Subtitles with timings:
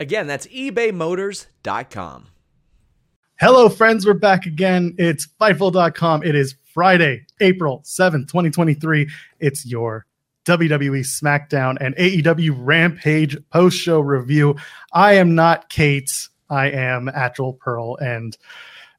[0.00, 2.28] Again, that's ebaymotors.com.
[3.40, 4.06] Hello, friends.
[4.06, 4.94] We're back again.
[4.98, 6.22] It's Fightful.com.
[6.22, 9.08] It is Friday, April 7th, 2023.
[9.40, 10.06] It's your
[10.44, 14.56] WWE SmackDown and AEW Rampage post show review.
[14.92, 16.10] I am not Kate.
[16.48, 17.96] I am Joel Pearl.
[17.96, 18.36] And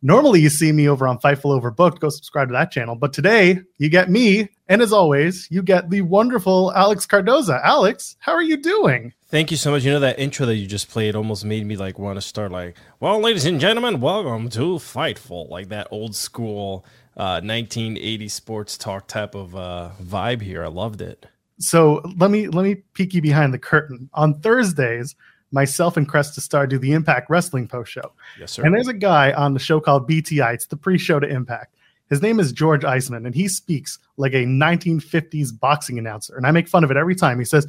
[0.02, 2.00] normally you see me over on Fightful Overbooked.
[2.00, 2.95] Go subscribe to that channel.
[2.95, 4.50] But today you get me.
[4.70, 7.59] And as always, you get the wonderful Alex Cardoza.
[7.64, 9.14] Alex, how are you doing?
[9.28, 9.84] Thank you so much.
[9.84, 12.52] You know that intro that you just played almost made me like want to start
[12.52, 16.86] like, well, ladies and gentlemen, welcome to Fightful, like that old school
[17.17, 20.64] uh, 1980 sports talk type of uh, vibe here.
[20.64, 21.26] I loved it.
[21.58, 24.08] So let me let me peek you behind the curtain.
[24.14, 25.16] On Thursdays,
[25.52, 28.11] myself and Cresta Star do the Impact Wrestling post show.
[28.39, 28.64] Yes, sir.
[28.64, 30.54] And there's a guy on the show called BTI.
[30.54, 31.76] It's the pre-show to Impact.
[32.09, 36.35] His name is George Iceman, and he speaks like a 1950s boxing announcer.
[36.35, 37.38] And I make fun of it every time.
[37.39, 37.67] He says,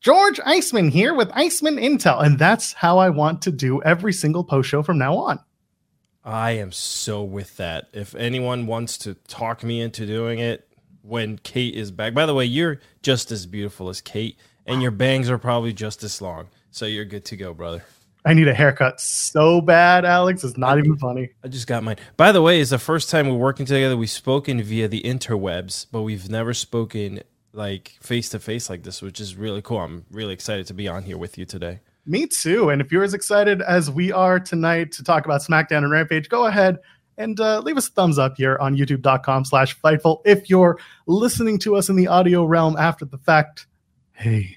[0.00, 2.22] George Iceman here with Iceman Intel.
[2.22, 5.40] And that's how I want to do every single post show from now on.
[6.24, 7.88] I am so with that.
[7.92, 10.68] If anyone wants to talk me into doing it
[11.02, 14.36] when Kate is back, by the way, you're just as beautiful as Kate,
[14.66, 16.48] and your bangs are probably just as long.
[16.72, 17.84] So you're good to go, brother.
[18.26, 20.42] I need a haircut so bad, Alex.
[20.42, 21.30] It's not even funny.
[21.44, 21.96] I just got mine.
[22.16, 23.96] By the way, it's the first time we're working together.
[23.96, 27.20] We've spoken via the interwebs, but we've never spoken
[27.52, 29.78] like face to face like this, which is really cool.
[29.78, 31.78] I'm really excited to be on here with you today.
[32.04, 32.70] Me too.
[32.70, 36.28] And if you're as excited as we are tonight to talk about SmackDown and Rampage,
[36.28, 36.78] go ahead
[37.18, 40.20] and uh, leave us a thumbs up here on youtube.com slash fightful.
[40.24, 43.68] If you're listening to us in the audio realm after the fact,
[44.14, 44.56] hey,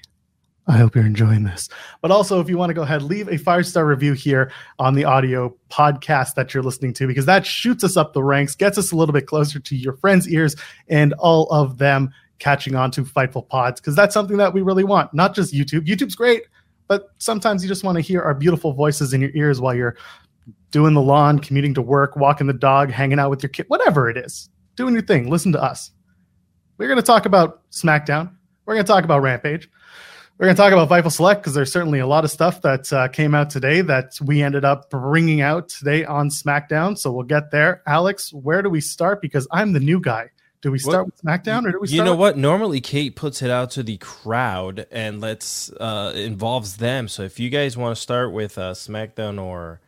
[0.70, 1.68] I hope you're enjoying this.
[2.00, 4.94] But also, if you want to go ahead, leave a five star review here on
[4.94, 8.78] the audio podcast that you're listening to, because that shoots us up the ranks, gets
[8.78, 10.54] us a little bit closer to your friends' ears,
[10.86, 14.84] and all of them catching on to Fightful Pods, because that's something that we really
[14.84, 15.12] want.
[15.12, 15.86] Not just YouTube.
[15.88, 16.44] YouTube's great,
[16.86, 19.96] but sometimes you just want to hear our beautiful voices in your ears while you're
[20.70, 24.08] doing the lawn, commuting to work, walking the dog, hanging out with your kid, whatever
[24.08, 24.48] it is.
[24.76, 25.28] Doing your thing.
[25.28, 25.90] Listen to us.
[26.78, 28.32] We're going to talk about SmackDown.
[28.66, 29.68] We're going to talk about Rampage.
[30.40, 32.90] We're going to talk about Fightful Select because there's certainly a lot of stuff that
[32.94, 36.96] uh, came out today that we ended up bringing out today on SmackDown.
[36.96, 37.82] So we'll get there.
[37.86, 39.20] Alex, where do we start?
[39.20, 40.30] Because I'm the new guy.
[40.62, 41.88] Do we start with SmackDown or do we?
[41.88, 42.38] You know what?
[42.38, 47.06] Normally, Kate puts it out to the crowd and lets uh, involves them.
[47.08, 49.82] So if you guys want to start with uh, SmackDown or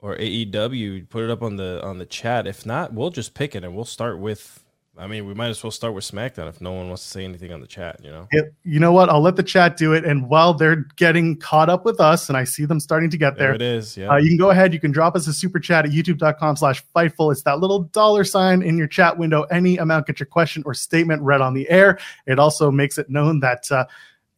[0.00, 2.48] or AEW, put it up on the on the chat.
[2.48, 4.63] If not, we'll just pick it and we'll start with
[4.96, 7.24] I mean, we might as well start with SmackDown if no one wants to say
[7.24, 8.28] anything on the chat, you know?
[8.30, 9.08] It, you know what?
[9.08, 10.04] I'll let the chat do it.
[10.04, 13.36] And while they're getting caught up with us, and I see them starting to get
[13.36, 13.96] there, there it is.
[13.96, 14.10] Yeah.
[14.10, 14.72] Uh, you can go ahead.
[14.72, 17.32] You can drop us a super chat at youtube.com slash fightful.
[17.32, 19.42] It's that little dollar sign in your chat window.
[19.44, 21.98] Any amount, get your question or statement read on the air.
[22.26, 23.86] It also makes it known that, uh,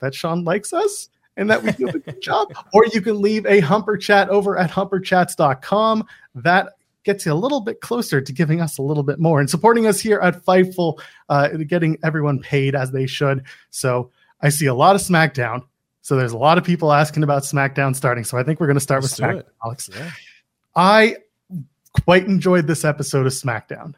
[0.00, 2.48] that Sean likes us and that we do a good job.
[2.72, 6.06] Or you can leave a humper chat over at humperchats.com.
[6.34, 6.75] That
[7.06, 9.86] gets you a little bit closer to giving us a little bit more and supporting
[9.86, 11.00] us here at Fightful,
[11.30, 13.44] uh, getting everyone paid as they should.
[13.70, 14.10] So
[14.42, 15.62] I see a lot of SmackDown.
[16.02, 18.24] So there's a lot of people asking about SmackDown starting.
[18.24, 19.48] So I think we're going to start Let's with do SmackDown, it.
[19.64, 19.90] Alex.
[19.92, 20.10] Yeah.
[20.74, 21.16] I
[22.04, 23.94] quite enjoyed this episode of SmackDown.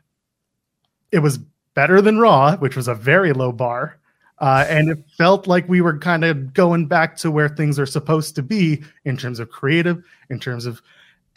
[1.11, 1.39] It was
[1.75, 3.99] better than Raw, which was a very low bar.
[4.39, 7.87] Uh, and it felt like we were kind of going back to where things are
[7.87, 10.81] supposed to be in terms of creative, in terms of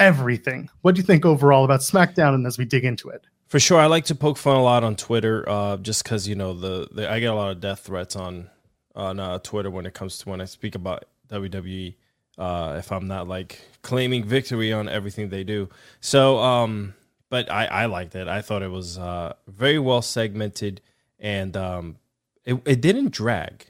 [0.02, 0.70] everything.
[0.82, 3.26] What do you think overall about SmackDown and as we dig into it?
[3.48, 6.36] For sure, I like to poke fun a lot on Twitter, uh, just because you
[6.36, 8.50] know the, the I get a lot of death threats on
[8.96, 11.96] on uh, Twitter when it comes to when I speak about WWE.
[12.38, 15.70] Uh, if I'm not like claiming victory on everything they do,
[16.00, 16.96] so um,
[17.30, 18.28] but I I liked it.
[18.28, 20.82] I thought it was uh very well segmented
[21.22, 21.98] and um,
[22.44, 23.66] it it didn't drag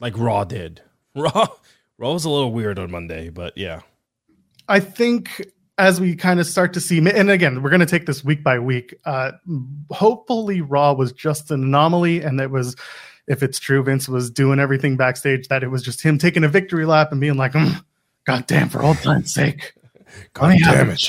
[0.00, 0.82] like Raw did.
[1.14, 1.46] Raw
[1.96, 3.80] Raw was a little weird on Monday, but yeah.
[4.68, 5.46] I think
[5.80, 8.44] as we kind of start to see, and again, we're going to take this week
[8.44, 8.94] by week.
[9.06, 9.32] Uh,
[9.90, 12.76] hopefully, Raw was just an anomaly, and it was,
[13.26, 16.48] if it's true, Vince was doing everything backstage, that it was just him taking a
[16.48, 17.82] victory lap and being like, mm,
[18.26, 19.72] "God damn, for old time's sake,
[20.34, 21.00] God damn it.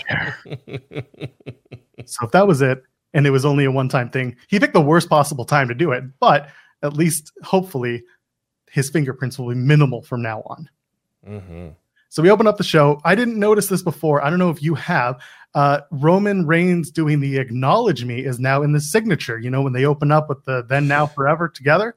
[2.05, 2.81] so if that was it,
[3.13, 5.91] and it was only a one-time thing, he picked the worst possible time to do
[5.91, 6.05] it.
[6.21, 6.47] But
[6.81, 8.03] at least, hopefully,
[8.69, 10.69] his fingerprints will be minimal from now on.
[11.27, 11.67] Mm-hmm.
[12.11, 12.99] So we open up the show.
[13.05, 14.21] I didn't notice this before.
[14.21, 15.23] I don't know if you have.
[15.55, 19.39] Uh, Roman Reigns doing the acknowledge me is now in the signature.
[19.39, 21.95] You know, when they open up with the then, now, forever together.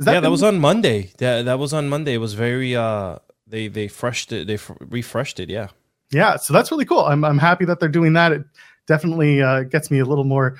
[0.00, 1.12] Is yeah, that was on Monday.
[1.18, 2.14] That that was on Monday.
[2.14, 5.68] It was very uh they they freshed it they f- refreshed it, yeah.
[6.10, 7.04] Yeah, so that's really cool.
[7.04, 8.32] I'm I'm happy that they're doing that.
[8.32, 8.42] It
[8.88, 10.56] definitely uh, gets me a little more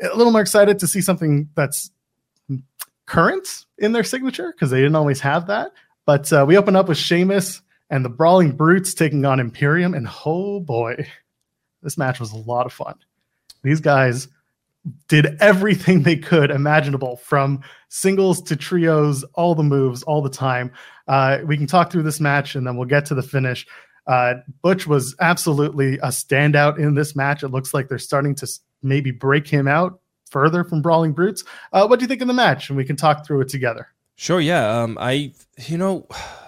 [0.00, 1.90] a little more excited to see something that's
[3.06, 5.72] current in their signature because they didn't always have that.
[6.04, 10.08] But uh, we open up with Sheamus and the Brawling Brutes taking on Imperium, and
[10.24, 11.06] oh boy,
[11.82, 12.94] this match was a lot of fun.
[13.62, 14.28] These guys
[15.08, 20.70] did everything they could imaginable from singles to trios, all the moves, all the time.
[21.08, 23.66] Uh, we can talk through this match and then we'll get to the finish.
[24.06, 27.42] Uh, Butch was absolutely a standout in this match.
[27.42, 28.48] It looks like they're starting to
[28.82, 30.00] maybe break him out
[30.30, 31.42] further from Brawling Brutes.
[31.72, 32.68] Uh, what do you think of the match?
[32.68, 33.88] And we can talk through it together.
[34.14, 34.82] Sure, yeah.
[34.82, 35.32] Um I
[35.66, 36.06] you know,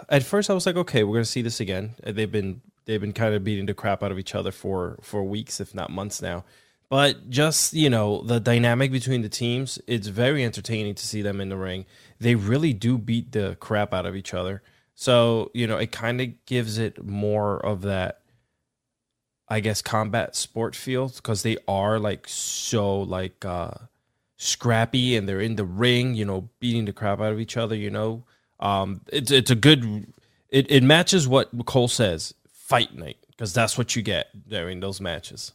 [0.08, 1.94] at first I was like, okay, we're gonna see this again.
[2.05, 4.99] Uh, They've been they've been kind of beating the crap out of each other for
[5.02, 6.44] for weeks, if not months now.
[6.90, 11.38] But just, you know, the dynamic between the teams, it's very entertaining to see them
[11.38, 11.84] in the ring.
[12.19, 14.62] They really do beat the crap out of each other.
[14.94, 18.20] So, you know, it kind of gives it more of that
[19.49, 23.72] I guess combat sport feel because they are like so like uh
[24.37, 27.75] scrappy and they're in the ring, you know, beating the crap out of each other,
[27.75, 28.25] you know.
[28.60, 30.12] Um it's it's a good
[30.50, 35.00] it, it matches what Cole says, fight night, because that's what you get during those
[35.00, 35.52] matches.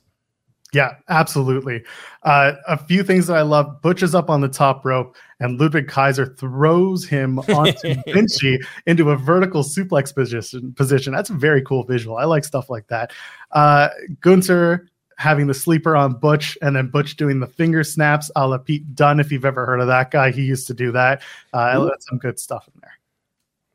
[0.74, 1.84] Yeah, absolutely.
[2.24, 3.80] Uh, a few things that I love.
[3.84, 9.12] Butch is up on the top rope, and Ludwig Kaiser throws him onto Vinci into
[9.12, 10.74] a vertical suplex position.
[10.74, 11.14] Position.
[11.14, 12.18] That's a very cool visual.
[12.18, 13.12] I like stuff like that.
[13.52, 13.90] Uh,
[14.22, 18.58] Gunther having the sleeper on Butch, and then Butch doing the finger snaps a la
[18.58, 19.20] Pete Dunne.
[19.20, 21.22] If you've ever heard of that guy, he used to do that.
[21.54, 22.94] Uh, that's some good stuff in there.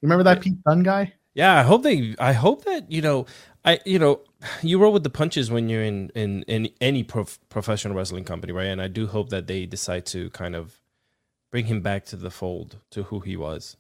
[0.01, 1.15] You remember that Pete Dunne guy?
[1.35, 3.27] Yeah, I hope they I hope that, you know,
[3.65, 4.21] I you know,
[4.63, 8.53] you roll with the punches when you're in in, in any prof- professional wrestling company,
[8.53, 8.67] right?
[8.67, 10.81] And I do hope that they decide to kind of
[11.51, 13.77] bring him back to the fold to who he was.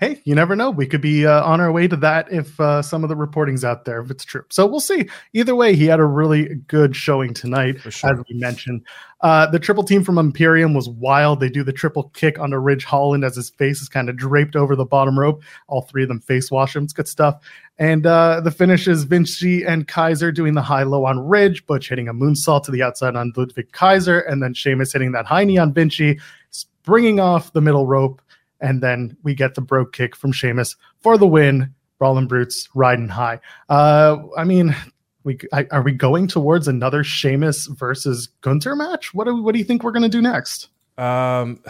[0.00, 0.70] Hey, you never know.
[0.70, 3.64] We could be uh, on our way to that if uh, some of the reporting's
[3.64, 4.42] out there, if it's true.
[4.48, 5.06] So we'll see.
[5.34, 8.10] Either way, he had a really good showing tonight, sure.
[8.10, 8.82] as we mentioned.
[9.20, 11.38] Uh, the triple team from Imperium was wild.
[11.40, 14.56] They do the triple kick onto Ridge Holland as his face is kind of draped
[14.56, 15.42] over the bottom rope.
[15.68, 16.84] All three of them face wash him.
[16.84, 17.38] It's good stuff.
[17.78, 21.90] And uh, the finish is Vinci and Kaiser doing the high low on Ridge, Butch
[21.90, 25.44] hitting a moonsault to the outside on Ludwig Kaiser, and then Sheamus hitting that high
[25.44, 26.18] knee on Vinci,
[26.50, 28.22] springing off the middle rope
[28.60, 31.74] and then we get the Brogue kick from Sheamus for the win.
[31.98, 33.40] Brawling Brutes riding high.
[33.68, 34.74] Uh, I mean,
[35.22, 39.12] we I, are we going towards another Sheamus versus Gunther match?
[39.12, 40.68] What do what do you think we're gonna do next?
[40.96, 41.60] Um,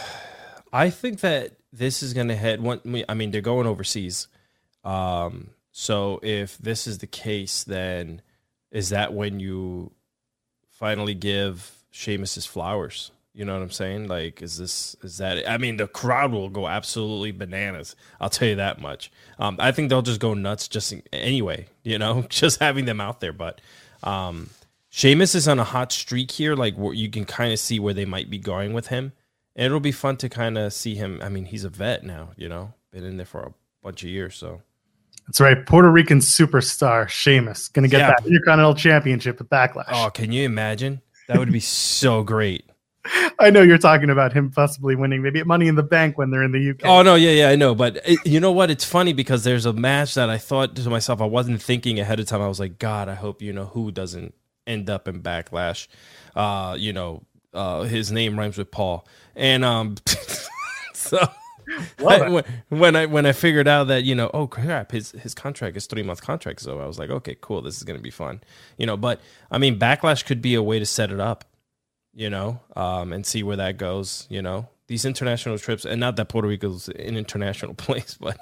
[0.72, 2.80] I think that this is going to head one.
[3.08, 4.28] I mean, they're going overseas.
[4.84, 8.22] Um, so if this is the case, then
[8.70, 9.92] is that when you
[10.68, 13.12] finally give Sheamus his flowers?
[13.32, 14.08] You know what I'm saying?
[14.08, 15.48] Like, is this is that?
[15.48, 17.94] I mean, the crowd will go absolutely bananas.
[18.20, 19.12] I'll tell you that much.
[19.38, 21.66] Um, I think they'll just go nuts just anyway.
[21.84, 23.32] You know, just having them out there.
[23.32, 23.60] But
[24.02, 24.50] um,
[24.88, 26.56] Sheamus is on a hot streak here.
[26.56, 29.12] Like, where you can kind of see where they might be going with him.
[29.56, 31.20] And it'll be fun to kind of see him.
[31.22, 32.30] I mean, he's a vet now.
[32.36, 34.34] You know, been in there for a bunch of years.
[34.36, 34.62] So
[35.28, 38.08] That's right, Puerto Rican superstar Sheamus gonna get Yeah.
[38.08, 39.84] that Intercontinental Championship at Backlash.
[39.92, 41.00] Oh, can you imagine?
[41.28, 42.64] That would be so great.
[43.38, 46.30] I know you're talking about him possibly winning, maybe at Money in the Bank when
[46.30, 46.80] they're in the UK.
[46.84, 47.74] Oh no, yeah, yeah, I know.
[47.74, 48.70] But it, you know what?
[48.70, 52.20] It's funny because there's a match that I thought to myself, I wasn't thinking ahead
[52.20, 52.42] of time.
[52.42, 54.34] I was like, God, I hope you know who doesn't
[54.66, 55.88] end up in backlash.
[56.36, 57.22] Uh, you know,
[57.54, 59.96] uh, his name rhymes with Paul, and um,
[60.94, 61.18] so.
[61.18, 61.30] I-
[62.28, 65.76] when, when I when I figured out that you know oh crap his his contract
[65.76, 68.40] is three month contract so I was like okay cool this is gonna be fun
[68.76, 69.20] you know but
[69.52, 71.44] I mean backlash could be a way to set it up
[72.20, 76.16] you know um and see where that goes you know these international trips and not
[76.16, 78.36] that Puerto Rico's an international place but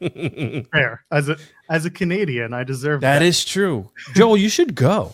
[0.72, 1.04] Fair.
[1.10, 1.36] As a
[1.68, 3.24] as a Canadian, I deserve that that.
[3.24, 5.12] is true Joel you should go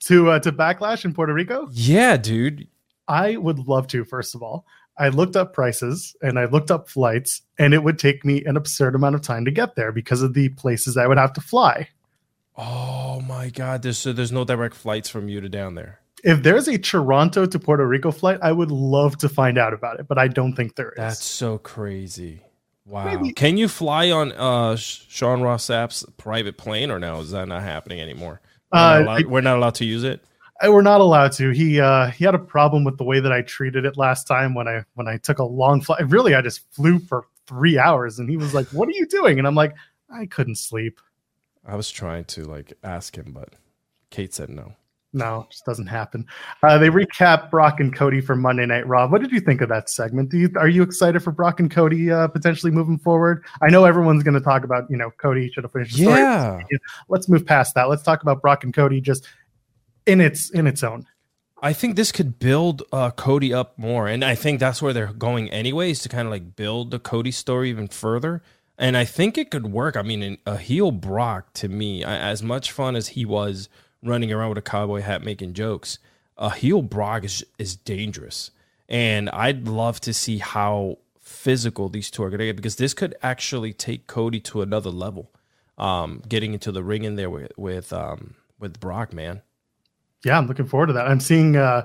[0.00, 1.68] to uh, to Backlash in Puerto Rico.
[1.72, 2.68] yeah dude
[3.08, 4.66] I would love to, first of all.
[4.98, 8.56] I looked up prices and I looked up flights, and it would take me an
[8.56, 11.40] absurd amount of time to get there because of the places I would have to
[11.40, 11.88] fly.
[12.56, 13.82] Oh my god!
[13.82, 16.00] There's so there's no direct flights from you to down there.
[16.26, 20.00] If there's a Toronto to Puerto Rico flight, I would love to find out about
[20.00, 20.96] it, but I don't think there is.
[20.96, 22.42] That's so crazy.
[22.84, 23.04] Wow.
[23.06, 27.20] Maybe- Can you fly on uh Sean Ross Sapp's private plane or no?
[27.20, 28.40] Is that not happening anymore?
[28.72, 30.24] We're, Uh, not allowed, we're not allowed to use it.
[30.60, 31.50] I, we're not allowed to.
[31.50, 34.54] He uh, he had a problem with the way that I treated it last time
[34.54, 36.08] when I when I took a long flight.
[36.10, 39.38] Really, I just flew for three hours, and he was like, "What are you doing?"
[39.38, 39.74] And I'm like,
[40.10, 40.98] "I couldn't sleep."
[41.64, 43.54] I was trying to like ask him, but
[44.10, 44.74] Kate said no.
[45.16, 46.26] No, it just doesn't happen.
[46.62, 49.08] Uh, they recap Brock and Cody for Monday Night Raw.
[49.08, 50.30] What did you think of that segment?
[50.30, 53.42] Do you, are you excited for Brock and Cody uh, potentially moving forward?
[53.62, 55.96] I know everyone's going to talk about you know Cody should have finished.
[55.96, 56.20] The story.
[56.20, 56.60] Yeah.
[57.08, 57.88] let's move past that.
[57.88, 59.26] Let's talk about Brock and Cody just
[60.04, 61.06] in its in its own.
[61.62, 65.14] I think this could build uh, Cody up more, and I think that's where they're
[65.14, 68.42] going anyways to kind of like build the Cody story even further.
[68.78, 69.96] And I think it could work.
[69.96, 73.70] I mean, a heel Brock to me, I, as much fun as he was
[74.02, 75.98] running around with a cowboy hat making jokes,
[76.36, 78.50] a heel Brock is is dangerous,
[78.88, 82.94] and I'd love to see how physical these two are going to get because this
[82.94, 85.30] could actually take Cody to another level.
[85.78, 89.42] Um, getting into the ring in there with with um, with Brock, man.
[90.24, 91.06] Yeah, I'm looking forward to that.
[91.06, 91.84] I'm seeing uh,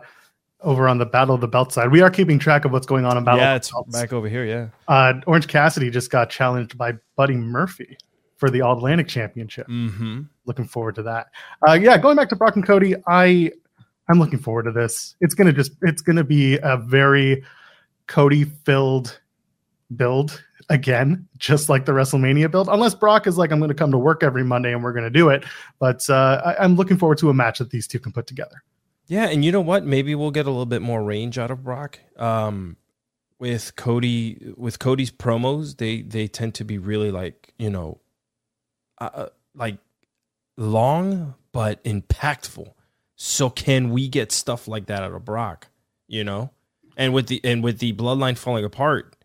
[0.62, 1.91] over on the Battle of the Belt side.
[1.91, 3.41] We are keeping track of what's going on in Battle.
[3.41, 4.46] yeah, it's back over here.
[4.46, 4.68] Yeah.
[4.88, 7.98] Uh, Orange Cassidy just got challenged by Buddy Murphy
[8.41, 9.67] for the All Atlantic Championship.
[9.67, 10.24] Mm-hmm.
[10.45, 11.27] Looking forward to that.
[11.65, 13.51] Uh, yeah, going back to Brock and Cody, I
[14.10, 15.15] I'm looking forward to this.
[15.21, 17.43] It's gonna just it's gonna be a very
[18.07, 19.21] Cody filled
[19.95, 22.67] build again, just like the WrestleMania build.
[22.67, 25.29] Unless Brock is like, I'm gonna come to work every Monday and we're gonna do
[25.29, 25.45] it.
[25.77, 28.63] But uh, I, I'm looking forward to a match that these two can put together.
[29.05, 29.86] Yeah, and you know what?
[29.86, 32.00] Maybe we'll get a little bit more range out of Brock.
[32.17, 32.77] Um,
[33.38, 38.00] with Cody, with Cody's promos, they they tend to be really like you know,
[39.05, 39.77] uh, like
[40.58, 42.74] long but impactful.
[43.15, 45.67] So can we get stuff like that out of Brock?
[46.08, 46.51] You know,
[46.98, 49.15] and with the and with the bloodline falling apart,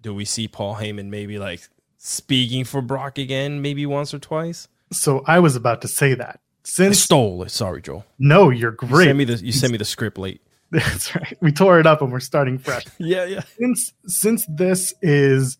[0.00, 4.68] do we see Paul Heyman maybe like speaking for Brock again, maybe once or twice?
[4.92, 6.36] So I was about to say that.
[6.36, 7.50] I Since stole it.
[7.50, 8.04] Sorry, Joel.
[8.18, 9.06] no, you're You great.
[9.06, 10.42] sent me the you sent me the script late.
[10.70, 11.36] That's right.
[11.40, 12.84] We tore it up and we're starting fresh.
[12.98, 13.42] Yeah, yeah.
[13.58, 15.58] since since this is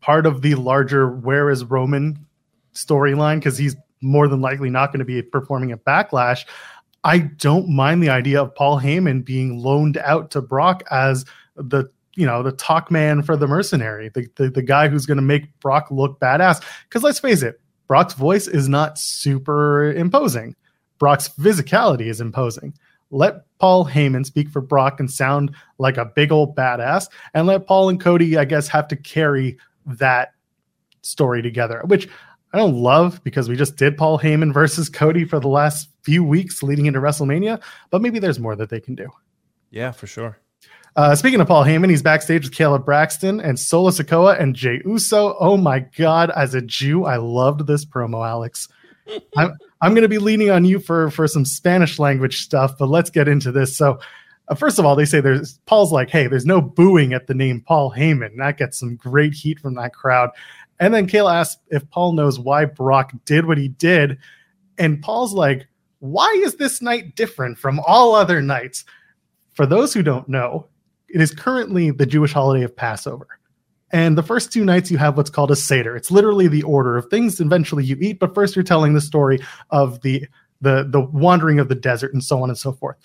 [0.00, 2.26] part of the larger where is roman
[2.74, 6.44] storyline because he's more than likely not going to be performing at backlash
[7.04, 11.24] i don't mind the idea of paul heyman being loaned out to brock as
[11.56, 15.16] the you know the talk man for the mercenary the, the, the guy who's going
[15.16, 16.62] to make brock look badass.
[16.84, 20.56] Because let's face it brock's voice is not super imposing.
[20.98, 22.74] Brock's physicality is imposing.
[23.10, 27.66] Let Paul Heyman speak for Brock and sound like a big old badass, and let
[27.66, 30.32] Paul and Cody, I guess, have to carry that
[31.02, 32.08] story together, which
[32.52, 36.22] I don't love because we just did Paul Heyman versus Cody for the last few
[36.22, 39.08] weeks leading into WrestleMania, but maybe there's more that they can do.
[39.70, 40.38] Yeah, for sure.
[40.94, 44.82] Uh, speaking of Paul Heyman, he's backstage with Kayla Braxton and Solo Sikoa and Jey
[44.84, 45.34] Uso.
[45.40, 48.68] Oh my God, as a Jew, I loved this promo, Alex.
[49.36, 52.88] I'm, I'm going to be leaning on you for, for some Spanish language stuff, but
[52.88, 53.74] let's get into this.
[53.76, 53.98] So,
[54.48, 57.34] uh, first of all, they say there's Paul's like, hey, there's no booing at the
[57.34, 58.36] name Paul Heyman.
[58.36, 60.30] That gets some great heat from that crowd.
[60.82, 64.18] And then Kayla asks if Paul knows why Brock did what he did.
[64.78, 65.68] And Paul's like,
[66.00, 68.84] why is this night different from all other nights?
[69.54, 70.66] For those who don't know,
[71.08, 73.28] it is currently the Jewish holiday of Passover.
[73.92, 75.94] And the first two nights, you have what's called a Seder.
[75.94, 79.38] It's literally the order of things eventually you eat, but first you're telling the story
[79.70, 80.26] of the,
[80.62, 82.96] the, the wandering of the desert and so on and so forth.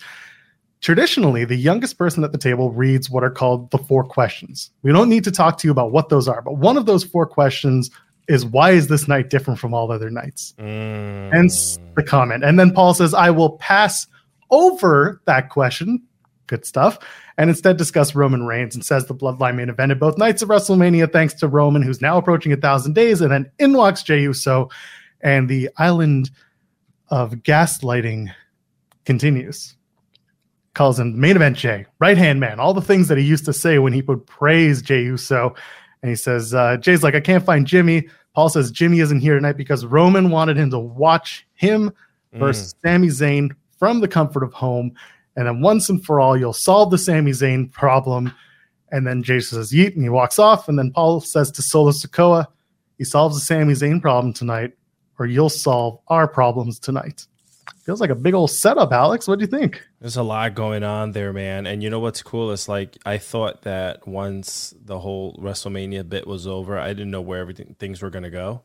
[0.80, 4.70] Traditionally, the youngest person at the table reads what are called the four questions.
[4.82, 7.02] We don't need to talk to you about what those are, but one of those
[7.02, 7.90] four questions
[8.28, 10.54] is why is this night different from all other nights?
[10.58, 11.32] Mm.
[11.32, 12.44] Hence the comment.
[12.44, 14.06] And then Paul says, I will pass
[14.50, 16.02] over that question.
[16.46, 16.98] Good stuff.
[17.36, 21.12] And instead discuss Roman Reigns and says the bloodline main evented both nights of WrestleMania
[21.12, 23.20] thanks to Roman, who's now approaching a thousand days.
[23.20, 24.68] And then in walks Jey Uso,
[25.20, 26.30] and the island
[27.08, 28.32] of gaslighting
[29.04, 29.74] continues.
[30.78, 33.52] Calls him main event Jey, right hand man, all the things that he used to
[33.52, 35.52] say when he would praise Jey Uso.
[36.02, 38.08] And he says, uh, Jey's like, I can't find Jimmy.
[38.32, 41.92] Paul says Jimmy isn't here tonight because Roman wanted him to watch him
[42.32, 44.92] versus Sami Zayn from the comfort of home.
[45.34, 48.32] And then once and for all, you'll solve the Sami Zayn problem.
[48.92, 50.68] And then Jey says, Yeet, and he walks off.
[50.68, 52.46] And then Paul says to Solo Sikoa,
[52.98, 54.74] he solves the Sami Zayn problem tonight,
[55.18, 57.26] or you'll solve our problems tonight.
[57.88, 59.26] Feels like a big old setup, Alex.
[59.26, 59.82] What do you think?
[59.98, 61.66] There's a lot going on there, man.
[61.66, 62.50] And you know what's cool?
[62.50, 67.22] is like I thought that once the whole WrestleMania bit was over, I didn't know
[67.22, 68.60] where everything things were gonna go.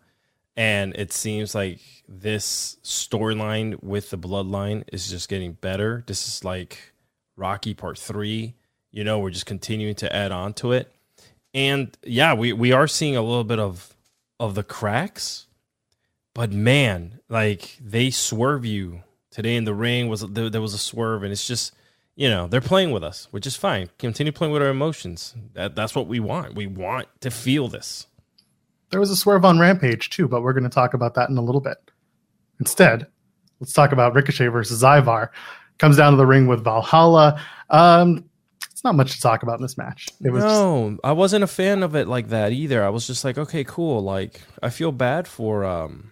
[0.57, 6.03] and it seems like this storyline with the bloodline is just getting better.
[6.05, 6.91] This is like
[7.37, 8.55] Rocky Part Three.
[8.91, 10.93] You know, we're just continuing to add on to it,
[11.53, 13.95] and yeah, we we are seeing a little bit of
[14.37, 15.47] of the cracks,
[16.33, 19.01] but man, like they swerve you
[19.33, 21.73] today in the ring was there, there was a swerve, and it's just
[22.15, 23.89] you know they're playing with us, which is fine.
[23.97, 25.35] Continue playing with our emotions.
[25.53, 26.55] That that's what we want.
[26.55, 28.07] We want to feel this.
[28.91, 31.37] There was a swerve on Rampage too, but we're going to talk about that in
[31.37, 31.77] a little bit.
[32.59, 33.07] Instead,
[33.59, 35.31] let's talk about Ricochet versus Ivar.
[35.79, 37.41] Comes down to the ring with Valhalla.
[37.71, 38.29] Um,
[38.69, 40.09] it's not much to talk about in this match.
[40.21, 42.83] It was no, just, I wasn't a fan of it like that either.
[42.83, 44.03] I was just like, okay, cool.
[44.03, 46.11] Like, I feel bad for um,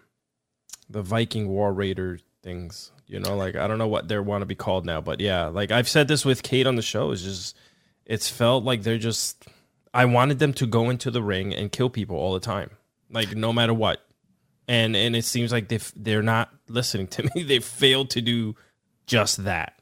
[0.89, 2.91] the Viking War Raider things.
[3.11, 5.47] You know, like I don't know what they want to be called now, but yeah,
[5.47, 7.11] like I've said this with Kate on the show.
[7.11, 7.57] It's just,
[8.05, 9.45] it's felt like they're just
[9.93, 12.71] I wanted them to go into the ring and kill people all the time,
[13.09, 13.99] like no matter what.
[14.65, 17.43] And and it seems like they they're not listening to me.
[17.43, 18.55] They failed to do
[19.07, 19.73] just that.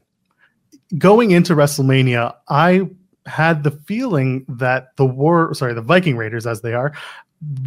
[0.97, 2.89] Going into WrestleMania, I
[3.27, 6.93] had the feeling that the war, sorry, the Viking Raiders as they are,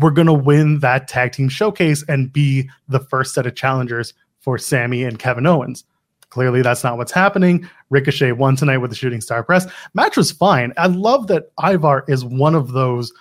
[0.01, 4.13] were going to win that tag team showcase and be the first set of challengers
[4.43, 5.85] for Sami and Kevin Owens.
[6.29, 7.69] Clearly, that's not what's happening.
[7.91, 9.67] Ricochet won tonight with the shooting star press.
[9.95, 10.73] Match was fine.
[10.77, 13.13] I love that Ivar is one of those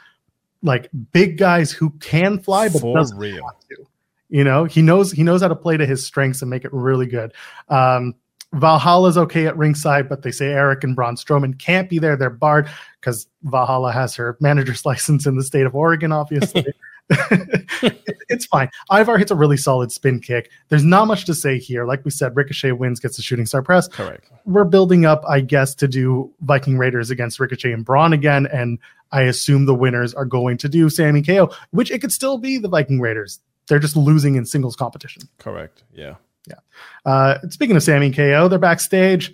[0.64, 3.44] like big guys who can fly but For doesn't real.
[3.44, 3.88] want to.
[4.30, 6.72] You know, he knows he knows how to play to his strengths and make it
[6.72, 7.34] really good.
[7.68, 8.16] Um,
[8.54, 12.16] Valhalla's okay at ringside, but they say Erik and Braun Strowman can't be there.
[12.16, 16.66] They're barred because Valhalla has her manager's license in the state of Oregon, obviously.
[18.30, 18.70] it's fine.
[18.92, 20.50] Ivar hits a really solid spin kick.
[20.70, 21.86] There's not much to say here.
[21.86, 23.88] Like we said, Ricochet wins, gets the shooting star press.
[23.88, 24.30] Correct.
[24.46, 28.80] We're building up, I guess, to do Viking Raiders against Ricochet and Braun again, and
[29.12, 32.58] I assume the winners are going to do Sami KO, which it could still be
[32.58, 33.40] the Viking Raiders.
[33.68, 35.24] They're just losing in singles competition.
[35.38, 35.84] Correct.
[35.94, 36.16] Yeah.
[36.48, 36.56] Yeah.
[37.06, 39.34] Uh, speaking of Sami KO, they're backstage.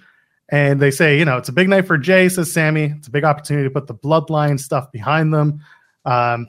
[0.50, 2.94] And they say, you know, it's a big night for Jey, says Sami.
[2.98, 5.62] It's a big opportunity to put the bloodline stuff behind them.
[6.06, 6.48] Um,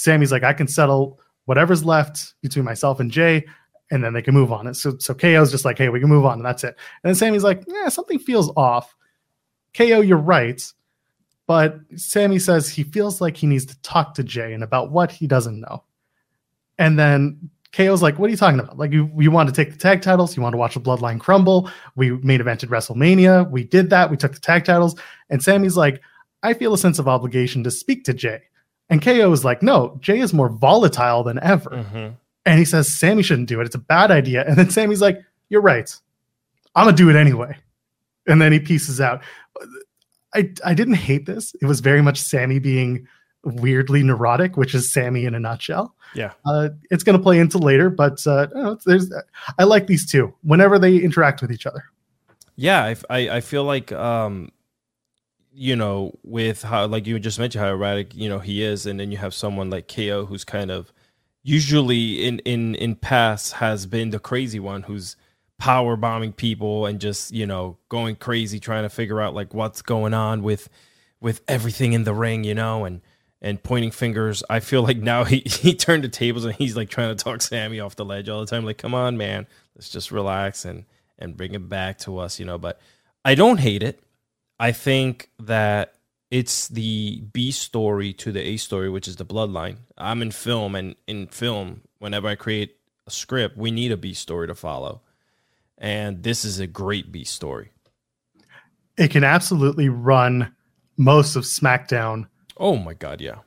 [0.00, 3.44] Sami's like, I can settle whatever's left between myself and Jey,
[3.90, 4.66] and then they can move on.
[4.66, 6.74] And so, so KO's just like, hey, we can move on, and that's it.
[7.04, 8.96] And then Sami's like, yeah, something feels off.
[9.76, 10.62] KO, you're right.
[11.46, 15.12] But Sami says he feels like he needs to talk to Jey and about what
[15.12, 15.84] he doesn't know.
[16.78, 18.78] And then KO's like, what are you talking about?
[18.78, 20.34] Like, you, you want to take the tag titles?
[20.34, 21.70] You want to watch the bloodline crumble?
[21.94, 23.50] We main evented WrestleMania.
[23.50, 24.10] We did that.
[24.10, 24.98] We took the tag titles.
[25.28, 26.00] And Sami's like,
[26.42, 28.40] I feel a sense of obligation to speak to Jey.
[28.90, 31.70] And KO is like, no, Jey is more volatile than ever.
[31.70, 32.08] Mm-hmm.
[32.44, 33.66] And he says, Sami shouldn't do it.
[33.66, 34.44] It's a bad idea.
[34.46, 35.94] And then Sami's like, you're right.
[36.74, 37.56] I'm going to do it anyway.
[38.26, 39.22] And then he pieces out.
[40.34, 41.54] I, I didn't hate this.
[41.60, 43.06] It was very much Sami being
[43.44, 45.94] weirdly neurotic, which is Sami in a nutshell.
[46.14, 46.32] Yeah.
[46.44, 49.12] Uh, it's going to play into later, but uh, know, there's
[49.58, 51.84] I like these two whenever they interact with each other.
[52.56, 54.50] Yeah, I, I, I feel like um,
[55.52, 59.00] you know, with how like you just mentioned how erratic you know he is, and
[59.00, 60.92] then you have someone like KO who's kind of
[61.42, 65.16] usually in in in past has been the crazy one who's
[65.58, 69.82] power bombing people and just you know going crazy trying to figure out like what's
[69.82, 70.68] going on with
[71.20, 73.00] with everything in the ring, you know, and
[73.42, 74.42] and pointing fingers.
[74.50, 77.42] I feel like now he he turned the tables and he's like trying to talk
[77.42, 78.64] Sami off the ledge all the time.
[78.64, 80.84] Like, come on, man, let's just relax and
[81.18, 82.58] and bring it back to us, you know.
[82.58, 82.80] But
[83.24, 84.02] I don't hate it.
[84.60, 85.94] I think that
[86.30, 89.78] it's the B story to the A story, which is the bloodline.
[89.96, 94.12] I'm in film, and in film, whenever I create a script, we need a B
[94.12, 95.00] story to follow.
[95.78, 97.70] And this is a great B story.
[98.98, 100.54] It can absolutely run
[100.98, 102.28] most of SmackDown.
[102.58, 103.38] Oh my God, yeah.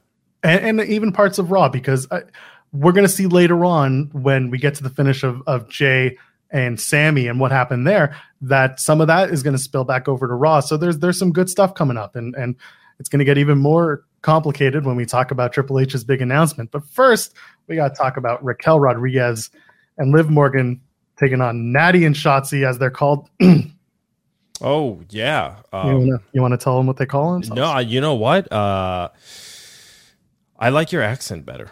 [0.42, 2.24] And, and even parts of Raw, because I,
[2.72, 6.18] we're going to see later on when we get to the finish of, of Jey
[6.54, 10.08] and Sami and what happened there, that some of that is going to spill back
[10.08, 10.62] over to Raw.
[10.62, 12.56] So there's there's some good stuff coming up, and and
[13.00, 16.72] it's going to get even more complicated when we talk about Triple H's big announcement.
[16.72, 17.34] But first,
[17.68, 19.50] we got to talk about Raquel Rodriguez
[19.98, 20.80] and Liv Morgan
[21.20, 23.30] taking on Natty and Shotzi as they're called.
[24.62, 27.56] oh yeah, um, you want to tell them what they call them?
[27.56, 28.52] No, you know what?
[28.52, 29.10] Uh,
[30.60, 31.72] I like your accent better.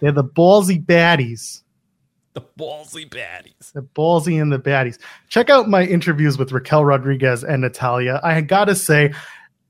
[0.00, 1.62] They're the ballsy baddies.
[2.36, 3.72] The ballsy baddies.
[3.72, 4.98] The ballsy and the baddies.
[5.30, 8.20] Check out my interviews with Raquel Rodriguez and Natalya.
[8.22, 9.14] I gotta say,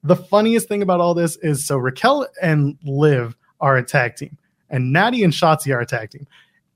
[0.02, 4.36] the funniest thing about all this is so Raquel and Liv are a tag team,
[4.68, 6.26] and Natty and Shotzi are a tag team.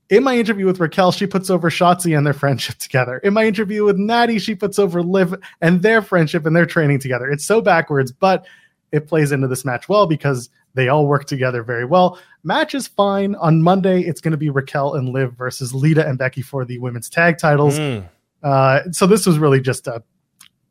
[0.09, 3.17] In my interview with Raquel, she puts over Shotzi and their friendship together.
[3.17, 6.99] In my interview with Natty, she puts over Liv and their friendship and their training
[6.99, 7.29] together.
[7.29, 8.45] It's so backwards, but
[8.93, 12.19] it plays into this match well because They all work together very well.
[12.43, 13.35] Match is fine.
[13.35, 16.77] On Monday, it's going to be Raquel and Liv versus Lita and Becky for the
[16.79, 17.77] women's tag titles.
[17.77, 18.07] Mm.
[18.41, 20.01] Uh, so this was really just a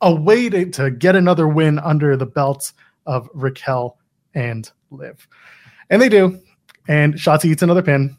[0.00, 2.72] a way to, to get another win under the belts
[3.06, 3.98] of Raquel
[4.34, 5.26] and Liv.
[5.90, 6.40] And they do.
[6.88, 8.16] And Shotzi eats another pin.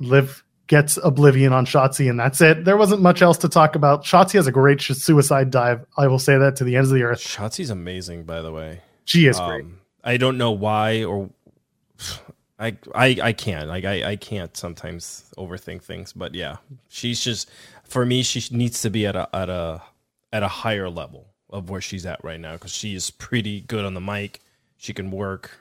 [0.00, 2.64] Liv gets Oblivion on Shotzi, and that's it.
[2.64, 4.04] There wasn't much else to talk about.
[4.04, 5.84] Shotzi has a great suicide dive.
[5.96, 7.20] I will say that to the ends of the earth.
[7.20, 8.80] Shotzi's amazing, by the way.
[9.04, 9.64] She is great.
[10.06, 11.28] I don't know why or
[12.58, 16.56] I I I can't like I I can't sometimes overthink things, but yeah,
[16.88, 17.50] she's just
[17.84, 19.82] for me she needs to be at a at a
[20.32, 23.84] at a higher level of where she's at right now because she is pretty good
[23.84, 24.40] on the mic.
[24.78, 25.58] She can work.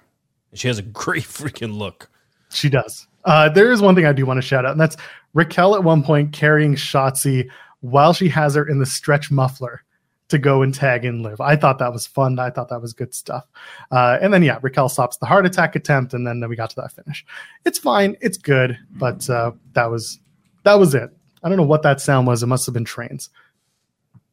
[0.53, 2.10] She has a great freaking look.
[2.51, 3.08] She does.
[3.25, 4.95] Uh, there is one thing I do want to shout out, and that's
[5.34, 7.49] Raquel at one point carrying Shotzi
[7.81, 9.84] while she has her in the stretch muffler
[10.29, 11.39] to go and tag in Liv.
[11.39, 12.39] I thought that was fun.
[12.39, 13.45] I thought that was good stuff.
[13.91, 16.69] Uh, and then yeah, Raquel stops the heart attack attempt, and then, then we got
[16.71, 17.25] to that finish.
[17.65, 18.15] It's fine.
[18.21, 20.19] It's good, but uh, that was
[20.63, 21.11] that was it.
[21.43, 22.41] I don't know what that sound was.
[22.41, 23.29] It must have been trains.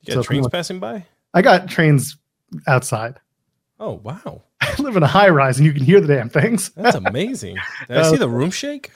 [0.02, 1.04] You got So trains passing by?
[1.34, 2.16] I got trains
[2.66, 3.20] outside.
[3.78, 4.42] Oh wow.
[4.60, 6.70] I live in a high rise, and you can hear the damn things.
[6.70, 7.58] That's amazing.
[7.88, 8.92] Did I see the room shake?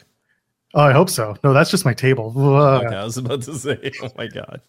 [0.74, 1.36] Oh, I hope so.
[1.42, 2.34] No, that's just my table.
[2.36, 4.60] Okay, I was about to say, oh my god.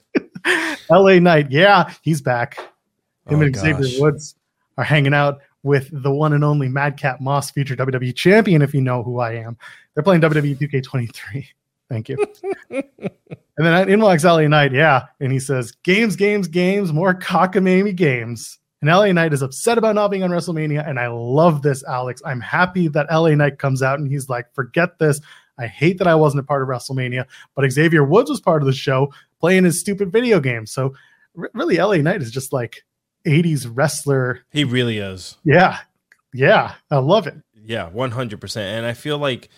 [0.89, 2.57] LA Knight, yeah, he's back.
[3.27, 3.99] Him Oh, and Xavier gosh.
[3.99, 4.36] Woods
[4.77, 8.81] are hanging out with the one and only Madcap Moss, future WWE champion, if you
[8.81, 9.57] know who I am.
[9.93, 11.45] They're playing WWE 2K23.
[11.89, 12.17] Thank you.
[12.69, 12.83] and
[13.57, 18.60] then in walks LA Knight, yeah, and he says, "Games, games, games, more cockamamie games."
[18.81, 22.21] And LA Knight is upset about not being on WrestleMania, and I love this, Alex.
[22.25, 25.21] I'm happy that LA Knight comes out and he's like, "Forget this.
[25.57, 28.67] I hate that I wasn't a part of WrestleMania, but Xavier Woods was part of
[28.67, 30.93] the show, playing his stupid video game." So,
[31.38, 32.84] r- really, LA Knight is just like
[33.26, 34.41] 80s wrestler.
[34.52, 35.38] He really is.
[35.43, 35.80] Yeah,
[36.34, 37.36] yeah, I love it.
[37.54, 38.78] Yeah, one hundred percent.
[38.78, 39.50] And I feel like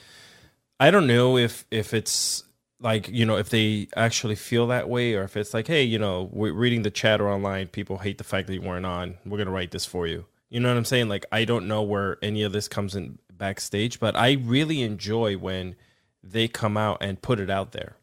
[0.80, 2.44] I don't know if if it's
[2.80, 6.00] like you know if they actually feel that way or if it's like hey you
[6.00, 9.38] know we're reading the chatter online people hate the fact that you weren't on we're
[9.38, 12.18] gonna write this for you you know what i'm saying like i don't know where
[12.22, 15.76] any of this comes in backstage but i really enjoy when
[16.24, 17.96] they come out and put it out there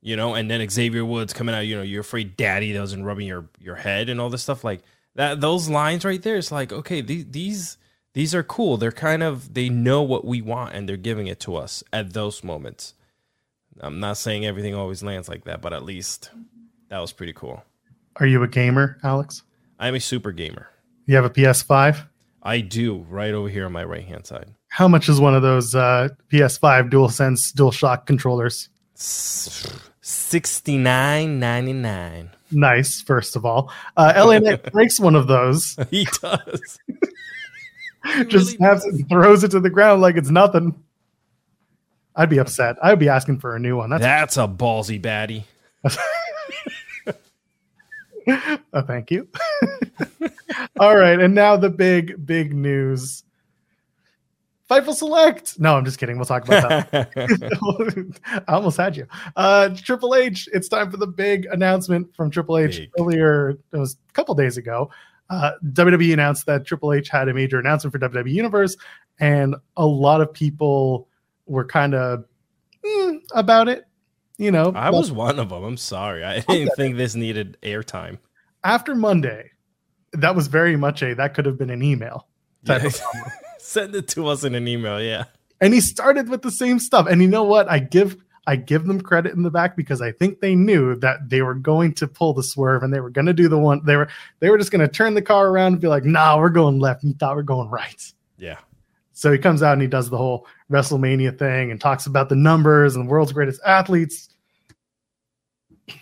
[0.00, 3.26] you know and then xavier woods coming out you know you're afraid daddy doesn't rubbing
[3.26, 4.80] your your head and all this stuff like
[5.14, 7.78] that those lines right there it's like okay these these
[8.14, 11.40] these are cool they're kind of they know what we want and they're giving it
[11.40, 12.94] to us at those moments
[13.80, 16.30] i'm not saying everything always lands like that but at least
[16.88, 17.62] that was pretty cool
[18.16, 19.42] Are you a gamer, Alex?
[19.78, 20.68] i'm a super gamer
[21.06, 22.06] You have a PS5?
[22.42, 25.42] i do right over here on my right hand side How much is one of
[25.42, 28.68] those uh, PS5 DualSense DualShock controllers?
[29.00, 32.30] Sixty nine ninety nine.
[32.50, 33.70] Nice, first of all.
[33.96, 36.78] Uh, LA Knight breaks one of those, He does.
[38.28, 40.74] just snaps it and throws it to the ground like it's nothing.
[42.16, 42.76] I'd be upset.
[42.82, 43.90] I'd be asking for a new one.
[43.90, 45.44] That's That's a ballsy baddie.
[48.74, 49.26] Oh, thank you.
[50.78, 53.24] All right, and now the big, big news.
[54.68, 55.58] Fightful Select.
[55.58, 56.16] No, I'm just kidding.
[56.16, 58.20] We'll talk about that.
[58.48, 59.06] I almost had you.
[59.34, 60.48] Uh, Triple H.
[60.52, 62.90] It's time for the big announcement from Triple H Big.
[63.00, 63.50] earlier.
[63.50, 64.90] It was a couple days ago.
[65.30, 68.76] Uh, WWE announced that Triple H had a major announcement for WWE Universe,
[69.20, 71.08] and a lot of people
[71.46, 72.24] were kind of
[72.84, 73.86] mm, about it.
[74.36, 75.64] You know, I was one of them.
[75.64, 76.24] I'm sorry.
[76.24, 78.18] I didn't think this needed airtime.
[78.64, 79.50] after Monday.
[80.12, 82.28] That was very much a that could have been an email.
[82.64, 83.22] type of Yeah.
[83.68, 84.98] Send it to us in an email.
[85.00, 85.24] Yeah.
[85.60, 88.86] and he started with the same stuff and you know what i give i give
[88.86, 92.06] them credit in the back because i think they knew that they were going to
[92.08, 94.08] pull the swerve and they were going to do the one they were
[94.40, 96.78] they were just going to turn the car around and be like nah we're going
[96.78, 98.56] left and he thought we're going right Yeah.
[99.12, 102.36] so he comes out and he does the whole wrestlemania thing and talks about the
[102.36, 104.28] numbers and the world's greatest athletes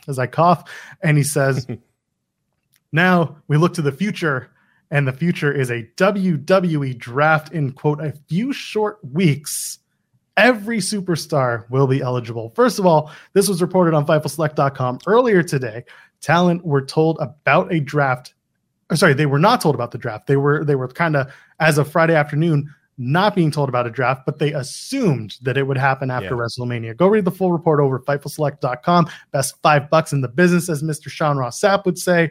[0.06, 0.70] as i cough
[1.02, 1.66] and he says
[2.92, 4.50] now we look to the future
[4.90, 9.78] and the future is a WWE draft in quote a few short weeks.
[10.36, 12.52] Every superstar will be eligible.
[12.54, 15.84] First of all, this was reported on FightfulSelect.com earlier today.
[16.20, 18.34] Talent were told about a draft.
[18.90, 20.26] Or sorry, they were not told about the draft.
[20.26, 23.90] They were they were kind of as of Friday afternoon not being told about a
[23.90, 26.40] draft, but they assumed that it would happen after Yeah.
[26.42, 26.96] WrestleMania.
[26.96, 29.08] Go read the full report over at FightfulSelect.com.
[29.32, 31.10] Best five bucks in the business, as Mr.
[31.10, 32.30] Sean Ross Sapp would say.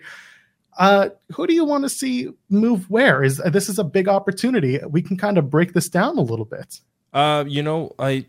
[0.78, 3.24] Uh, who do you want to see move where?
[3.24, 4.80] Is this is a big opportunity?
[4.88, 6.82] We can kind of break this down a little bit.
[7.14, 8.26] Uh, you know, I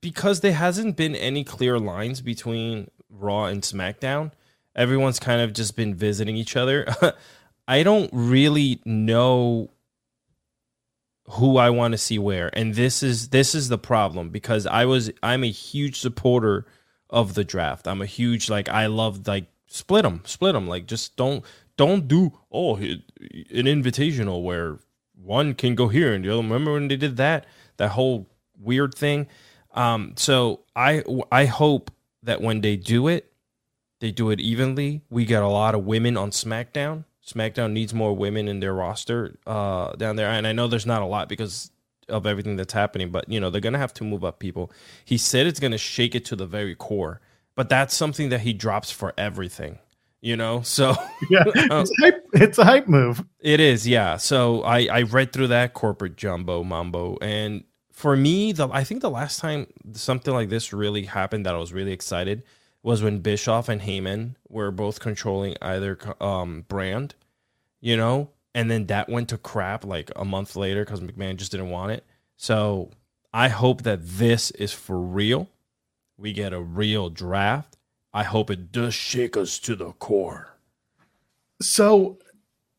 [0.00, 4.32] because there hasn't been any clear lines between Raw and SmackDown.
[4.76, 6.86] Everyone's kind of just been visiting each other.
[7.68, 9.70] I don't really know
[11.30, 12.50] who I want to see where.
[12.52, 16.66] And this is this is the problem because I was I'm a huge supporter
[17.08, 17.86] of the draft.
[17.86, 20.68] I'm a huge like I love like split them, split them.
[20.68, 21.44] Like just don't
[21.76, 23.02] don't do oh an
[23.50, 24.78] invitational where
[25.20, 26.42] one can go here and the other.
[26.42, 29.26] Remember when they did that that whole weird thing?
[29.72, 31.90] Um, so I I hope
[32.22, 33.32] that when they do it,
[34.00, 35.02] they do it evenly.
[35.10, 37.04] We get a lot of women on SmackDown.
[37.26, 41.02] SmackDown needs more women in their roster uh, down there, and I know there's not
[41.02, 41.70] a lot because
[42.08, 44.70] of everything that's happening, but you know they're gonna have to move up people.
[45.04, 47.20] He said it's gonna shake it to the very core,
[47.56, 49.78] but that's something that he drops for everything.
[50.20, 50.94] You know, so
[51.30, 53.22] yeah, it's, hype, it's a hype move.
[53.40, 54.16] It is, yeah.
[54.16, 59.02] So I I read through that corporate jumbo mambo, and for me, the I think
[59.02, 62.42] the last time something like this really happened that I was really excited
[62.82, 67.14] was when Bischoff and Heyman were both controlling either um, brand,
[67.80, 71.50] you know, and then that went to crap like a month later because McMahon just
[71.50, 72.04] didn't want it.
[72.36, 72.90] So
[73.32, 75.48] I hope that this is for real.
[76.16, 77.76] We get a real draft.
[78.12, 80.56] I hope it does shake us to the core.
[81.60, 82.18] So,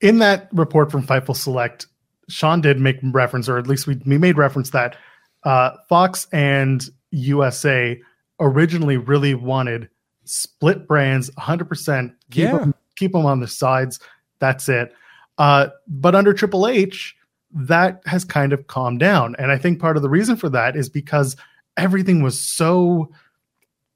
[0.01, 1.87] in that report from Fightful Select,
[2.29, 4.97] Sean did make reference, or at least we, we made reference that
[5.43, 7.99] uh, Fox and USA
[8.39, 9.89] originally really wanted
[10.25, 12.57] split brands 100% keep, yeah.
[12.57, 13.99] them, keep them on the sides
[14.39, 14.93] that's it
[15.37, 17.15] uh, but under triple h
[17.51, 20.75] that has kind of calmed down and i think part of the reason for that
[20.75, 21.37] is because
[21.77, 23.09] everything was so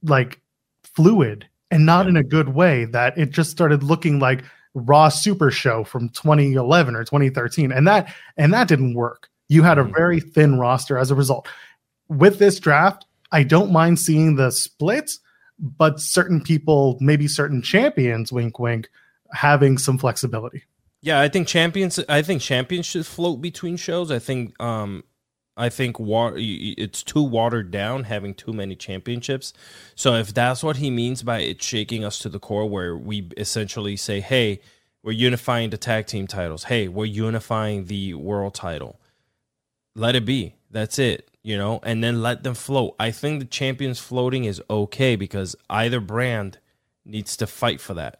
[0.04, 0.40] like
[0.84, 2.10] fluid and not yeah.
[2.10, 6.96] in a good way that it just started looking like raw super show from 2011
[6.96, 9.94] or 2013 and that and that didn't work you had a mm-hmm.
[9.96, 11.48] very thin roster as a result
[12.08, 15.20] with this draft i don't mind seeing the splits
[15.60, 18.90] but certain people, maybe certain champions, wink, wink,
[19.34, 20.64] having some flexibility.
[21.02, 22.00] Yeah, I think champions.
[22.10, 24.12] I think champions should float between shows.
[24.12, 24.62] I think.
[24.62, 25.04] um
[25.60, 29.54] I think it's too watered down having too many championships.
[29.95, 33.30] So if that's what he means by it shaking us to the core, where we
[33.38, 34.62] essentially say, "Hey,
[35.04, 36.65] we're unifying the tag team titles.
[36.65, 39.00] Hey, we're unifying the world title.
[39.95, 40.56] Let it be.
[40.72, 42.95] That's it you know, and then let them float.
[43.00, 46.58] I think the champions floating is okay because either brand
[47.06, 48.19] needs to fight for that,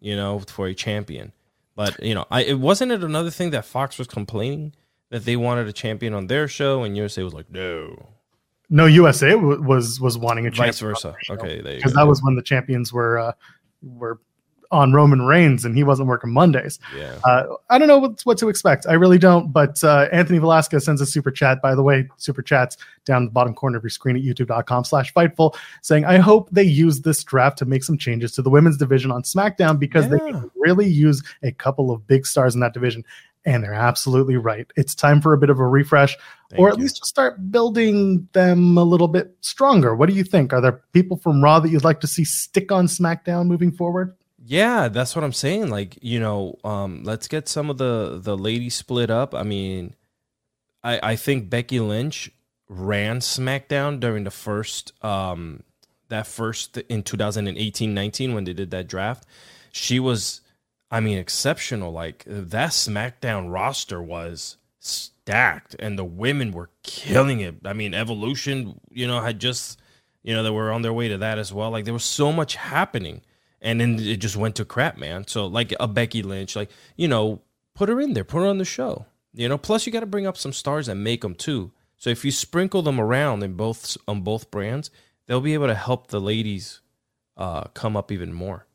[0.00, 1.32] you know, for a champion.
[1.74, 4.74] But you know, I it wasn't it another thing that Fox was complaining
[5.10, 8.08] that they wanted a champion on their show, and USA was like, no.
[8.68, 11.14] No, USA w- was was wanting a vice versa.
[11.28, 13.32] Okay, because that was when the champions were uh,
[13.82, 14.20] were
[14.72, 16.78] on Roman Reigns and he wasn't working Mondays.
[16.96, 17.18] Yeah.
[17.24, 18.86] Uh, I don't know what, what to expect.
[18.86, 19.52] I really don't.
[19.52, 23.30] But uh, Anthony Velasquez sends a super chat, by the way, super chats down the
[23.30, 27.24] bottom corner of your screen at youtube.com slash fightful saying, I hope they use this
[27.24, 30.10] draft to make some changes to the women's division on SmackDown because yeah.
[30.10, 33.04] they can really use a couple of big stars in that division.
[33.46, 34.66] And they're absolutely right.
[34.76, 36.16] It's time for a bit of a refresh,
[36.50, 36.82] Thank or at you.
[36.82, 39.94] least start building them a little bit stronger.
[39.94, 40.52] What do you think?
[40.52, 44.14] Are there people from Raw that you'd like to see stick on SmackDown moving forward?
[44.44, 45.70] Yeah, that's what I'm saying.
[45.70, 49.34] Like, you know, um, let's get some of the the ladies split up.
[49.34, 49.94] I mean,
[50.82, 52.30] I I think Becky Lynch
[52.68, 55.62] ran SmackDown during the first um
[56.08, 59.24] that first in 2018-19 when they did that draft.
[59.72, 60.40] She was
[60.90, 61.92] I mean exceptional.
[61.92, 67.56] Like that SmackDown roster was stacked and the women were killing it.
[67.64, 69.80] I mean, Evolution, you know, had just
[70.22, 71.70] you know, they were on their way to that as well.
[71.70, 73.22] Like there was so much happening
[73.62, 75.26] and then it just went to crap, man.
[75.26, 77.40] So like a Becky Lynch, like you know,
[77.74, 79.06] put her in there, put her on the show.
[79.32, 81.70] You know, plus you got to bring up some stars and make them too.
[81.96, 84.90] So if you sprinkle them around in both on both brands,
[85.26, 86.80] they'll be able to help the ladies
[87.36, 88.66] uh, come up even more.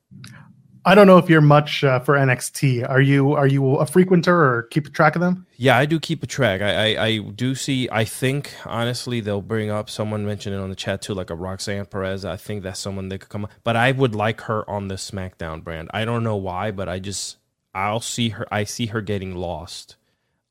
[0.87, 2.87] I don't know if you're much uh, for NXT.
[2.87, 5.47] Are you are you a frequenter or keep track of them?
[5.57, 6.61] Yeah, I do keep a track.
[6.61, 7.89] I, I, I do see.
[7.91, 11.35] I think honestly they'll bring up someone mentioned it on the chat too, like a
[11.35, 12.23] Roxanne Perez.
[12.23, 13.45] I think that's someone that could come.
[13.45, 13.51] Up.
[13.63, 15.89] But I would like her on the SmackDown brand.
[15.91, 17.37] I don't know why, but I just
[17.73, 18.45] I'll see her.
[18.51, 19.95] I see her getting lost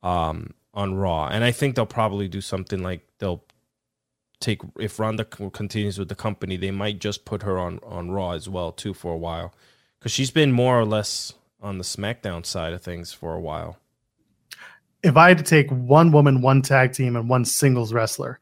[0.03, 3.45] um, on Raw, and I think they'll probably do something like they'll
[4.41, 8.33] take if Ronda continues with the company, they might just put her on on Raw
[8.33, 9.55] as well too for a while
[10.05, 13.79] because she's been more or less on the SmackDown side of things for a while.
[15.03, 18.39] If I had to take one woman, one tag team, and one singles wrestler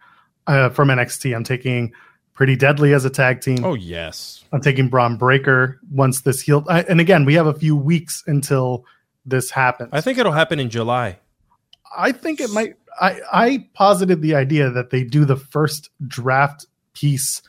[0.49, 1.93] uh, from NXT, I'm taking
[2.35, 3.65] Pretty Deadly as a tag team.
[3.65, 6.67] Oh yes, I'm taking Bron Breakker once this healed.
[6.69, 8.85] I, and again, we have a few weeks until
[9.25, 9.91] this happens.
[9.93, 11.21] I think it'll happen in July.
[11.97, 12.75] I think it might.
[13.01, 17.41] I I posited the idea that they do the first draft piece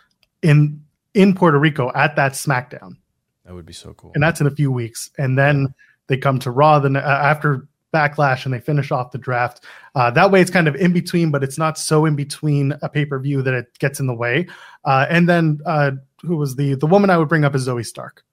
[0.43, 0.83] in
[1.15, 2.97] in Puerto Rico at that SmackDown.
[3.45, 4.11] That would be so cool.
[4.13, 5.09] And that's in a few weeks.
[5.17, 5.73] And then
[6.07, 6.79] they come to Raw.
[6.79, 9.63] Then uh, after Backlash and they finish off the draft.
[9.95, 12.89] Uh, that way, it's kind of in between, but it's not so in between a
[12.89, 14.47] pay per view that it gets in the way.
[14.83, 15.91] Uh, and then uh,
[16.23, 18.23] who was the the woman I would bring up is Zoey Stark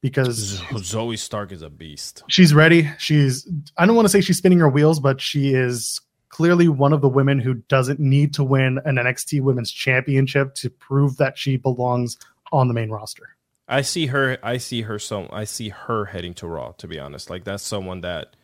[0.00, 2.24] because Zoey Stark is a beast.
[2.28, 2.90] She's ready.
[2.98, 6.92] She's I don't want to say she's spinning her wheels, but she is clearly one
[6.92, 11.36] of the women who doesn't need to win an NXT Women's Championship to prove that
[11.36, 12.16] she belongs
[12.52, 13.36] on the main roster.
[13.70, 14.36] I see her.
[14.42, 14.98] I see her.
[14.98, 16.72] So I see her heading to Raw.
[16.72, 18.34] To be honest, like that's someone that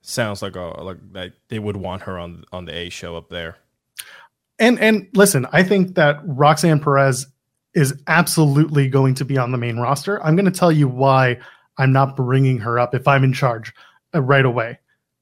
[0.00, 3.28] sounds like a like that they would want her on on the A show up
[3.28, 3.56] there.
[4.58, 7.26] And and listen, I think that Roxanne Perez
[7.74, 10.22] is absolutely going to be on the main roster.
[10.24, 11.38] I'm going to tell you why
[11.76, 13.74] I'm not bringing her up if I'm in charge
[14.14, 14.78] uh, right away.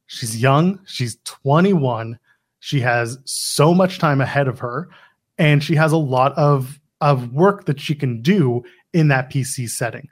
[0.07, 2.19] She's young, she's 21,
[2.61, 4.91] she has so much time ahead of her,
[5.39, 9.69] and she has a lot of, of work that she can do in that PC
[9.69, 10.09] setting.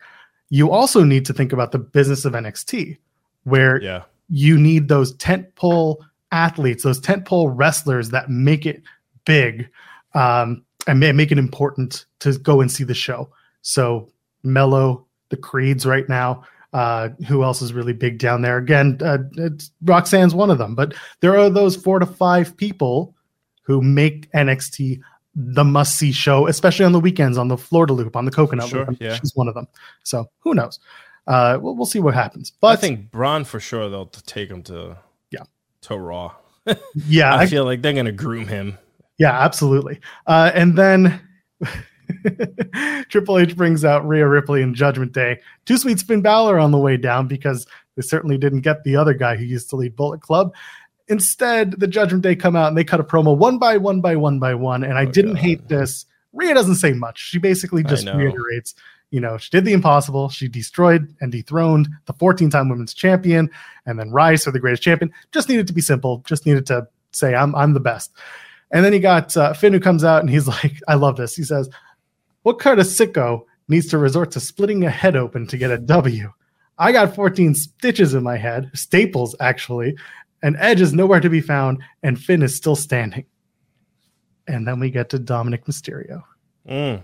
[0.48, 2.98] You also need to think about the business of NXT,
[3.44, 4.02] where yeah.
[4.28, 5.96] you need those tentpole
[6.32, 8.82] athletes, those tentpole wrestlers that make it
[9.24, 9.68] big.
[10.14, 13.30] Um, and make it important to go and see the show.
[13.62, 14.08] So
[14.42, 16.44] Melo, the Creeds right now.
[16.72, 18.56] Uh, who else is really big down there?
[18.56, 19.18] Again, uh,
[19.82, 23.12] Roxanne's one of them, but there are those four to five people
[23.62, 25.00] who make NXT
[25.34, 28.68] the must see show, especially on the weekends on the Florida Loop, on the Coconut
[28.68, 28.98] sure, Loop.
[29.00, 29.14] Yeah.
[29.14, 29.68] She's one of them.
[30.02, 30.80] So who knows?
[31.26, 32.50] Uh, we'll, we'll see what happens.
[32.50, 34.96] But I think Bron for sure they'll take him to
[35.30, 35.44] yeah
[35.82, 36.34] to Raw.
[37.06, 38.78] yeah, I, I feel like they're gonna groom him.
[39.18, 40.00] Yeah, absolutely.
[40.26, 41.20] Uh, and then
[43.08, 45.40] Triple H brings out Rhea Ripley and Judgment Day.
[45.66, 47.66] Too Sweet Finn Balor on the way down because
[47.96, 50.54] they certainly didn't get the other guy who used to lead Bullet Club.
[51.10, 54.14] Instead, the Judgment Day come out and they cut a promo one by one by
[54.14, 54.84] one by one.
[54.84, 55.42] And I oh, didn't God.
[55.42, 56.06] hate this.
[56.32, 57.18] Rhea doesn't say much.
[57.18, 58.74] She basically just reiterates,
[59.10, 60.28] you know, she did the impossible.
[60.28, 63.50] She destroyed and dethroned the 14 time women's champion
[63.86, 65.12] and then rise for the greatest champion.
[65.32, 66.22] Just needed to be simple.
[66.26, 68.12] Just needed to say, I'm, I'm the best.
[68.70, 71.34] And then he got uh, Finn who comes out and he's like, I love this.
[71.34, 71.68] He says,
[72.42, 75.78] What kind of sicko needs to resort to splitting a head open to get a
[75.78, 76.32] W?
[76.78, 79.98] I got 14 stitches in my head, staples actually,
[80.42, 83.24] and Edge is nowhere to be found, and Finn is still standing.
[84.46, 86.22] And then we get to Dominik Mysterio.
[86.68, 87.02] Mm.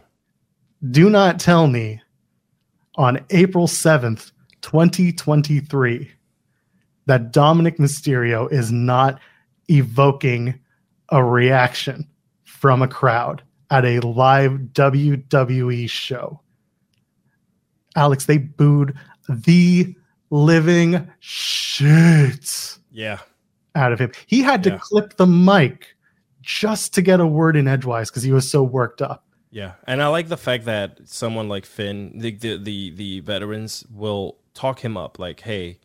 [0.91, 2.01] Do not tell me
[2.97, 6.11] on April 7th, 2023,
[7.07, 9.21] that Dominik Mysterio is not
[9.69, 10.59] evoking
[11.11, 12.09] a reaction
[12.45, 16.41] from a crowd at a live WWE show.
[17.95, 18.95] Alex, they booed
[19.29, 19.95] the
[20.31, 23.19] living shit yeah.
[23.75, 24.11] out of him.
[24.27, 24.79] He had to yeah.
[24.79, 25.95] clip the mic
[26.41, 29.25] just to get a word in edgewise because he was so worked up.
[29.51, 33.85] Yeah, and I like the fact that someone like Finn, the, the the the veterans,
[33.91, 35.19] will talk him up.
[35.19, 35.79] Like, hey,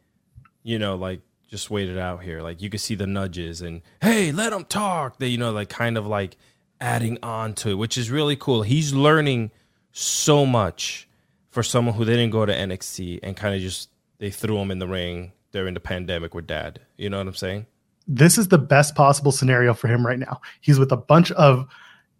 [0.63, 2.41] you know, like just wait it out here.
[2.41, 5.19] Like you can see the nudges and hey, let him talk.
[5.19, 6.37] They you know like kind of like
[6.79, 8.63] adding on to it, which is really cool.
[8.63, 9.51] He's learning
[9.91, 11.07] so much
[11.49, 14.79] for someone who didn't go to NXT and kind of just they threw him in
[14.79, 16.79] the ring during the pandemic with dad.
[16.97, 17.65] You know what I'm saying?
[18.07, 20.41] This is the best possible scenario for him right now.
[20.61, 21.67] He's with a bunch of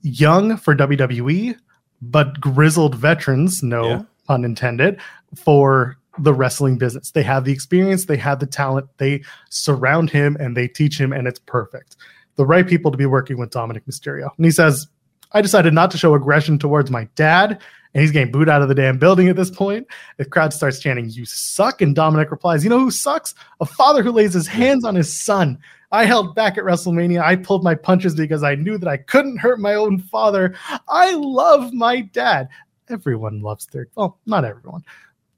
[0.02, 1.58] young for WWE,
[2.02, 4.02] but grizzled veterans, no yeah.
[4.28, 5.00] pun intended,
[5.36, 7.12] for the wrestling business.
[7.12, 11.14] They have the experience, they have the talent, they surround him and they teach him,
[11.14, 11.96] and it's perfect.
[12.36, 14.30] The right people to be working with Dominik Mysterio.
[14.38, 14.88] And he says,
[15.34, 17.62] I decided not to show aggression towards my dad,
[17.94, 19.88] and he's getting booed out of the damn building at this point.
[20.18, 21.82] The crowd starts chanting, You suck.
[21.82, 23.36] And Dominik replies, You know who sucks?
[23.60, 25.58] A father who lays his hands on his son.
[25.94, 27.22] I held back at WrestleMania.
[27.22, 30.56] I pulled my punches because I knew that I couldn't hurt my own father.
[30.88, 32.48] I love my dad.
[32.90, 34.84] Everyone loves their, well, not everyone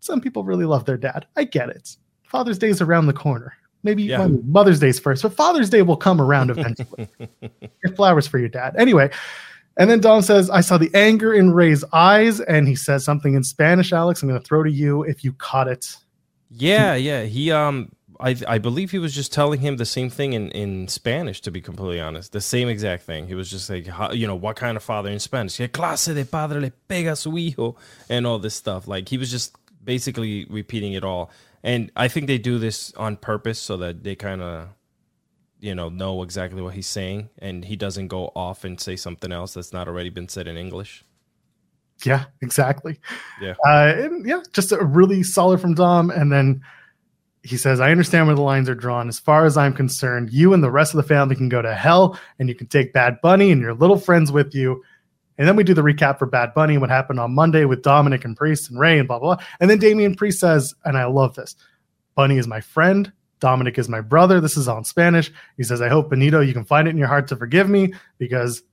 [0.04, 1.26] some people really love their dad.
[1.36, 1.96] I get it.
[2.24, 3.54] Father's Day is around the corner.
[3.84, 4.28] Maybe yeah.
[4.28, 7.08] Mother's Day's first, but Father's Day will come around eventually.
[7.96, 8.76] Flowers for your dad.
[8.78, 9.10] Anyway,
[9.78, 13.34] and then Dom says, I saw the anger in Rey's eyes, and he says something
[13.34, 14.22] in Spanish, Alex.
[14.22, 15.96] I'm going to throw to you if you caught it.
[16.50, 17.24] Yeah, yeah.
[17.24, 20.88] He, um, I, I believe he was just telling him the same thing in, in
[20.88, 22.32] Spanish, to be completely honest.
[22.32, 23.28] The same exact thing.
[23.28, 25.58] He was just like, how, you know, what kind of father in Spanish?
[25.58, 27.76] ¿Qué clase de padre le pega su hijo?
[28.10, 28.88] And all this stuff.
[28.88, 31.32] Like, he was just basically repeating it all.
[31.64, 34.68] And I think they do this on purpose so that they kind of,
[35.64, 39.32] you know, know exactly what he's saying, and he doesn't go off and say something
[39.32, 41.06] else that's not already been said in English.
[42.06, 43.00] Yeah, exactly.
[43.42, 46.62] Yeah, uh, and yeah, just a really solid from Dom, and then
[47.44, 49.08] he says, I understand where the lines are drawn.
[49.08, 51.74] As far as I'm concerned, you and the rest of the family can go to
[51.74, 54.82] hell and you can take Bad Bunny and your little friends with you.
[55.38, 58.24] And then we do the recap for Bad Bunny, what happened on Monday with Dominik
[58.24, 59.46] and Priest and Rey and blah, blah, blah.
[59.60, 61.56] And then Damian Priest says, and I love this
[62.16, 63.12] Bunny is my friend.
[63.44, 64.40] Dominik is my brother.
[64.40, 65.32] This is all in Spanish.
[65.58, 67.94] He says, I hope, Benito, you can find it in your heart to forgive me
[68.18, 68.64] because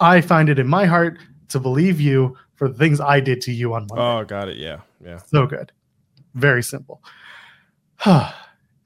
[0.00, 1.18] I find it in my heart
[1.48, 4.02] to believe you for the things I did to you on Monday.
[4.02, 4.56] Oh, got it.
[4.56, 4.80] Yeah.
[5.04, 5.18] Yeah.
[5.26, 5.72] So good.
[6.34, 7.02] Very simple.
[8.04, 8.32] and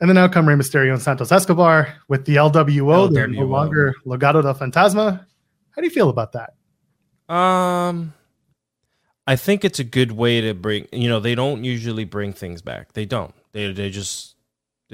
[0.01, 3.12] then out come Rey Mysterio and Santos Escobar with the LWO.
[3.12, 5.26] They're no longer Legado del Fantasma.
[5.70, 6.55] How do you feel about that?
[7.32, 8.14] Um,
[9.26, 10.86] I think it's a good way to bring.
[10.92, 12.92] You know, they don't usually bring things back.
[12.92, 13.34] They don't.
[13.53, 14.34] They they just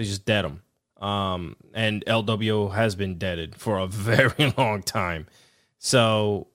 [0.01, 0.63] they just dead them.
[0.97, 5.27] Um, and LWO has been deaded for a very long time.
[5.79, 6.49] So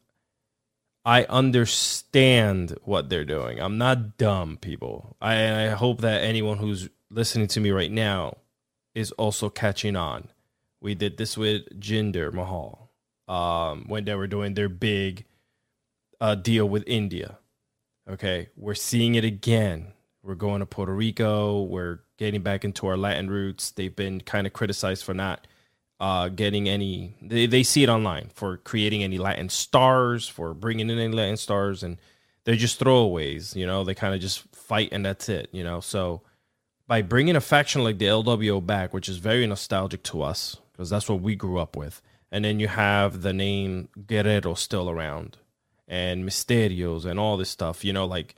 [1.06, 3.60] I understand what they're doing.
[3.60, 5.16] I'm not dumb, people.
[5.22, 8.38] I I hope that anyone who's listening to me right now
[8.96, 10.30] is also catching on.
[10.82, 12.92] We did this with Jinder Mahal
[13.28, 15.26] um, when they were doing their big
[16.20, 17.38] uh, deal with India.
[18.10, 19.94] Okay, we're seeing it again.
[20.24, 21.62] We're going to Puerto Rico.
[21.62, 23.72] We're getting back into our Latin roots.
[23.72, 25.48] They've been kind of criticized for not
[26.00, 27.16] uh, getting any.
[27.22, 31.38] They, they see it online for creating any Latin stars, for bringing in any Latin
[31.38, 31.98] stars, and
[32.44, 33.56] they're just throwaways.
[33.56, 35.50] You know, they kind of just fight and that's it.
[35.52, 36.22] You know, so
[36.88, 40.90] by bringing a faction like the LWO back, which is very nostalgic to us because
[40.90, 42.02] that's what we grew up with,
[42.32, 45.38] and then you have the name Guerrero still around
[45.88, 48.36] and Mysterios and all this stuff, you know, like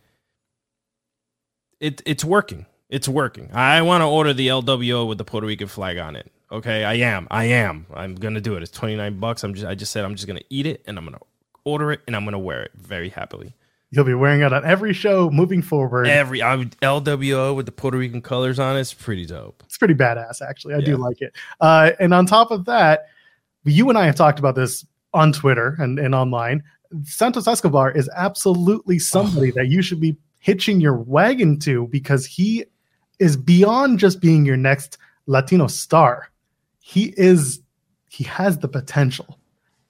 [1.80, 2.66] it it's working.
[2.90, 3.50] It's working.
[3.54, 6.32] I want to order the LWO with the Puerto Rican flag on it.
[6.52, 7.28] Okay, I am.
[7.30, 7.86] I am.
[7.94, 8.64] I'm gonna do it.
[8.64, 9.44] It's 29 bucks.
[9.44, 11.20] I'm just I just said I'm just gonna eat it and I'm gonna
[11.66, 13.54] order it and I'm gonna wear it very happily.
[13.90, 16.08] You'll be wearing it on every show moving forward.
[16.08, 18.82] Every I would, LWO with the Puerto Rican colors on it.
[18.82, 19.64] it's pretty dope.
[19.66, 20.74] It's pretty badass, actually.
[20.74, 21.34] I do like it.
[21.62, 23.08] Uh, and on top of that,
[23.64, 26.64] you and I have talked about this on Twitter and, and online.
[27.04, 32.66] Santos Escobar is absolutely somebody that you should be hitching your wagon to because he
[33.20, 36.30] is beyond just being your next Latino star.
[36.80, 37.62] He is,
[38.10, 39.38] he has the potential.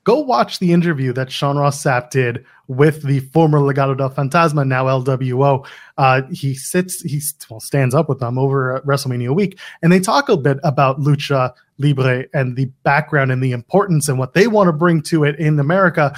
[0.04, 4.66] Go watch the interview that Sean Ross Sapp did with the former Legado del Fantasma,
[4.66, 5.68] now LWO.
[5.98, 10.00] Uh, he sits, he well, stands up with them over at WrestleMania week, and they
[10.00, 14.48] talk a bit about lucha libre and the background and the importance and what they
[14.48, 16.18] want to bring to it in America.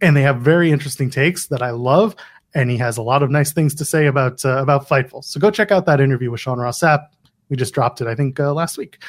[0.00, 2.16] And they have very interesting takes that I love.
[2.54, 5.24] And he has a lot of nice things to say about uh, about Fightful.
[5.24, 7.06] So go check out that interview with Sean Ross Sapp.
[7.48, 9.02] We just dropped it, I think, uh, last week.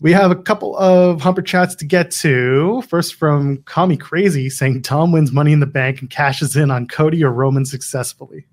[0.00, 2.82] We have a couple of Humper chats to get to.
[2.82, 6.88] First from Kami Crazy saying Tom wins money in the bank and cashes in on
[6.88, 8.46] Cody or Roman successfully.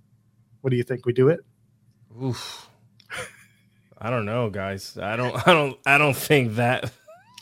[0.61, 1.05] What do you think?
[1.05, 1.39] We do it?
[2.21, 2.69] Oof.
[3.97, 4.97] I don't know, guys.
[4.97, 5.35] I don't.
[5.47, 5.77] I don't.
[5.85, 6.91] I don't think that.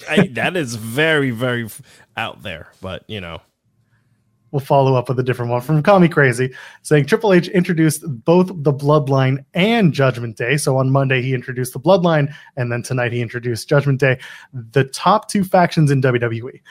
[0.09, 1.67] I, that is very, very
[2.15, 2.71] out there.
[2.81, 3.41] But you know,
[4.51, 8.47] We'll follow up with a different one from Kami Crazy saying Triple H introduced both
[8.47, 10.55] the Bloodline and Judgment Day.
[10.57, 14.19] So on Monday, he introduced the Bloodline, and then tonight, he introduced Judgment Day,
[14.53, 16.61] the top two factions in WWE.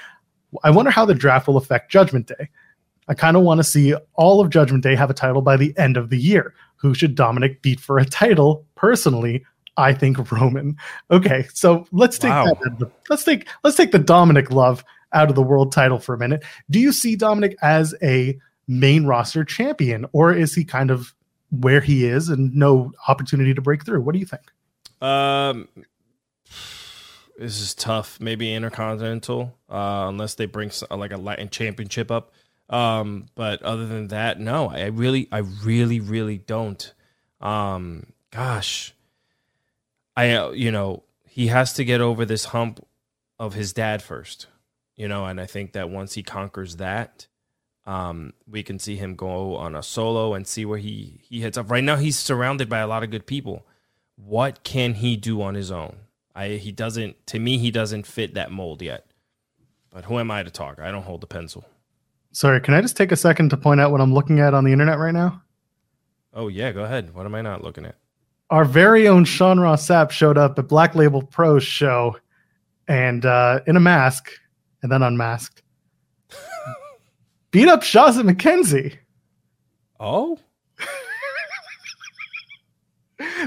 [0.64, 2.48] I wonder how the draft will affect Judgment Day.
[3.08, 5.76] I kind of want to see all of Judgment Day have a title by the
[5.78, 6.54] end of the year.
[6.76, 8.66] Who should Dominik beat for a title?
[8.74, 9.44] Personally,
[9.76, 10.76] I think Roman.
[11.10, 12.46] Okay, so let's take Wow.
[12.46, 12.56] that.
[12.56, 14.82] out of the- Let's take let's take the Dominik love
[15.16, 16.44] out of the world title for a minute.
[16.70, 18.38] Do you see Dominik as a
[18.68, 21.14] main roster champion, or is he kind of
[21.50, 24.02] where he is and no opportunity to break through?
[24.02, 24.42] What do you think?
[25.02, 25.68] um,
[27.38, 28.18] this is tough.
[28.20, 32.32] Maybe intercontinental, uh, unless they bring s- like a Latin championship up.
[32.70, 34.68] Um, but other than that, no.
[34.70, 36.92] I really, I really, really don't.
[37.40, 38.94] Um, gosh,
[40.16, 42.84] I, uh, you know, he has to get over this hump
[43.38, 44.46] of his dad first,
[44.96, 47.26] you know, and I think that once he conquers that,
[47.84, 51.56] um, we can see him go on a solo and see where he he heads
[51.56, 51.70] up.
[51.70, 53.66] Right now, he's surrounded by a lot of good people.
[54.16, 55.96] What can he do on his own?
[56.34, 57.26] I he doesn't.
[57.28, 59.06] To me, he doesn't fit that mold yet.
[59.92, 60.80] But who am I to talk?
[60.80, 61.64] I don't hold the pencil.
[62.32, 64.64] Sorry, can I just take a second to point out what I'm looking at on
[64.64, 65.42] the internet right now?
[66.34, 67.14] Oh yeah, go ahead.
[67.14, 67.96] What am I not looking at?
[68.50, 72.16] Our very own Sean Ross Sapp showed up at Black Label Pro's show
[72.86, 74.30] and uh, in a mask
[74.82, 75.62] and then unmasked.
[77.50, 78.96] Beat up Shazza McKenzie.
[79.98, 80.38] Oh,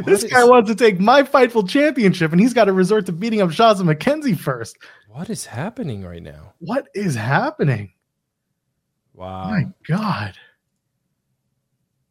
[0.06, 3.06] This What guy is- wants to take my Fightful championship and he's got to resort
[3.06, 4.78] to beating up Shazza McKenzie first.
[5.08, 6.54] what is happening right now?
[6.60, 7.94] What is happening?
[9.14, 9.50] Wow.
[9.52, 10.34] My God.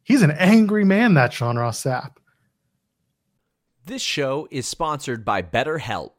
[0.03, 2.11] He's an angry man, that Sean Ross Sapp.
[3.85, 6.18] This show is sponsored by BetterHelp.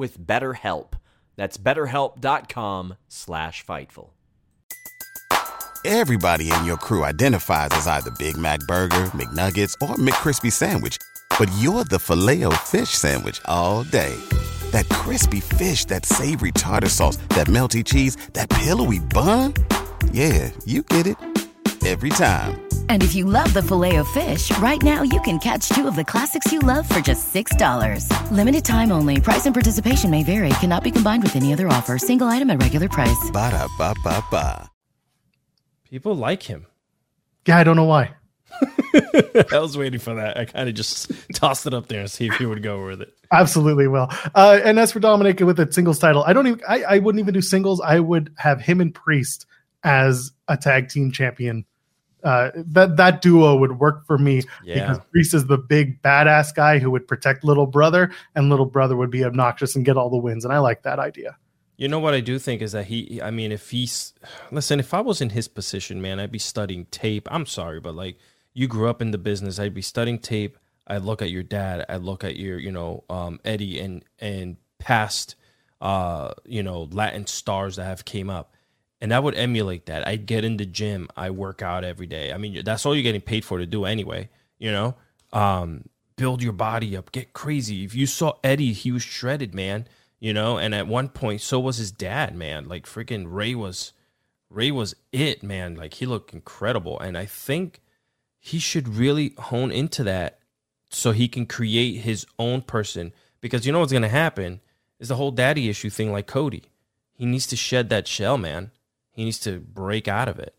[0.00, 0.94] with BetterHelp.
[1.36, 4.10] That's betterhelp.com slash Fightful.
[5.84, 10.98] Everybody in your crew identifies as either Big Mac Burger, McNuggets, or McCrispy Sandwich.
[11.38, 14.14] But you're the filet fish Sandwich all day.
[14.72, 19.54] That crispy fish, that savory tartar sauce, that melty cheese, that pillowy bun.
[20.12, 21.29] Yeah, you get it.
[21.86, 22.60] Every time.
[22.90, 25.96] And if you love the filet of fish, right now you can catch two of
[25.96, 28.30] the classics you love for just $6.
[28.30, 29.20] Limited time only.
[29.20, 30.50] Price and participation may vary.
[30.60, 31.98] Cannot be combined with any other offer.
[31.98, 33.30] Single item at regular price.
[33.32, 34.70] Ba da ba ba ba.
[35.88, 36.66] People like him.
[37.46, 38.10] Yeah, I don't know why.
[38.94, 40.36] I was waiting for that.
[40.36, 43.02] I kind of just tossed it up there and see if he would go with
[43.02, 43.12] it.
[43.32, 44.08] Absolutely will.
[44.34, 46.60] Uh, and as for Dominik with a singles title, I don't even.
[46.68, 47.80] I, I wouldn't even do singles.
[47.80, 49.46] I would have him and Priest
[49.82, 51.64] as a tag team champion.
[52.22, 54.74] Uh, that that duo would work for me Yeah.
[54.74, 58.94] because Priest is the big badass guy who would protect little brother, and little brother
[58.94, 60.44] would be obnoxious and get all the wins.
[60.44, 61.38] And I like that idea.
[61.78, 64.12] You know what I do think is that he, I mean, if he's,
[64.50, 67.26] listen, if I was in his position, man, I'd be studying tape.
[67.30, 68.18] I'm sorry, but like
[68.52, 70.58] you grew up in the business, I'd be studying tape.
[70.86, 71.86] I'd look at your dad.
[71.88, 75.36] I'd look at your, you know, um, Eddie and, and past,
[75.80, 78.52] uh, you know, Latin stars that have came up.
[79.00, 80.06] And I would emulate that.
[80.06, 81.08] I'd get in the gym.
[81.16, 82.32] I work out every day.
[82.32, 84.28] I mean, that's all you're getting paid for to do anyway,
[84.58, 84.94] you know?
[85.32, 85.84] Um,
[86.16, 87.84] build your body up, get crazy.
[87.84, 89.86] If you saw Eddie, he was shredded, man
[90.20, 93.92] you know and at one point so was his dad man like freaking rey was
[94.50, 97.80] rey was it man like he looked incredible and i think
[98.38, 100.38] he should really hone into that
[100.90, 104.60] so he can create his own person because you know what's going to happen
[104.98, 106.64] is the whole daddy issue thing like cody
[107.12, 108.70] he needs to shed that shell man
[109.20, 110.54] he needs to break out of it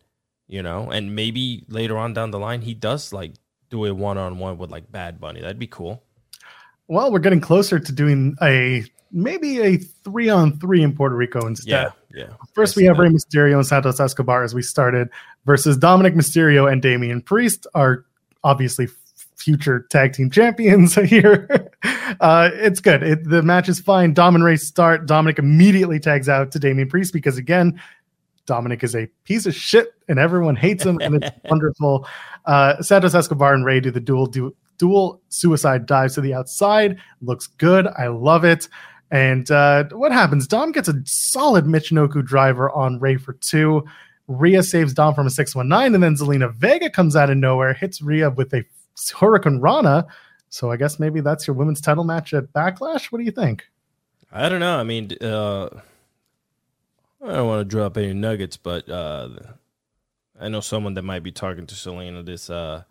[0.48, 3.32] you know and maybe later on down the line he does like
[3.70, 6.02] do a one-on-one with like bad bunny that'd be cool
[6.88, 11.46] Well, we're getting closer to doing a maybe a three on three in Puerto Rico
[11.46, 11.70] instead.
[11.70, 13.02] yeah yeah First, we have that.
[13.02, 15.08] Rey Mysterio and Santos Escobar as we started
[15.46, 18.04] versus Dominik Mysterio and Damian Priest are
[18.44, 18.88] obviously
[19.36, 21.70] future tag team champions here.
[22.20, 23.02] uh, it's good.
[23.02, 24.12] It, the match is fine.
[24.14, 25.06] Dom and Rey start.
[25.06, 27.80] Dominik immediately tags out to Damian Priest because, again,
[28.46, 32.06] Dominik is a piece of shit and everyone hates him, and it's wonderful.
[32.44, 36.98] Uh, Santos Escobar and Rey do the dual du- dual suicide dives to the outside.
[37.20, 37.86] Looks good.
[37.86, 38.68] I love it.
[39.10, 40.46] And uh, what happens?
[40.46, 43.84] Dom gets a solid Michinoku driver on Rey for two.
[44.26, 48.00] Rhea saves Dom from a 619, and then Zelina Vega comes out of nowhere, hits
[48.00, 48.64] Rhea with a
[48.96, 50.06] Hurricanrana.
[50.48, 53.12] So I guess maybe that's your women's title match at Backlash.
[53.12, 53.64] What do you think?
[54.32, 54.78] I don't know.
[54.78, 55.68] I mean, uh,
[57.24, 59.28] I don't want to drop any nuggets, but uh,
[60.40, 62.82] I know someone that might be talking to Zelina this uh,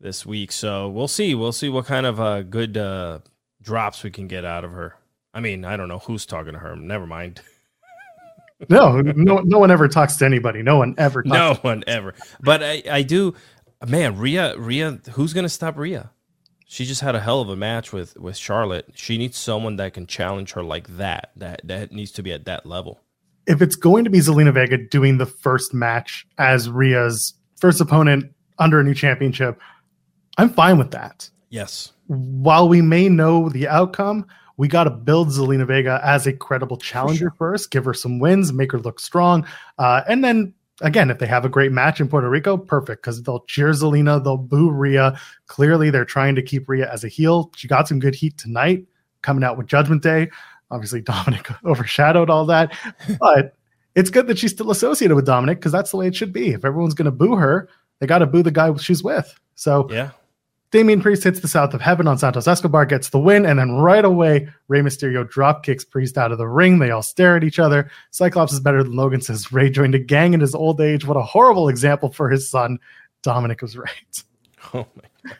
[0.00, 1.34] this week, so we'll see.
[1.34, 3.20] We'll see what kind of uh, good uh,
[3.62, 4.96] drops we can get out of her.
[5.32, 6.76] I mean, I don't know who's talking to her.
[6.76, 7.40] Never mind.
[8.68, 10.62] No, no, no one ever talks to anybody.
[10.62, 11.22] No one ever.
[11.22, 12.12] Talks No one ever.
[12.40, 13.34] But I, I do.
[13.86, 16.10] Man, Rhea, Rhea, who's gonna stop Rhea?
[16.66, 18.90] She just had a hell of a match with with Charlotte.
[18.96, 21.30] She needs someone that can challenge her like that.
[21.36, 23.00] That that needs to be at that level.
[23.48, 28.32] If it's going to be Zelina Vega doing the first match as Rhea's first opponent
[28.58, 29.58] under a new championship,
[30.36, 31.28] I'm fine with that.
[31.48, 31.92] Yes.
[32.06, 34.26] While we may know the outcome,
[34.58, 38.52] we got to build Zelina Vega as a credible challenger first, give her some wins,
[38.52, 39.46] make her look strong.
[39.78, 43.22] Uh, and then again, if they have a great match in Puerto Rico, perfect because
[43.22, 45.18] they'll cheer Zelina, they'll boo Rhea.
[45.46, 47.50] Clearly, they're trying to keep Rhea as a heel.
[47.56, 48.86] She got some good heat tonight
[49.22, 50.28] coming out with Judgment Day.
[50.70, 52.76] Obviously, Dominik overshadowed all that,
[53.20, 53.54] but
[53.94, 56.50] it's good that she's still associated with Dominik because that's the way it should be.
[56.52, 59.34] If everyone's going to boo her, they got to boo the guy she's with.
[59.54, 60.10] So Yeah.
[60.70, 63.72] Damian Priest hits the South of Heaven on Santos Escobar, gets the win, and then
[63.72, 66.78] right away, Rey Mysterio drop kicks Priest out of the ring.
[66.78, 67.90] They all stare at each other.
[68.10, 71.06] Cyclops is better than Logan, says Rey joined a gang in his old age.
[71.06, 72.78] What a horrible example for his son.
[73.22, 74.22] Dominik was right.
[74.74, 75.32] Oh my.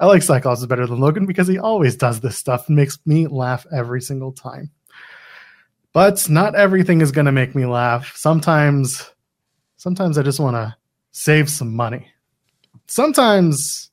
[0.00, 3.26] I like Cyclops better than Logan because he always does this stuff and makes me
[3.26, 4.70] laugh every single time.
[5.92, 8.12] But not everything is going to make me laugh.
[8.14, 9.10] Sometimes,
[9.76, 10.76] sometimes I just want to
[11.10, 12.10] save some money.
[12.86, 13.90] Sometimes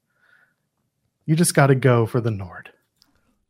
[1.25, 2.71] you just got to go for the Nord.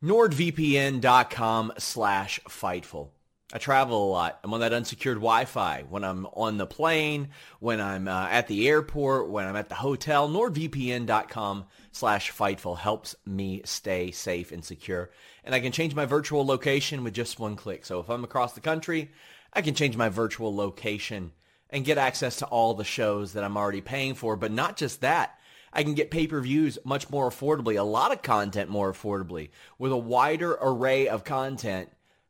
[0.01, 3.10] NordVPN.com slash Fightful.
[3.54, 4.39] I travel a lot.
[4.43, 7.30] I'm on that unsecured Wi-Fi when I'm on the plane,
[7.60, 10.28] when I'm uh, at the airport, when I'm at the hotel.
[10.28, 15.12] NordVPN.com slash Fightful helps me stay safe and secure.
[15.43, 17.86] And I can change my virtual location with just one click.
[17.86, 19.12] So if I'm across the country,
[19.54, 21.32] I can change my virtual location
[21.70, 24.36] and get access to all the shows that I'm already paying for.
[24.36, 25.39] But not just that.
[25.72, 29.98] I can get pay-per-views much more affordably, a lot of content more affordably, with a
[29.98, 31.89] wider array of content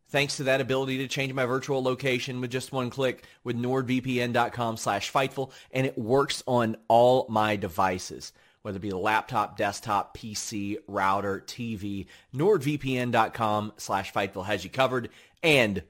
[0.09, 4.77] thanks to that ability to change my virtual location with just one click with nordvpn.com
[4.77, 8.31] slash fightful and it works on all my devices
[8.65, 15.09] whether it be laptop desktop pc router tv nordvpn.com slash fightful has you covered.
[15.43, 15.83] And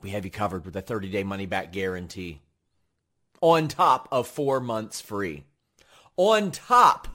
[0.00, 2.40] we have you covered with a 30-day money-back guarantee
[3.40, 5.44] on top of four months free.
[6.16, 7.06] On top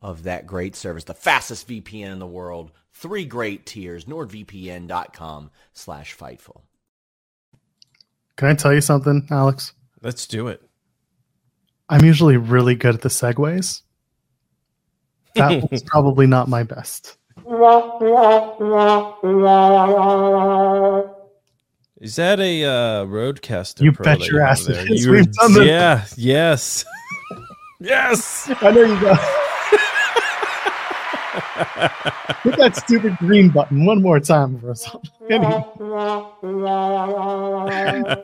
[0.00, 2.70] of that great service the fastest vpn in the world
[3.00, 6.62] three great tiers nordvpn.com slash fightful
[8.36, 9.72] Can I tell you something, Alex?
[10.02, 10.62] Let's do it.
[11.88, 13.82] I'm usually really good at the segues.
[15.34, 17.16] That was probably not my best.
[22.00, 23.82] Is that a uh, RodeCaster?
[23.82, 24.92] You pro bet your ass it there?
[24.92, 25.04] is.
[25.04, 25.66] You- We've done.
[25.66, 26.04] Yeah.
[26.16, 26.84] Yes.
[27.80, 28.50] yes.
[28.62, 29.39] I know you got.
[32.42, 34.88] Hit that stupid green button one more time for us.
[35.28, 35.64] Anyway.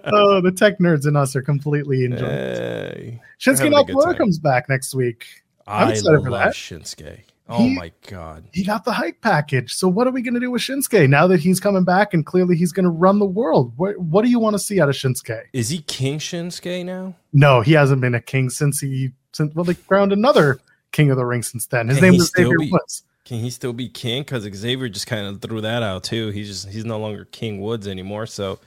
[0.08, 2.58] oh, the tech nerds in us are completely enjoying it.
[2.58, 3.20] Hey.
[3.38, 5.26] Shinsuke having a good Nakamura comes back next week.
[5.66, 6.54] I'm I excited for that.
[6.54, 7.20] Shinsuke.
[7.48, 8.44] Oh He- my god.
[8.52, 9.72] He got the hype package.
[9.72, 12.24] So what are we going to do with Shinsuke now that he's coming back and
[12.26, 13.72] clearly he's going to run the world?
[13.76, 15.42] What, what do you want to see out of Shinsuke?
[15.52, 17.14] Is he King Shinsuke now?
[17.32, 20.58] No, he hasn't been a king since he since well they crowned another
[20.92, 21.88] king of the ring since then.
[21.88, 23.02] His Can name he was still Xavier be- Woods.
[23.26, 24.22] Can he still be king?
[24.22, 26.28] Because Xavier just kind of threw that out too.
[26.28, 28.24] He's just he's no longer King Woods anymore.
[28.24, 28.60] So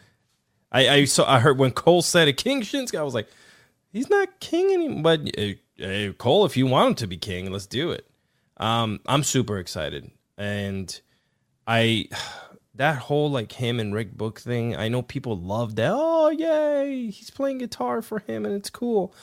[0.69, 3.29] I I saw I heard when Cole said a King Shinsuke, I was like,
[3.93, 5.01] he's not king anymore.
[5.01, 8.05] But uh, uh, Cole, if you want him to be king, let's do it.
[8.57, 10.99] Um, I'm super excited, and
[11.65, 12.09] I
[12.75, 14.75] that whole like him and Rick Boogs thing.
[14.75, 15.93] I know people love that.
[15.95, 19.15] Oh yay, he's playing guitar for him, and it's cool.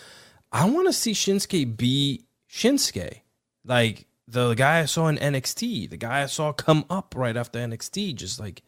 [0.50, 3.20] I want to see Shinsuke be Shinsuke,
[3.66, 7.58] like the guy I saw in NXT, the guy I saw come up right after
[7.58, 8.62] NXT, just like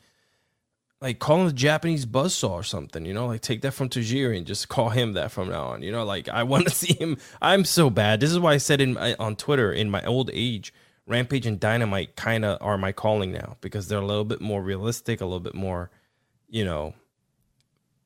[1.00, 4.36] like call him the Japanese buzzsaw or something, you know, like take that from Tajiri
[4.36, 5.82] and just call him that from now on.
[5.82, 7.18] You know, like I want to see him.
[7.40, 8.20] I'm so bad.
[8.20, 10.72] This is why I said in my, on Twitter in my old age,
[11.06, 14.62] Rampage and Dynamite kind of are my calling now because they're a little bit more
[14.62, 15.90] realistic, a little bit more,
[16.48, 16.94] you know,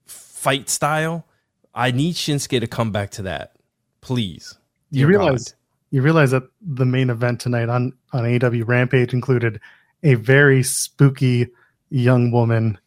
[0.07, 1.27] fight style.
[1.75, 3.57] I need Shinsuke to come back to that,
[4.03, 4.59] please.
[4.91, 5.59] You Dear realize God.
[5.93, 9.61] You realize that the main event tonight on on AEW Rampage included
[10.03, 11.47] a very spooky
[11.91, 12.79] young woman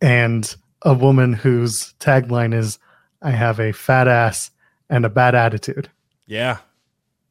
[0.00, 2.78] and a woman whose tagline is
[3.22, 4.50] "I have a fat ass
[4.90, 5.88] and a bad attitude."
[6.26, 6.58] Yeah.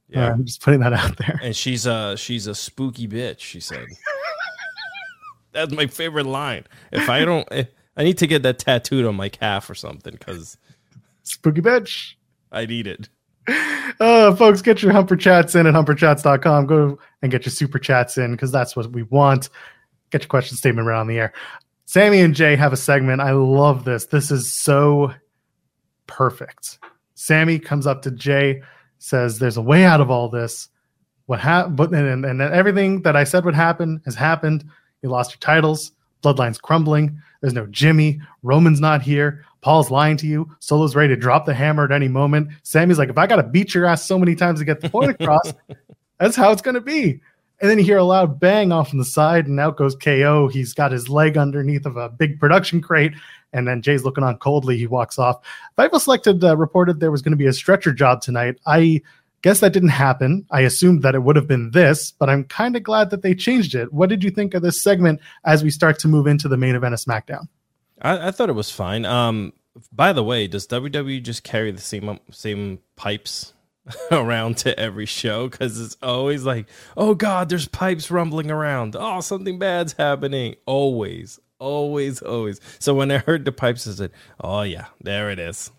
[0.08, 0.32] Yeah, Yeah.
[0.34, 1.40] I'm just putting that out there.
[1.44, 3.40] and she's a she's a spooky bitch.
[3.40, 3.86] She said.
[5.52, 6.66] That's my favorite line.
[6.92, 7.66] If I don't, eh,
[7.96, 10.58] I need to get that tattooed on my calf or something because
[11.24, 12.14] Spooky bitch.
[12.52, 13.10] I need it.
[13.48, 16.66] Uh, folks, get your Humper Chats in at humperchats.com.
[16.66, 19.50] Go and get your super chats in because that's what we want.
[20.12, 21.34] Get your question statement right on the air.
[21.86, 23.22] Sami and Jey have a segment.
[23.22, 24.06] I love this.
[24.06, 25.14] This is so
[26.08, 26.80] perfect.
[27.16, 28.62] Sami comes up to Jey,
[29.00, 30.70] says, There's a way out of all this.
[31.26, 31.94] What happened?
[31.94, 34.66] And, and, and everything that I said would happen has happened.
[35.02, 35.92] You lost your titles.
[36.24, 37.22] Bloodline's crumbling.
[37.42, 38.22] There's no Jimmy.
[38.42, 39.46] Roman's not here.
[39.64, 40.50] Paul's lying to you.
[40.60, 42.50] Solo's ready to drop the hammer at any moment.
[42.64, 44.90] Sami's like, if I got to beat your ass so many times to get the
[44.90, 45.54] point across,
[46.20, 47.22] that's how it's going to be.
[47.62, 50.50] And then you hear a loud bang off on the side, and out goes KO.
[50.50, 53.14] He's got his leg underneath of a big production crate,
[53.54, 54.78] and then Jey's looking on coldly.
[54.78, 55.40] He walks off.
[55.78, 58.60] Fightful Select uh, reported there was going to be a stretcher job tonight.
[58.68, 59.02] I
[59.44, 60.46] guess that didn't happen.
[60.52, 63.34] I assumed that it would have been this, but I'm kind of glad that they
[63.34, 63.94] changed it.
[63.94, 66.76] What did you think of this segment as we start to move into the main
[66.76, 67.48] event of SmackDown?
[68.04, 69.06] I, I thought it was fine.
[69.06, 69.54] Um,
[69.92, 73.54] by the way, does WWE just carry the same same pipes
[74.12, 75.50] around to every show?
[75.50, 78.96] Because it's always like, oh God, there's pipes rumbling around.
[78.98, 80.56] Oh, something bad's happening.
[80.66, 82.60] Always, always, always.
[82.80, 85.72] So when I heard the pipes, I said, oh yeah, there it is.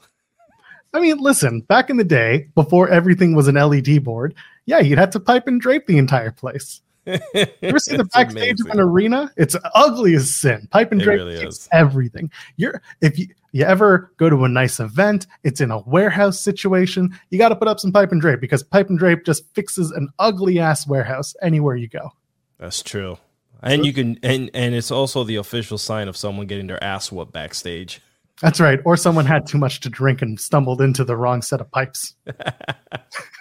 [0.93, 4.99] I mean, listen, back in the day, before everything was an LED board, yeah, you'd
[4.99, 6.81] have to pipe and drape the entire place.
[7.07, 9.31] You ever see the backstage of an arena?
[9.37, 10.69] It's ugly as sin.
[10.71, 12.31] Pipe and drape really everything.
[12.57, 17.17] You're if you you ever go to a nice event, it's in a warehouse situation,
[17.31, 19.91] you got to put up some pipe and drape because pipe and drape just fixes
[19.93, 22.11] an ugly ass warehouse anywhere you go.
[22.59, 23.19] That's true.
[23.63, 27.13] And you can and and it's also the official sign of someone getting their ass
[27.13, 28.01] whooped backstage.
[28.43, 28.81] That's right.
[28.85, 32.15] Or someone had too much to drink and stumbled into the wrong set of pipes.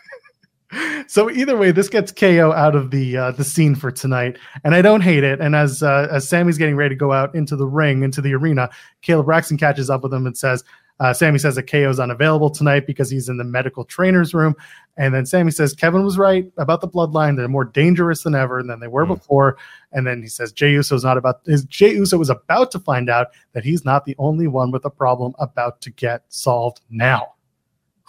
[1.08, 4.76] so either way, this gets KO out of the uh, the scene for tonight, and
[4.76, 5.40] I don't hate it.
[5.40, 8.34] And as uh, as Sami's getting ready to go out into the ring, into the
[8.34, 8.70] arena,
[9.04, 10.64] Kayla Braxton catches up with him and says,
[11.00, 14.56] uh, Sami says that KO is unavailable tonight because he's in the medical trainer's room.
[14.96, 17.36] And then Sami says Kevin was right about the bloodline.
[17.36, 19.16] They're more dangerous than ever than they were mm.
[19.16, 19.58] before.
[19.92, 23.10] And then he says Jey is not about his Jey Uso was about to find
[23.10, 27.34] out that he's not the only one with a problem about to get solved now.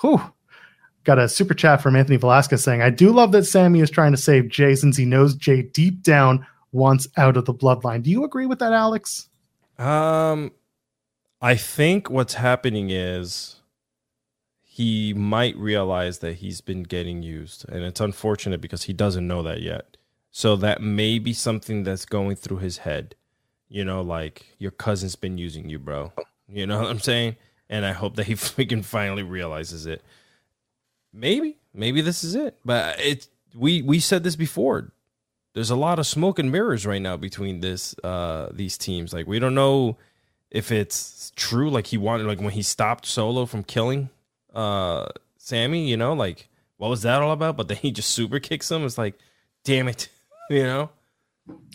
[0.00, 0.20] Whew.
[1.04, 4.12] Got a super chat from Anthony Velasquez saying, I do love that Sami is trying
[4.12, 8.02] to save Jey since he knows Jey deep down wants out of the bloodline.
[8.02, 9.28] Do you agree with that, Alex?
[9.78, 10.52] Um,
[11.40, 13.60] I think what's happening is
[14.62, 19.42] he might realize that he's been getting used, and it's unfortunate because he doesn't know
[19.42, 19.96] that yet.
[20.32, 23.14] So that may be something that's going through his head.
[23.68, 26.12] You know, like your cousin's been using you, bro.
[26.48, 27.36] You know what I'm saying?
[27.70, 30.02] And I hope that he freaking finally realizes it.
[31.14, 32.58] Maybe, maybe this is it.
[32.64, 34.92] But it we we said this before.
[35.54, 39.12] There's a lot of smoke and mirrors right now between this uh these teams.
[39.12, 39.96] Like we don't know
[40.50, 44.10] if it's true, like he wanted, like when he stopped Solo from killing
[44.52, 45.06] uh
[45.38, 46.48] Sami, you know, like
[46.78, 47.56] what was that all about?
[47.56, 48.84] But then he just super kicks him.
[48.84, 49.18] It's like,
[49.64, 50.08] damn it,
[50.50, 50.90] you know?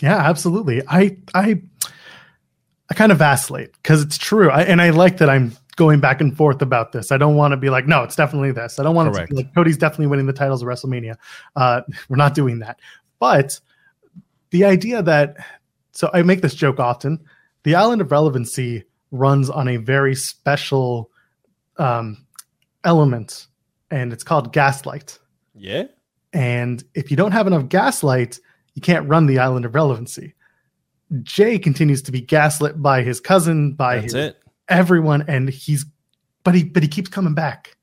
[0.01, 0.81] Yeah, absolutely.
[0.87, 1.61] I I
[2.89, 6.19] I kind of vacillate because it's true, I, and I like that I'm going back
[6.19, 7.09] and forth about this.
[7.09, 8.79] I don't want to be like, no, it's definitely this.
[8.79, 9.29] I don't want Correct.
[9.29, 11.15] to be like Cody's definitely winning the titles of WrestleMania.
[11.55, 12.81] Uh, we're not doing that.
[13.17, 13.57] But
[14.49, 15.37] the idea that
[15.93, 17.17] so I make this joke often
[17.63, 21.09] the island of relevancy runs on a very special
[21.77, 22.25] um,
[22.83, 23.47] element,
[23.89, 25.17] and it's called gaslight.
[25.55, 25.85] Yeah.
[26.33, 28.37] And if you don't have enough gaslight,
[28.73, 30.35] you can't run the island of relevancy.
[31.23, 34.43] Jey continues to be gaslit by his cousin, by That's his, it.
[34.69, 35.85] Everyone, and he's
[36.43, 37.75] but he but he keeps coming back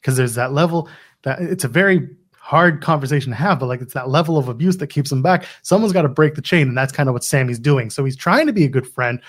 [0.00, 0.88] because there's that level
[1.22, 2.08] that it's a very
[2.48, 5.44] hard conversation to have, but like it's that level of abuse that keeps him back.
[5.62, 7.90] Someone's got to break the chain, and that's kind of what sami's doing.
[7.90, 9.20] So he's trying to be a good friend,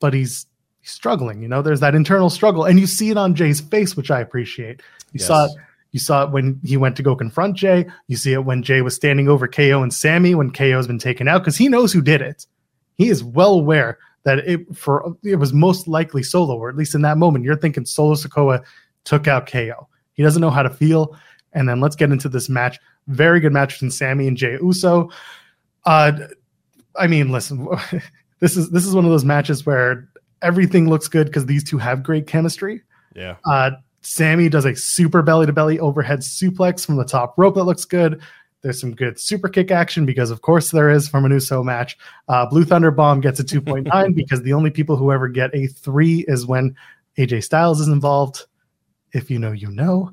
[0.00, 0.46] but he's,
[0.80, 1.40] he's struggling.
[1.40, 4.20] You know, there's that internal struggle, and you see it on jey's face, which I
[4.20, 4.82] appreciate.
[5.12, 5.26] You yes.
[5.28, 5.52] saw it.
[5.92, 7.86] You saw it when he went to go confront Jey.
[8.06, 10.98] You see it when Jey was standing over KO and Sami when KO has been
[10.98, 12.44] taken out because he knows who did it.
[12.96, 16.96] He is well aware that it for it was most likely Solo, or at least
[16.96, 18.62] in that moment, you're thinking Solo Sikoa
[19.04, 19.88] took out KO.
[20.14, 21.16] He doesn't know how to feel.
[21.52, 22.78] And then let's get into this match.
[23.06, 25.10] Very good match between Sami and Jey Uso.
[25.84, 26.12] Uh,
[26.96, 27.68] I mean, listen,
[28.40, 30.08] this is this is one of those matches where
[30.42, 32.82] everything looks good because these two have great chemistry.
[33.14, 33.36] Yeah.
[33.44, 33.70] Uh,
[34.02, 37.84] Sami does a super belly to belly overhead suplex from the top rope that looks
[37.84, 38.20] good.
[38.62, 41.96] There's some good super kick action because, of course, there is from an Uso match.
[42.28, 45.66] Uh, Blue Thunder Bomb gets a 2.9 because the only people who ever get a
[45.66, 46.74] three is when
[47.18, 48.44] AJ Styles is involved.
[49.12, 50.12] If you know, you know.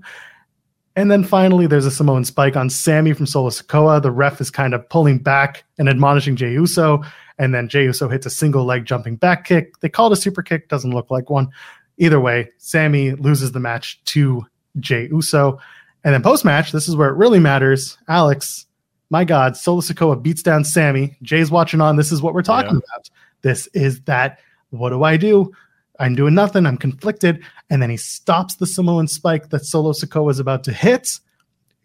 [0.96, 4.02] And then finally, there's a Samoan spike on Sami from Solo Sikoa.
[4.02, 7.04] The ref is kind of pulling back and admonishing Jey Uso.
[7.40, 9.80] And then Jey Uso hits a single leg jumping back kick.
[9.80, 11.50] They call it a super kick, doesn't look like one.
[11.98, 14.46] Either way, Sami loses the match to
[14.80, 15.60] Jey Uso.
[16.04, 17.98] And then post match, this is where it really matters.
[18.08, 18.66] Alex,
[19.10, 21.16] my God, Solo Sikoa beats down Sami.
[21.22, 21.96] Jey's watching on.
[21.96, 22.96] This is what we're talking yeah.
[22.96, 23.10] about.
[23.42, 24.40] This is that.
[24.72, 25.52] What do I do?
[26.00, 26.66] I'm doing nothing.
[26.66, 27.44] I'm conflicted.
[27.70, 31.20] And then he stops the Samoan spike that Solo Sikoa is about to hit.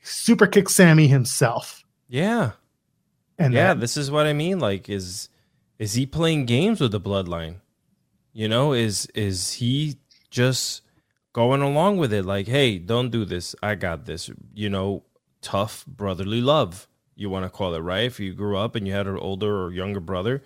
[0.03, 1.85] Super kick Sami himself.
[2.09, 2.53] Yeah.
[3.39, 4.59] And yeah, then, this is what I mean.
[4.59, 5.29] Like, is
[5.79, 7.57] is he playing games with the bloodline?
[8.33, 9.97] You know, is is he
[10.31, 10.83] just
[11.39, 12.25] going along with it?
[12.25, 13.55] Like, hey, don't do this.
[13.63, 14.31] I got this.
[14.55, 15.05] You know,
[15.41, 16.89] tough brotherly love.
[17.15, 18.05] You want to call it right?
[18.05, 20.43] If you grew up and you had an older or younger brother,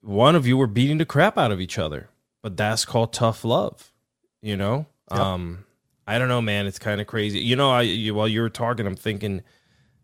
[0.00, 2.08] one of you were beating the crap out of each other
[2.40, 3.92] but that's called tough love
[4.40, 5.20] you know yep.
[5.20, 5.64] um
[6.08, 6.66] I don't know, man.
[6.66, 7.38] It's kind of crazy.
[7.38, 9.42] You know, I you, while you were talking, I'm thinking,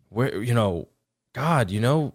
[0.09, 0.87] where you know,
[1.33, 2.13] God, you know,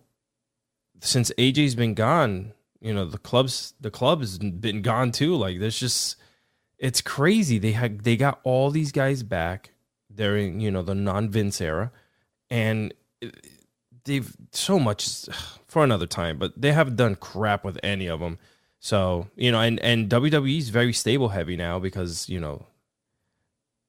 [1.00, 5.34] since AJ's been gone, you know, the clubs the club has been gone too.
[5.34, 6.14] Like there's just
[6.80, 7.58] it's crazy.
[7.58, 9.72] They had they got all these guys back
[10.12, 11.92] during you know the non Vince era,
[12.48, 13.28] and uh,
[14.04, 15.26] they've so much
[15.66, 16.38] for another time.
[16.38, 18.38] But they haven't done crap with any of them.
[18.80, 22.66] So you know, and and WWE is very stable heavy now because you know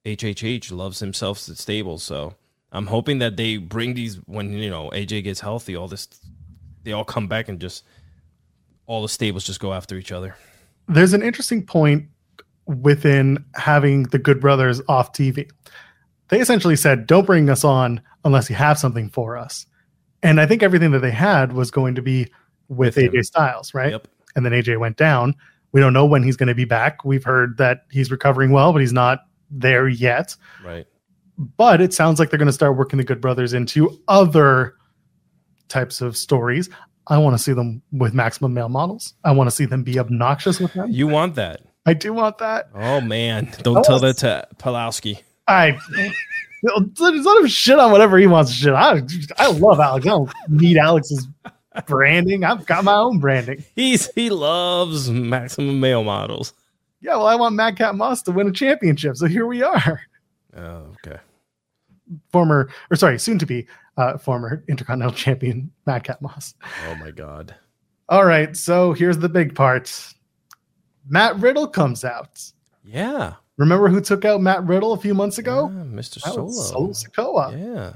[0.06, 1.98] HHH loves himself stable.
[1.98, 2.36] So
[2.74, 5.78] I'm hoping that they bring these when you know AJ gets healthy.
[5.78, 6.10] All this,
[6.84, 7.86] they all come back and just
[8.86, 10.36] all the stables just go after each other.
[10.90, 12.10] There's an interesting point
[12.80, 15.50] within having the Good Brothers off TV.
[16.30, 19.66] They essentially said, "Don't bring us on unless you have something for us."
[20.24, 22.32] And I think everything that they had was going to be
[22.70, 23.26] with, AJ.
[23.26, 23.92] Styles, right?
[23.92, 24.08] Yep.
[24.36, 25.36] And then AJ went down.
[25.74, 27.04] We don't know when he's going to be back.
[27.04, 29.20] We've heard that he's recovering well, but he's not
[29.50, 30.36] there yet.
[30.64, 30.86] Right.
[31.38, 34.76] But it sounds like they're going to start working the Good Brothers into other
[35.70, 36.70] types of stories.
[37.08, 39.16] I want to see them with maximum male models.
[39.24, 40.92] I want to see them be obnoxious with them.
[40.92, 41.62] You want that?
[41.86, 42.70] I do want that.
[42.76, 45.22] Oh man, don't tell that to Pawlowski.
[45.48, 45.78] I
[46.64, 48.74] let him shit on whatever he wants to shit.
[48.74, 49.02] I
[49.38, 50.06] I love Alex.
[50.06, 51.28] I don't need Alex's
[51.88, 52.44] branding.
[52.44, 53.64] I've got my own branding.
[53.76, 56.54] He's he loves maximum male models.
[57.02, 60.02] Yeah, well, I want Madcap Moss to win a championship, so here we are.
[60.56, 61.18] Oh, okay.
[62.32, 63.66] Former, or sorry, soon to be
[63.98, 66.54] uh, former Intercontinental Champion Madcap Moss.
[66.88, 67.56] Oh my God.
[68.10, 70.14] All right, so here's the big part.
[71.08, 72.52] Matt Riddle comes out.
[72.84, 73.34] Yeah.
[73.58, 75.72] Remember who took out Matt Riddle a few months ago?
[75.74, 76.20] Yeah, Mr.
[76.20, 76.50] Solo.
[76.52, 77.52] Solo Sikoa.
[77.52, 77.94] Yeah.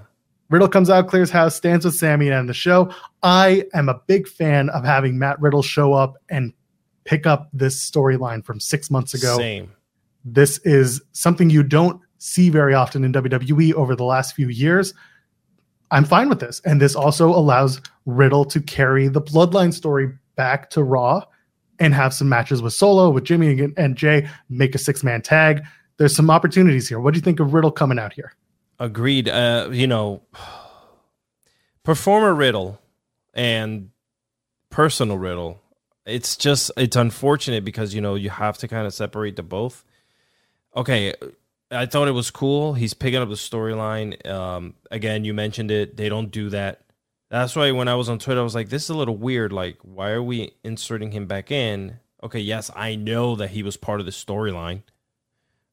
[0.49, 2.93] Riddle comes out, clears house, stands with Sami and the show.
[3.23, 6.53] I am a big fan of having Matt Riddle show up and
[7.03, 9.37] pick up this storyline from six months ago.
[9.37, 9.71] Same.
[10.23, 14.93] This is something you don't see very often in WWE over the last few years.
[15.91, 16.61] I'm fine with this.
[16.65, 21.23] And this also allows Riddle to carry the bloodline story back to Raw
[21.79, 25.63] and have some matches with Solo, with Jimmy and Jey, make a six man tag.
[25.97, 26.99] There's some opportunities here.
[26.99, 28.33] What do you think of Riddle coming out here?
[28.79, 29.29] Agreed.
[29.29, 30.21] Uh, you know,
[31.83, 32.81] performer Riddle
[33.33, 33.89] and
[34.69, 35.61] personal Riddle
[36.05, 39.83] it's just it's unfortunate because you know you have to kind of separate the both.
[40.75, 41.13] Okay,
[41.71, 42.73] I thought it was cool.
[42.73, 44.25] He's picking up the storyline.
[44.27, 45.97] Um, again, you mentioned it.
[45.97, 46.81] They don't do that.
[47.29, 49.51] That's why when I was on Twitter, I was like, "This is a little weird.
[49.51, 53.77] Like, why are we inserting him back in?" Okay, yes, I know that he was
[53.77, 54.83] part of the storyline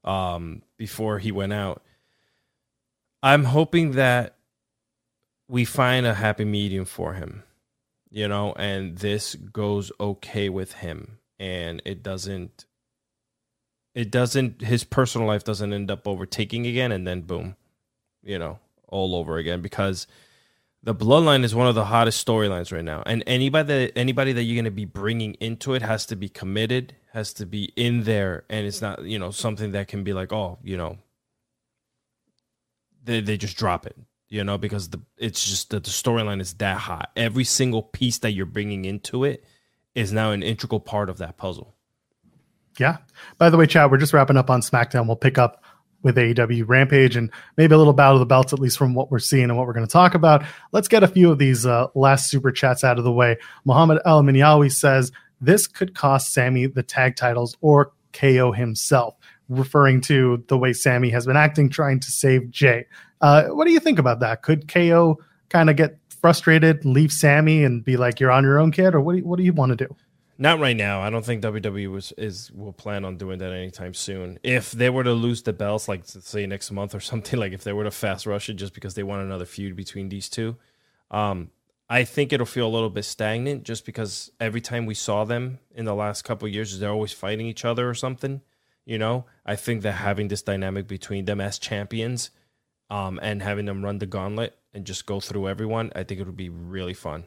[0.05, 1.83] um, before he went out.
[3.23, 4.37] I'm hoping that
[5.49, 7.45] we find a happy medium for him
[8.13, 12.67] you know, and this goes okay with him and it doesn't
[13.95, 17.57] it doesn't his personal life doesn't end up overtaking again and then boom,
[18.23, 20.07] you know, all over again because
[20.83, 24.43] the bloodline is one of the hottest storylines right now and anybody that anybody that
[24.43, 28.05] you're going to be bringing into it has to be committed has to be in
[28.05, 30.99] there and it's not you know something that can be like oh you know
[33.05, 33.97] they, they just drop it
[34.33, 37.11] you know, because the it's just that the storyline is that hot.
[37.17, 39.45] Every single piece that you're bringing into it
[39.95, 41.75] is now an integral part of that puzzle.
[42.79, 42.97] Yeah.
[43.37, 45.07] By the way, Chad, we're just wrapping up on SmackDown.
[45.07, 45.63] We'll pick up
[46.03, 49.11] with AEW Rampage and maybe a little bout of the belts, at least from what
[49.11, 50.45] we're seeing and what we're going to talk about.
[50.73, 53.39] Let's get a few of these uh, last super chats out of the way.
[53.65, 59.17] Muhammad El Minyawi says this could cost Sami the tag titles or KO himself,
[59.49, 62.87] referring to the way Sami has been acting, trying to save Jey.
[63.21, 64.43] Uh, what do you think about that?
[64.43, 68.73] Could KO kind of get frustrated, leave Sami, and be like, "You're on your own,
[68.73, 69.13] kid," or what?
[69.13, 69.97] Do you, what do you want to do?
[70.43, 71.01] Not right now.
[71.01, 74.41] I don't think WWE was, is will plan on doing that anytime soon.
[74.43, 77.63] If they were to lose the belts, like say next month or something, like if
[77.63, 80.57] they were to fast rush it just because they want another feud between these two,
[81.13, 81.53] um,
[81.89, 85.61] I think it'll feel a little bit stagnant just because every time we saw them
[85.77, 88.41] in the last couple years, they're always fighting each other or something.
[88.85, 92.31] You know, I think that having this dynamic between them as champions
[92.91, 96.27] um, and having them run the gauntlet and just go through everyone, I think it
[96.27, 97.27] would be really fun.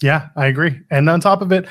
[0.00, 0.80] Yeah, I agree.
[0.90, 1.68] And on top of it,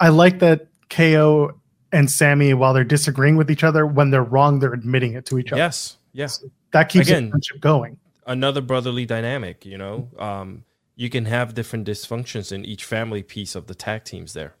[0.00, 1.52] I like that KO
[1.92, 5.38] and Sami, while they're disagreeing with each other, when they're wrong, they're admitting it to
[5.38, 5.60] each other.
[5.60, 7.98] Yes, yes, that keeps Again, the friendship going.
[8.26, 10.10] Another brotherly dynamic, you know.
[10.18, 10.64] Um,
[10.96, 14.54] you can have different dysfunctions in each family piece of the tag teams there.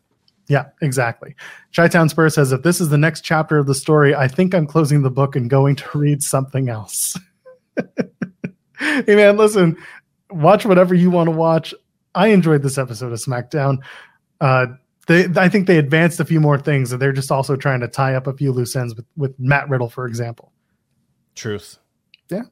[0.48, 1.34] Yeah, exactly.
[1.74, 4.54] Chi Town Spur says if this is the next chapter of the story, I think
[4.54, 7.16] I'm closing the book and going to read something else.
[8.78, 9.76] hey man, listen,
[10.30, 11.74] watch whatever you want to watch.
[12.14, 13.78] I enjoyed this episode of SmackDown.
[14.40, 14.66] Uh,
[15.06, 17.88] they, I think they advanced a few more things, and they're just also trying to
[17.88, 20.52] tie up a few loose ends with, with Matt Riddle, for example.
[21.34, 21.78] Truth.
[22.28, 22.42] Yeah.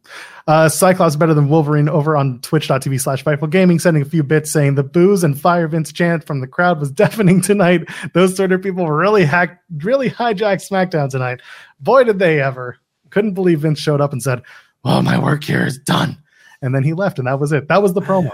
[0.46, 4.52] Uh, Cyclops better than Wolverine over on twitch.tv slash Fightful Gaming, sending a few bits
[4.52, 7.88] saying the booze and fire Vince chant from the crowd was deafening tonight.
[8.12, 11.40] Those sort of people really hacked, really hijacked SmackDown tonight.
[11.80, 12.78] Boy, did they ever.
[13.10, 14.42] Couldn't believe Vince showed up and said,
[14.84, 16.18] Well, my work here is done.
[16.62, 17.68] And then he left, and that was it.
[17.68, 18.32] That was the promo.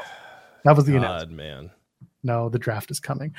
[0.65, 1.31] That was the announcement.
[1.31, 1.71] God, man.
[2.23, 3.35] No, the draft is coming.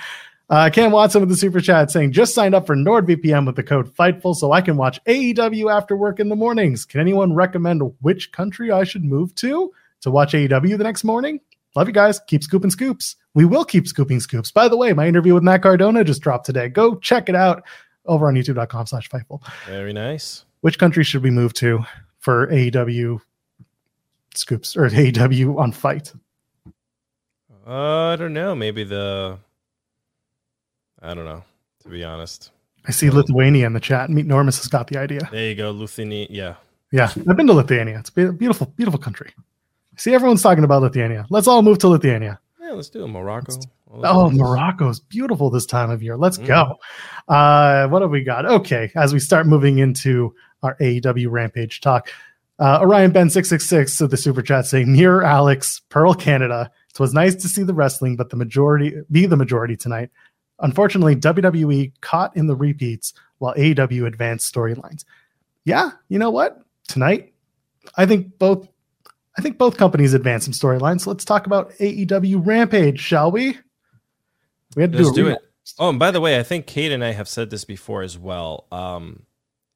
[0.51, 3.63] Uh, Cam Watson with the super chat saying, just signed up for NordVPN with the
[3.63, 6.83] code FIGHTFUL so I can watch AEW after work in the mornings.
[6.83, 9.71] Can anyone recommend which country I should move to
[10.01, 11.39] to watch AEW the next morning?
[11.73, 12.19] Love you guys.
[12.27, 13.15] Keep scooping scoops.
[13.33, 14.51] We will keep scooping scoops.
[14.51, 16.67] By the way, my interview with Matt Cardona just dropped today.
[16.67, 17.63] Go check it out
[18.05, 19.41] over on youtube.com slash Fightful.
[19.67, 20.43] Very nice.
[20.59, 21.85] Which country should we move to
[22.19, 23.21] for AEW
[24.35, 26.11] scoops or AEW on fight?
[27.65, 28.53] Uh, I don't know.
[28.53, 29.39] Maybe the.
[31.01, 31.43] I don't know.
[31.83, 32.51] To be honest.
[32.85, 34.09] I see Lithuania in the chat.
[34.09, 35.21] Meet Normus has got the idea.
[35.31, 36.27] There you go, Lithuania.
[36.29, 36.55] Yeah.
[36.91, 37.99] Yeah, I've been to Lithuania.
[37.99, 39.31] It's a beautiful, beautiful country.
[39.95, 41.25] See, everyone's talking about Lithuania.
[41.29, 42.39] Let's all move to Lithuania.
[42.61, 43.07] Yeah, let's do it.
[43.07, 43.53] Morocco.
[43.93, 44.29] Oh.
[44.29, 46.17] Morocco's beautiful this time of year.
[46.17, 46.47] Let's Mm.
[46.47, 46.75] go.
[47.27, 48.45] Uh, what have we got?
[48.45, 50.33] Okay, as we start moving into
[50.63, 52.09] our AEW Rampage talk,
[52.59, 56.69] uh, Orion Ben six six six so the super chat saying near Alex Pearl Canada.
[56.89, 60.09] It was nice to see the wrestling, but the majority be the majority tonight.
[60.61, 65.03] Unfortunately, WWE caught in the repeats while AEW advanced storylines.
[65.65, 66.61] Yeah, you know what?
[66.87, 67.33] Tonight,
[67.95, 68.67] I think both
[69.37, 71.07] I think both companies advanced some storylines.
[71.07, 73.57] Let's talk about AEW Rampage, shall we?
[74.75, 75.39] We had to Let's do, it.
[75.79, 78.17] Oh, and by the way, I think Kate and I have said this before as
[78.17, 78.67] well.
[78.71, 79.25] Um,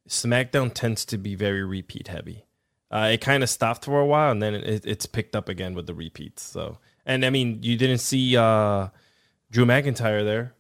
[0.10, 2.46] SmackDown tends to be very repeat heavy.
[2.92, 5.74] Uh, it kind of stopped for a while, and then it, it's picked up again
[5.74, 6.44] with the repeats.
[6.44, 8.90] So, and I mean, you didn't see uh,
[9.52, 10.54] Drew McIntyre there,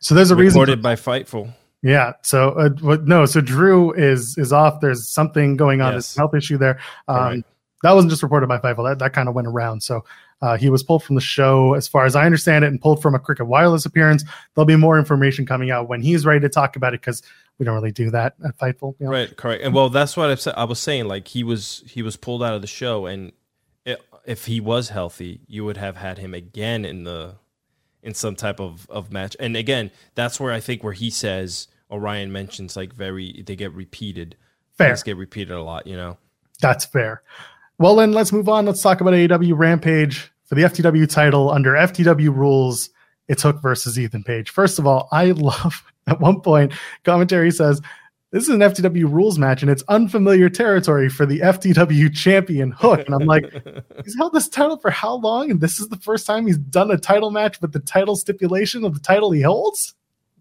[0.00, 0.58] So there's a reason.
[0.60, 1.52] reported by Fightful.
[1.82, 2.12] Yeah.
[2.22, 3.24] So uh, no.
[3.26, 4.80] So Drew is is off.
[4.80, 5.92] There's something going on.
[5.92, 6.16] There's Yes.
[6.16, 6.78] a health issue there.
[7.08, 7.44] Um, Correct.
[7.82, 8.88] that wasn't just reported by Fightful.
[8.88, 9.82] That that kind of went around.
[9.82, 10.04] So
[10.42, 13.02] uh, he was pulled from the show, as far as I understand it, and pulled
[13.02, 14.24] from a Cricket Wireless appearance.
[14.54, 17.22] There'll be more information coming out when he's ready to talk about it because
[17.58, 18.94] we don't really do that at Fightful.
[18.98, 19.12] you know?
[19.12, 19.62] Right, correct.
[19.62, 20.54] And well, that's what I've said.
[20.56, 23.32] I was saying like he was he was pulled out of the show, and
[23.86, 27.36] i if he was healthy, you would have had him again in the
[28.02, 29.36] in some type of of match.
[29.40, 33.72] And again, that's where I think where he says Orion mentions like very they get
[33.72, 34.36] repeated.
[34.76, 34.88] Fair.
[34.88, 36.16] Things get repeated a lot, you know.
[36.60, 37.22] That's fair.
[37.78, 38.66] Well, then let's move on.
[38.66, 42.90] Let's talk about AEW Rampage for the FTW title under FTW rules.
[43.28, 44.50] It's Hook versus Ethan Page.
[44.50, 46.72] First of all, I love at one point
[47.04, 47.80] commentary says
[48.30, 53.04] this is an FTW rules match and it's unfamiliar territory for the FTW champion Hook.
[53.06, 53.44] And I'm like,
[54.04, 55.50] he's held this title for how long?
[55.50, 58.84] And this is the first time he's done a title match with the title stipulation
[58.84, 59.94] of the title he holds?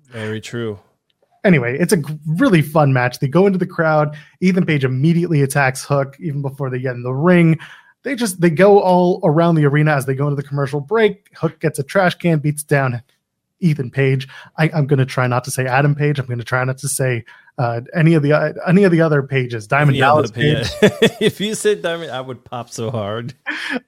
[0.06, 0.80] Very true.
[1.44, 3.20] anyway, it's a really fun match.
[3.20, 4.16] They go into the crowd.
[4.40, 7.58] Ethan Page immediately attacks Hook even before they get in the ring.
[8.04, 11.30] They just they go all around the arena as they go into the commercial break.
[11.36, 13.02] Hook gets a trash can, beats down
[13.60, 14.28] Ethan Page.
[14.58, 16.20] I, I'm going to try not to say Adam Page.
[16.20, 17.26] I'm going to try not to say
[17.60, 19.68] uh, any of the uh, any of the other pages.
[19.68, 20.66] Diamond Dallas Page.
[21.20, 23.34] if you said Diamond, I would pop so hard.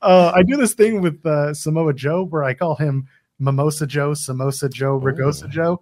[0.02, 3.08] Uh, I do this thing with uh, Samoa Joe where I call him
[3.40, 5.48] Mimosa Joe, Samosa Joe, Ragosa Oh.
[5.48, 5.82] Joe.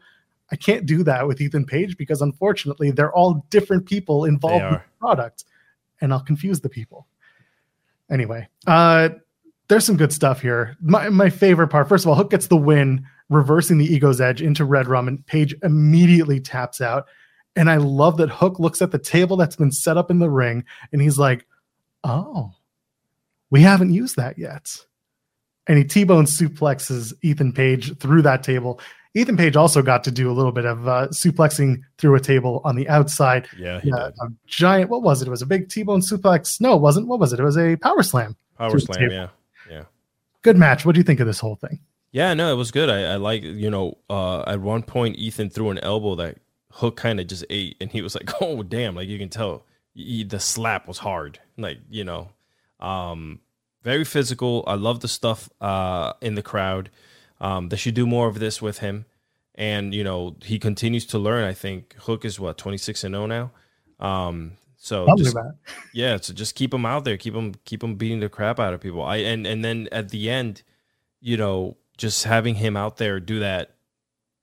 [0.52, 4.74] I can't do that with Ethan Page because unfortunately they're all different people involved in
[4.74, 5.46] the product,
[6.00, 7.08] and I'll confuse the people.
[8.10, 9.10] Anyway, uh,
[9.68, 10.78] there's some good stuff here.
[10.80, 14.42] My my favorite part, first of all, Hook gets the win, reversing the ego's edge
[14.42, 17.08] into Red Rum, and Page immediately taps out.
[17.60, 20.30] And I love that Hook looks at the table that's been set up in the
[20.30, 21.46] ring, and he's like,
[22.06, 22.54] "Oh,
[23.50, 24.78] we haven't used that yet."
[25.68, 28.80] And he T-bone suplexes Ethan Page through that table.
[29.14, 32.62] Ethan Page also got to do a little bit of uh, suplexing through a table
[32.64, 33.46] on the outside.
[33.58, 33.94] Yeah, did.
[33.94, 34.12] a
[34.48, 34.90] giant.
[34.90, 35.28] What was it?
[35.28, 36.62] It was a big T-bone suplex.
[36.62, 37.08] No, it wasn't.
[37.08, 37.42] What was it?
[37.42, 38.38] It was a power slam.
[38.58, 39.28] Power slam, Yeah,
[39.70, 39.84] yeah.
[40.44, 40.86] Good match.
[40.86, 41.82] What do you think of this whole thing?
[42.14, 42.90] Yeah, no, it was good.
[42.90, 46.38] I, I like, you know, uh, at one point Ethan threw an elbow that
[46.74, 49.66] Hook kind of just ate, and he was like, "Oh, damn!" Like you can tell,
[49.94, 51.40] he, the slap was hard.
[51.58, 52.30] Like you know,
[52.80, 53.40] um,
[53.84, 54.64] very physical.
[54.68, 56.90] I love the stuff uh, in the crowd.
[57.42, 59.06] Um, they should do more of this with him,
[59.56, 61.44] and you know, he continues to learn.
[61.44, 63.52] I think Hook is what twenty six and zero now.
[64.00, 65.36] Um, so just,
[65.94, 68.74] yeah, so just keep him out there, keep him keep him beating the crap out
[68.74, 69.04] of people.
[69.04, 70.64] I and and then at the end,
[71.20, 73.76] you know, just having him out there do that,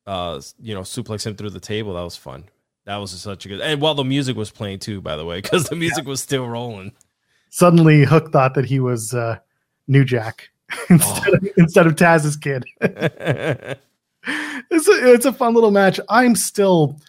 [0.07, 1.95] uh, you know, suplex him through the table.
[1.95, 2.45] That was fun.
[2.85, 3.61] That was such a good.
[3.61, 6.47] And while the music was playing too, by the way, because the music was still
[6.47, 6.93] rolling.
[7.51, 9.39] Suddenly, Hook thought that he was uh,
[9.89, 10.51] New Jack
[10.91, 12.65] instead, of, instead of Taz's kid.
[12.81, 15.99] it's a, it's a fun little match.
[16.09, 17.01] I'm still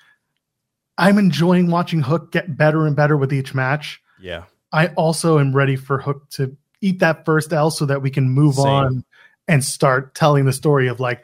[0.97, 4.01] I'm enjoying watching Hook get better and better with each match.
[4.19, 8.09] yeah, I also am ready for Hook to eat that first L so that we
[8.09, 8.65] can move Same.
[8.65, 9.05] on
[9.47, 11.23] and start telling the story of like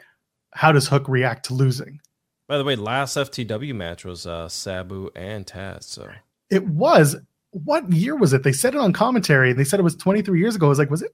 [0.54, 2.00] how does Hook react to losing.
[2.46, 5.84] By the way, last FTW match was uh, Sabu and Taz.
[5.84, 6.08] So
[6.50, 7.16] It was
[7.50, 8.42] what year was it?
[8.42, 9.52] They said it on commentary.
[9.52, 10.66] They said it was 23 years ago.
[10.66, 11.12] I was like, was it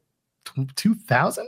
[0.77, 1.47] 2000?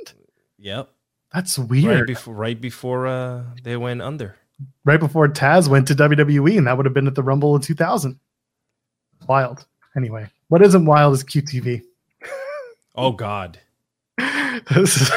[0.58, 0.90] yep,
[1.32, 2.06] That's right weird.
[2.06, 4.36] before right before uh, they went under.
[4.84, 7.62] right before Taz went to WWE, and that would have been at the Rumble in
[7.62, 8.18] 2000.
[9.28, 9.66] Wild.
[9.96, 11.82] Anyway, what isn't wild is QTV.
[12.94, 13.58] Oh God,
[14.18, 15.10] this is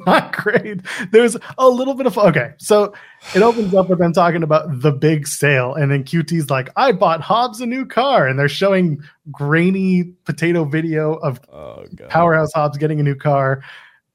[0.06, 0.80] not great.
[1.10, 2.54] There's a little bit of okay.
[2.58, 2.94] So
[3.34, 6.92] it opens up with them talking about the big sale, and then QT's like, "I
[6.92, 12.78] bought Hobbs a new car," and they're showing grainy potato video of oh Powerhouse Hobbs
[12.78, 13.62] getting a new car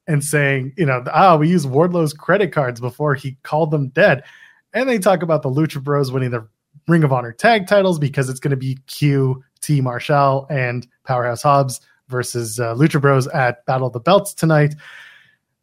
[0.08, 4.24] and saying, you know, ah, we used Wardlow's credit cards before he called them dead.
[4.72, 6.48] And they talk about the Lucha Bros winning the
[6.88, 11.42] Ring of Honor tag titles because it's going to be Q, T Marshall, and Powerhouse
[11.42, 14.74] Hobbs versus uh, Lucha Bros at Battle of the Belts tonight.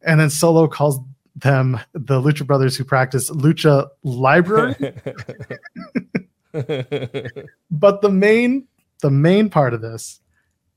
[0.06, 1.00] And then Solo calls
[1.36, 4.76] them the Lucha Brothers who practice Lucha Library.
[7.72, 8.68] but the main
[9.02, 10.22] the main part of this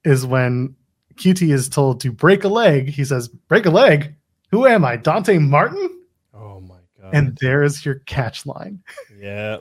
[0.04, 0.74] is when
[1.14, 2.88] QT is told to break a leg.
[2.88, 4.14] He says, "Break a leg?
[4.50, 6.00] Who am I, Dante Martin?"
[6.34, 8.82] oh my God, And there is your catch line.
[9.18, 9.58] yeah.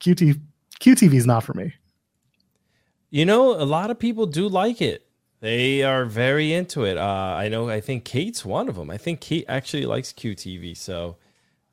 [0.00, 0.40] QT
[0.80, 1.74] QTV is not for me.
[3.10, 5.06] You know, a lot of people do like it.
[5.40, 6.98] They are very into it.
[6.98, 7.68] Uh, I know.
[7.68, 8.90] I think Kate's one of them.
[8.90, 10.76] I think Kate actually likes QTV.
[10.76, 11.16] So,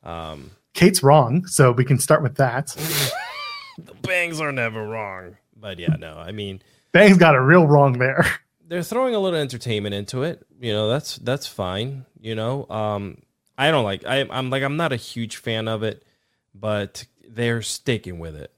[0.02, 2.68] um, Kate's wrong, so we can start with that.
[3.78, 5.36] the bangs are never wrong.
[5.54, 6.16] But yeah, no.
[6.16, 6.62] I mean,
[6.92, 8.24] Bang's got it real wrong there.
[8.68, 10.46] they're throwing a little entertainment into it.
[10.60, 12.06] You know, that's that's fine.
[12.20, 13.18] You know, um,
[13.56, 14.06] I don't like.
[14.06, 16.04] I, I'm like I'm not a huge fan of it,
[16.54, 18.52] but they're sticking with it.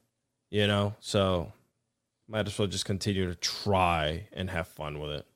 [0.51, 1.53] You know, so
[2.31, 5.27] might as well just continue to try and have fun with it.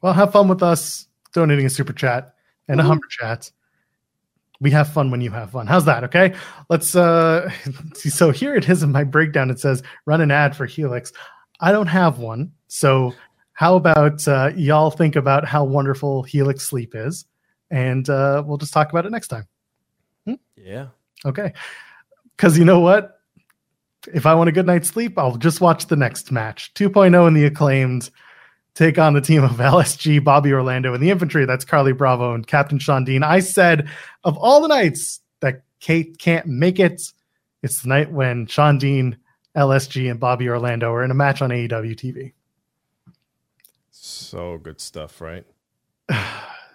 [0.00, 2.34] Well, have fun with us donating a super chat
[2.66, 3.50] and a humber chat.
[4.60, 5.66] We have fun when you have fun.
[5.66, 6.04] How's that?
[6.04, 6.34] Okay.
[6.70, 7.50] Let's uh
[7.94, 8.08] see.
[8.08, 9.50] So here it is in my breakdown.
[9.50, 11.12] It says run an ad for Helix.
[11.60, 12.52] I don't have one.
[12.68, 13.12] So
[13.52, 17.26] how about uh, y'all think about how wonderful Helix sleep is?
[17.70, 19.46] And uh, we'll just talk about it next time.
[20.56, 20.88] Yeah.
[21.24, 21.52] Okay.
[22.36, 23.21] Because you know what?
[24.12, 26.72] If I want a good night's sleep, I'll just watch the next match.
[26.74, 28.10] 2.0 in the acclaimed
[28.74, 31.44] take on the team of LSG, Bobby Orlando, and the infantry.
[31.44, 33.22] That's Carlie Bravo and Captain Shawn Dean.
[33.22, 33.88] I said
[34.24, 37.00] of all the nights that Kate can't make it,
[37.62, 39.18] it's the night when Shawn Dean,
[39.56, 42.32] LSG, and Bobby Orlando are in a match on AEW TV.
[43.90, 45.44] So good stuff, right?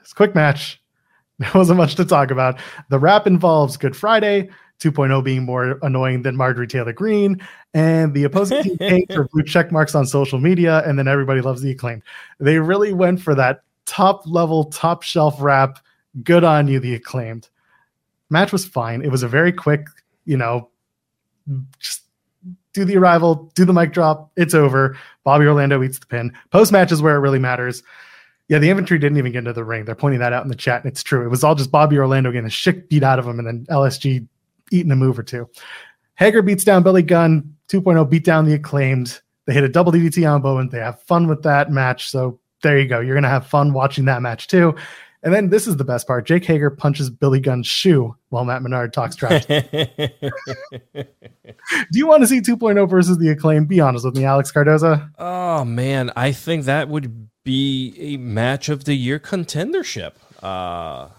[0.02, 0.82] It's a quick match.
[1.40, 2.60] There wasn't much to talk about.
[2.90, 4.50] The wrap involves Good Friday,
[4.80, 7.42] 2.0 being more annoying than Marjorie Taylor Greene,
[7.74, 11.42] and the opposing team paid for blue check marks on social media, and then everybody
[11.42, 12.04] loves the acclaim.
[12.40, 15.80] They really went for that top level, top shelf rap.
[16.24, 17.50] Good on you, the acclaimed.
[18.30, 19.02] Match was fine.
[19.02, 19.88] It was a very quick,
[20.26, 20.70] you know,
[21.80, 22.04] just
[22.74, 24.98] do the arrival, do the mic drop, it's over.
[25.24, 26.32] Bobby Orlando eats the pin.
[26.52, 27.82] Post match is where it really matters.
[28.50, 29.86] Yeah, the infantry didn't even get into the ring.
[29.86, 31.26] They're pointing that out in the chat, and it's true.
[31.26, 33.66] It was all just Bobby Orlando getting the shit beat out of him, and then
[33.70, 34.28] LSG
[34.72, 35.50] eating a move or two.
[36.16, 37.56] Hager beats down Billy Gunn.
[37.70, 39.20] 2.0 beat down the acclaimed.
[39.46, 40.70] They hit a double DDT on Bowen.
[40.70, 42.10] They have fun with that match.
[42.10, 43.00] So there you go.
[43.00, 44.76] You're gonna have fun watching that match too.
[45.24, 46.26] And then this is the best part.
[46.28, 49.46] Jake Hager punches Billy Gunn's shoe while Matt Menard talks trash.
[49.48, 49.58] Do
[51.92, 53.66] you want to see 2.0 versus the acclaim?
[53.66, 55.10] Be honest with me, Alex Cardoza.
[55.18, 60.14] oh man, I think that would be a match of the year contendership.
[60.42, 61.10] Uh,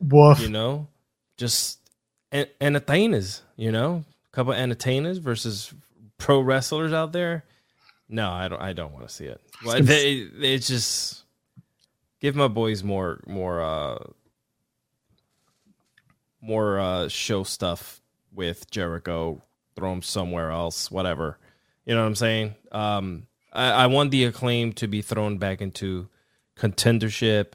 [0.00, 0.40] Woof.
[0.40, 0.88] you know,
[1.36, 1.80] just
[2.32, 3.42] en- entertainers.
[3.56, 5.72] You know, a couple entertainers versus
[6.18, 7.44] pro wrestlers out there.
[8.08, 8.62] No, I don't.
[8.62, 9.40] I don't want to see it.
[9.64, 11.24] Well, they, it's just
[12.20, 13.98] give my boys more, more, uh,
[16.40, 18.00] more uh, show stuff
[18.32, 19.42] with Jericho.
[19.74, 21.38] Throw him somewhere else, whatever.
[21.84, 22.54] You know what I'm saying?
[22.72, 26.08] Um, I, I want the acclaim to be thrown back into
[26.58, 27.52] contendership.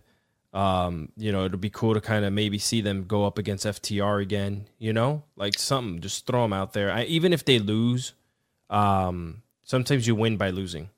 [0.54, 3.66] Um, you know, it'll be cool to kind of maybe see them go up against
[3.66, 4.66] FTR again.
[4.80, 6.92] You know, like something, just throw them out there.
[6.92, 8.14] I, even if they lose,
[8.70, 10.90] um, sometimes you win by losing.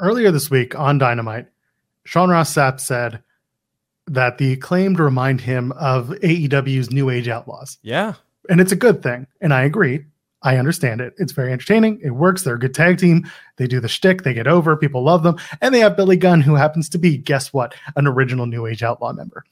[0.00, 1.46] earlier this week on Dynamite,
[2.04, 3.22] Sean Ross Sapp said
[4.06, 7.78] that the acclaimed remind him of AEW's New Age Outlaws.
[7.82, 8.14] Yeah,
[8.48, 9.26] And it's a good thing.
[9.40, 10.04] And I agree.
[10.42, 11.14] I understand it.
[11.18, 12.00] It's very entertaining.
[12.02, 12.42] It works.
[12.42, 13.28] They're a good tag team.
[13.56, 14.22] They do the shtick.
[14.22, 14.76] They get over.
[14.76, 15.36] People love them.
[15.60, 18.82] And they have Billy Gunn, who happens to be, guess what, an original New Age
[18.82, 19.44] Outlaw member.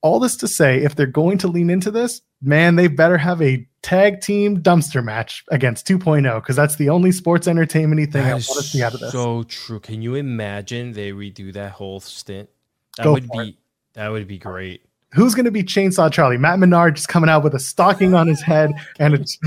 [0.00, 3.42] All this to say, if they're going to lean into this, man, they better have
[3.42, 8.32] a tag team dumpster match against 2.0 because that's the only sports entertainment thing I
[8.34, 9.12] want to see out of this.
[9.12, 9.80] So true.
[9.80, 12.48] Can you imagine they redo that whole stint?
[12.96, 13.58] That Go would be
[13.94, 14.82] that would be great.
[15.12, 16.36] Who's going to be Chainsaw Charlie?
[16.36, 19.38] Matt Menard just coming out with a stocking on his head and it's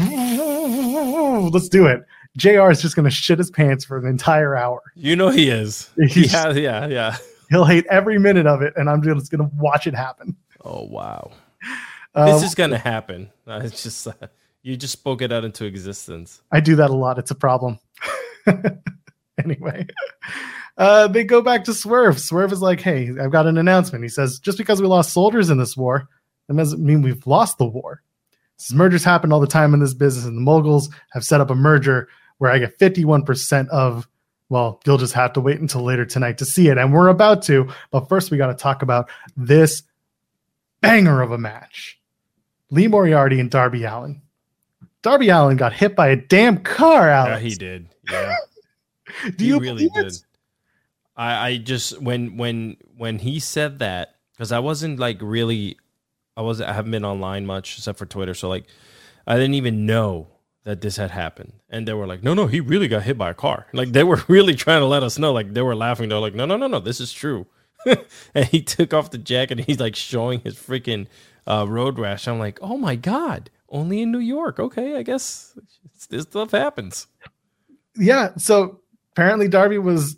[1.54, 2.02] let's do it.
[2.38, 4.82] JR is just going to shit his pants for an entire hour.
[4.96, 5.90] You know he is.
[5.98, 7.18] He's- yeah, yeah, yeah.
[7.50, 10.38] He'll hate every minute of it, and I'm just going to watch it happen.
[10.64, 11.32] Oh wow.
[12.16, 13.30] Um, this is gonna happen.
[13.48, 14.14] Uh, It's just uh,
[14.64, 16.42] you just spoke it out into existence.
[16.52, 17.18] I do that a lot.
[17.20, 17.80] It's a problem.
[19.44, 19.86] anyway,
[20.78, 22.20] uh, they go back to Swerve.
[22.20, 25.50] Swerve is like, "Hey, I've got an announcement." He says, "Just because we lost soldiers
[25.50, 26.08] in this war,
[26.48, 28.02] that doesn't mean we've lost the war.
[28.58, 31.50] Says, mergers happen all the time in this business, and the moguls have set up
[31.50, 32.08] a merger
[32.38, 34.08] where I get 51% of."
[34.50, 37.42] Well, you'll just have to wait until later tonight to see it, and we're about
[37.44, 37.70] to.
[37.90, 39.84] But first, we got to talk about this
[40.82, 42.00] banger of a match:
[42.70, 44.22] Lee Moriarty and Darby Allin.
[45.02, 47.42] Darby Allin got hit by a damn car, Alex.
[47.44, 47.90] Yeah, he did.
[48.10, 48.36] Yeah,
[49.24, 50.18] Do he you really believe did.
[51.16, 55.78] I I just when when when he said that because I wasn't like really
[56.38, 58.66] I wasn't I haven't been online much except for Twitter, so like
[59.28, 60.28] I didn't even know
[60.64, 61.54] that this had happened.
[61.70, 63.68] And they were like, no, no, he really got hit by a car.
[63.74, 65.32] Like they were really trying to let us know.
[65.34, 66.10] Like they were laughing.
[66.10, 67.48] They're like, no, no, no, no, this is true.
[68.36, 71.08] and he took off the jacket and he's like showing his freaking
[71.48, 72.28] uh, road rash.
[72.28, 74.60] I'm like, oh my God, only in New York.
[74.60, 75.58] Okay, I guess
[76.10, 77.08] this stuff happens.
[77.96, 78.36] Yeah.
[78.38, 78.82] So
[79.14, 80.16] apparently Darby was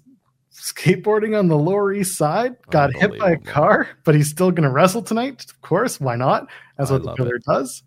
[0.54, 4.68] skateboarding on the Lower East Side, got hit by a car, but he's still going
[4.68, 5.46] to wrestle tonight.
[5.50, 6.48] Of course, why not?
[6.78, 7.84] That's I what the love killer does.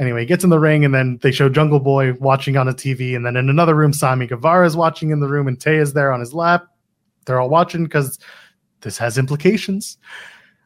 [0.00, 2.72] Anyway, he gets in the ring, and then they show Jungle Boy watching on a
[2.72, 5.76] TV, and then in another room, Sammy Guevara is watching in the room, and Tay
[5.76, 6.66] is there on his lap.
[7.26, 8.18] They're all watching because
[8.80, 9.98] this has implications.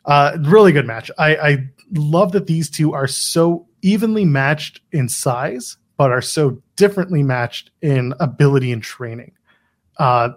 [0.04, 1.10] Uh, really good match.
[1.18, 6.62] I, I love that these two are so evenly matched in size, but are so
[6.76, 9.32] differently matched in ability and training.
[9.98, 10.30] Uh,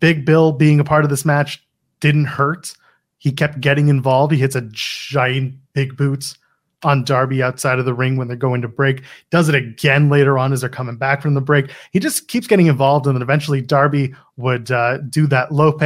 [0.00, 1.64] Big Bill being a part of this match
[2.00, 2.74] didn't hurt.
[3.18, 4.32] He kept getting involved.
[4.32, 6.36] He hits a giant big boots
[6.82, 9.02] on Darby outside of the ring when they're going to break.
[9.30, 11.70] Does it again later on as they're coming back from the break.
[11.92, 15.82] He just keeps getting involved, and then eventually Darby would uh, do that lope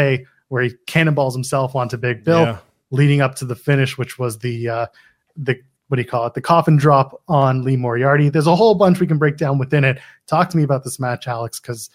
[0.49, 2.59] where he cannonballs himself onto Big Bill Yeah.
[2.93, 4.87] leading up to the finish, which was the uh,
[5.37, 5.59] the
[5.89, 6.35] what do you call it?
[6.35, 8.29] The coffin drop on Lee Moriarty.
[8.29, 9.99] There's a whole bunch we can break down within it.
[10.29, 11.91] Talk to me about this match, Alex, because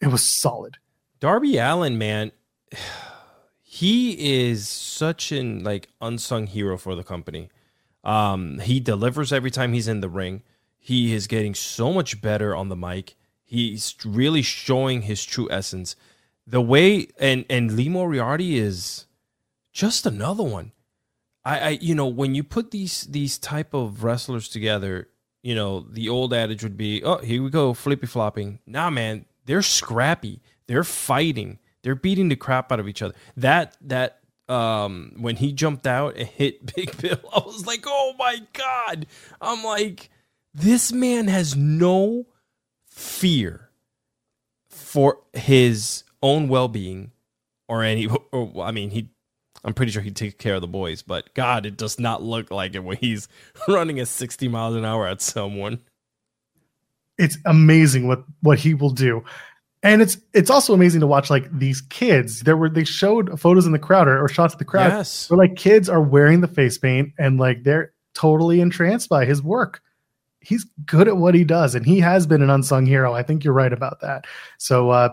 [0.00, 0.76] it was solid.
[1.22, 2.32] Darby Allin, man,
[3.62, 7.48] he is such an like unsung hero for the company.
[8.02, 10.42] Um, he delivers every time he's in the ring.
[10.80, 13.14] He is getting so much better on the mic.
[13.44, 15.94] He's really showing his true essence.
[16.44, 19.06] The way and and Lee Moriarty is
[19.72, 20.72] just another one.
[21.44, 25.08] I, I you know when you put these these type of wrestlers together,
[25.40, 28.58] you know the old adage would be, oh here we go flippy flopping.
[28.66, 30.40] Nah, man, they're scrappy.
[30.72, 31.58] They're fighting.
[31.82, 33.14] They're beating the crap out of each other.
[33.36, 38.14] That that um when he jumped out and hit Big Bill, I was like, oh
[38.18, 39.06] my god.
[39.38, 40.08] I'm like,
[40.54, 42.24] this man has no
[42.86, 43.68] fear
[44.70, 47.10] for his own well-being
[47.68, 49.10] or any or, I mean he
[49.62, 52.50] I'm pretty sure he takes care of the boys, but God, it does not look
[52.50, 53.28] like it when he's
[53.68, 55.80] running at 60 miles an hour at someone.
[57.18, 59.22] It's amazing what what he will do.
[59.84, 62.40] And it's it's also amazing to watch like these kids.
[62.42, 65.28] There were they showed photos in the crowd or, or shots of the crowd Yes.
[65.28, 69.42] where like kids are wearing the face paint and like they're totally entranced by his
[69.42, 69.80] work.
[70.40, 73.12] He's good at what he does, and he has been an unsung hero.
[73.14, 74.26] I think you're right about that.
[74.58, 75.10] So uh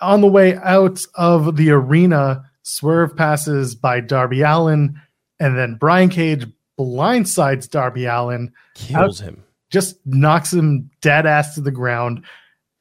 [0.00, 5.00] on the way out of the arena, Swerve passes by Darby Allin,
[5.40, 6.46] and then Brian Cage
[6.78, 9.42] blindsides Darby Allin Kills him.
[9.70, 12.24] just knocks him dead ass to the ground.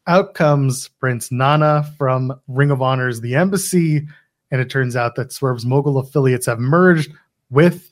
[0.07, 4.07] Out comes Prince Nana from Ring of Honor's The Embassy,
[4.51, 7.11] and it turns out that Swerve's mogul affiliates have merged
[7.49, 7.91] with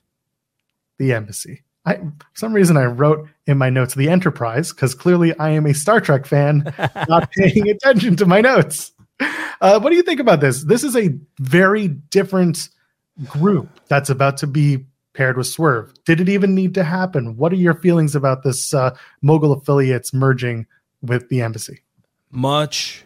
[0.99, 1.63] the Embassy.
[1.85, 5.65] I, for some reason, I wrote in my notes the Enterprise because clearly I am
[5.65, 6.73] a Star Trek fan,
[7.09, 8.91] not paying attention to my notes.
[9.59, 10.63] Uh, what do you think about this?
[10.63, 12.69] This is a very different
[13.25, 15.93] group that's about to be paired with Swerve.
[16.05, 17.37] Did it even need to happen?
[17.37, 20.65] What are your feelings about this uh, mogul affiliates merging
[21.01, 21.81] with the embassy?
[22.33, 23.05] Much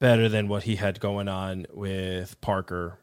[0.00, 2.98] better than what he had going on with Parker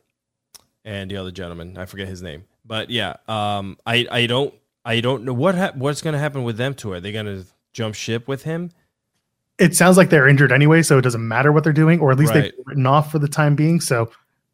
[0.83, 1.77] and the other gentleman.
[1.77, 2.45] I forget his name.
[2.65, 4.53] But yeah, um, I, I don't
[4.85, 6.93] I don't know what ha- what's going to happen with them two.
[6.93, 8.71] Are they going to jump ship with him?
[9.57, 12.17] It sounds like they're injured anyway, so it doesn't matter what they're doing, or at
[12.17, 12.43] least Right.
[12.55, 13.79] they've written off for the time being.
[13.81, 14.09] So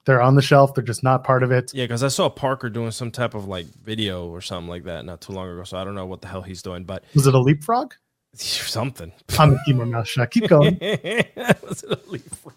[0.05, 0.73] They're on the shelf.
[0.73, 1.71] They're just not part of it.
[1.75, 5.05] Yeah, because I saw Parker doing some type of like video or something like that
[5.05, 5.63] not too long ago.
[5.63, 7.93] So I don't know what the hell he's doing, but Was it a leapfrog?
[8.33, 9.11] something.
[9.37, 10.31] I'm gonna keep my mouth shut.
[10.31, 10.77] Keep going.
[10.79, 12.55] Was it a leapfrog?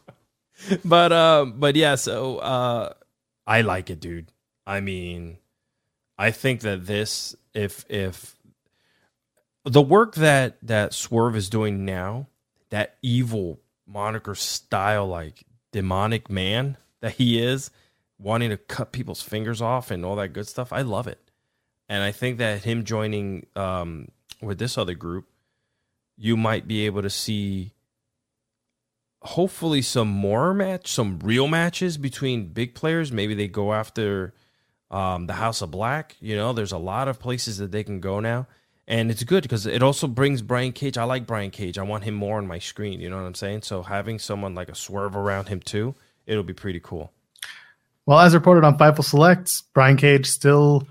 [0.84, 1.94] but uh, but yeah.
[1.96, 2.92] So uh,
[3.46, 4.32] I like it, dude.
[4.66, 5.38] I mean,
[6.18, 8.36] I think that this, if if
[9.64, 12.28] the work that that Swerve is doing now,
[12.70, 17.70] that evil moniker style, like demonic man that he is,
[18.18, 21.20] wanting to cut people's fingers off and all that good stuff, I love it.
[21.88, 24.08] And I think that him joining um,
[24.40, 25.26] with this other group,
[26.16, 27.72] you might be able to see
[29.22, 33.10] hopefully some more match, some real matches between big players.
[33.10, 34.34] Maybe they go after
[34.90, 36.16] um, the House of Black.
[36.20, 38.46] You know, there's a lot of places that they can go now.
[38.86, 40.98] And it's good because it also brings Brian Cage.
[40.98, 41.78] I like Brian Cage.
[41.78, 43.00] I want him more on my screen.
[43.00, 43.62] You know what I'm saying?
[43.62, 45.94] So having someone like a swerve around him too,
[46.26, 47.10] it'll be pretty cool.
[48.04, 50.86] Well, as reported on Fightful Selects, Brian Cage still,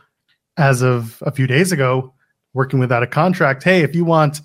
[0.57, 2.13] as of a few days ago,
[2.53, 3.63] working without a contract.
[3.63, 4.41] Hey, if you want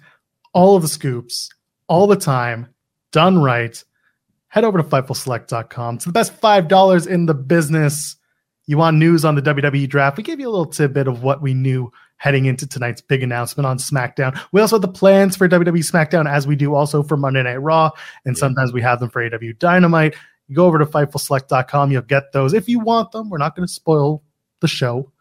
[0.53, 1.51] all of the scoops
[1.89, 2.69] all the time,
[3.13, 3.83] done right,
[4.49, 5.97] head over to FightfulSelect.com.
[5.97, 8.17] It's the best $5 in the business.
[8.67, 10.17] You want news on the WWE draft?
[10.19, 13.67] We gave you a little tidbit of what we knew heading into tonight's big announcement
[13.67, 14.39] on SmackDown.
[14.53, 17.57] We also have the plans for WWE SmackDown as we do also for Monday Night
[17.63, 17.91] Raw,
[18.25, 18.41] and Yeah.
[18.41, 20.15] sometimes we have them for AEW Dynamite.
[20.49, 23.31] You go over to FightfulSelect.com, you'll get those if you want them.
[23.31, 24.23] We're not going to spoil
[24.61, 25.13] the show,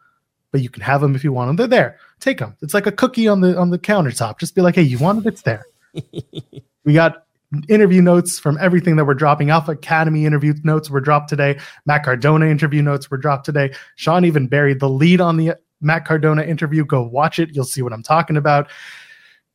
[0.50, 1.56] but you can have them if you want them.
[1.56, 1.98] They're there.
[2.20, 2.56] Take them.
[2.62, 4.38] It's like a cookie on the on the countertop.
[4.38, 5.28] Just be like, hey, you want it?
[5.28, 5.66] It's there.
[6.84, 7.24] we got
[7.68, 9.50] interview notes from everything that we're dropping.
[9.50, 11.58] Alpha Academy interview notes were dropped today.
[11.86, 13.72] Matt Cardona interview notes were dropped today.
[13.96, 16.84] Sean even buried the lead on the Matt Cardona interview.
[16.84, 17.54] Go watch it.
[17.54, 18.70] You'll see what I'm talking about.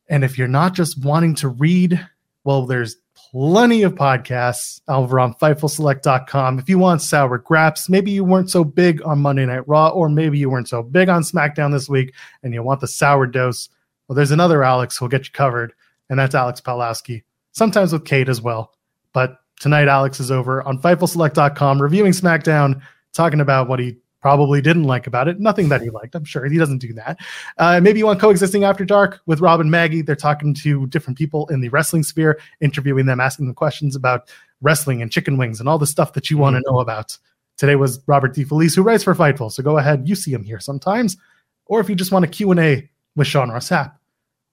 [0.08, 2.04] And if you're not just wanting to read,
[2.44, 2.96] well, there's
[3.34, 6.60] plenty of podcasts over on FightfulSelect.com.
[6.60, 10.08] If you want sour graps, maybe you weren't so big on Monday Night Raw, or
[10.08, 13.68] maybe you weren't so big on SmackDown this week and you want the sour dose.
[14.06, 15.72] Well, there's another Alex who'll get you covered,
[16.08, 18.72] and that's Alex Pawlowski sometimes with Kate as well.
[19.12, 22.82] But tonight, Alex is over on FightfulSelect.com reviewing SmackDown,
[23.14, 25.38] talking about what he probably didn't like about it.
[25.38, 26.46] Nothing that he liked, I'm sure.
[26.46, 27.20] He doesn't do that.
[27.58, 30.00] Uh, maybe you want Coexisting After Dark with Rob and Maggie.
[30.00, 34.30] They're talking to different people in the wrestling sphere, interviewing them, asking them questions about
[34.62, 37.18] wrestling and chicken wings and all the stuff that you want to know about.
[37.58, 39.52] Today was Robert DeFelice, who writes for Fightful.
[39.52, 41.18] So go ahead, you see him here sometimes.
[41.66, 43.92] Or if you just want a Q&A with Sean Ross Sapp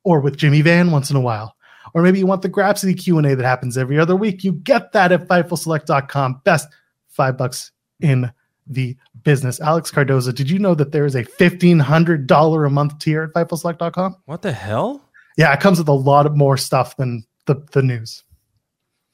[0.04, 1.56] or with Jimmy Van once in a while
[1.94, 4.44] or maybe you want the Grapsity Q&A that happens every other week.
[4.44, 6.42] You get that at FightfulSelect.com.
[6.44, 6.68] Best
[7.08, 7.72] five bucks
[8.02, 8.32] in
[8.74, 9.60] the business.
[9.62, 14.18] Alex Cardoza, did you know that there is a $1,500 a month tier at FightfulSelect.com?
[14.26, 15.10] What the hell?
[15.38, 18.24] Yeah, it comes with a lot of more stuff than the, the news.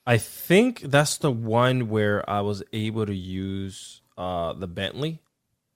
[0.05, 5.21] I think that's the one where I was able to use uh, the Bentley,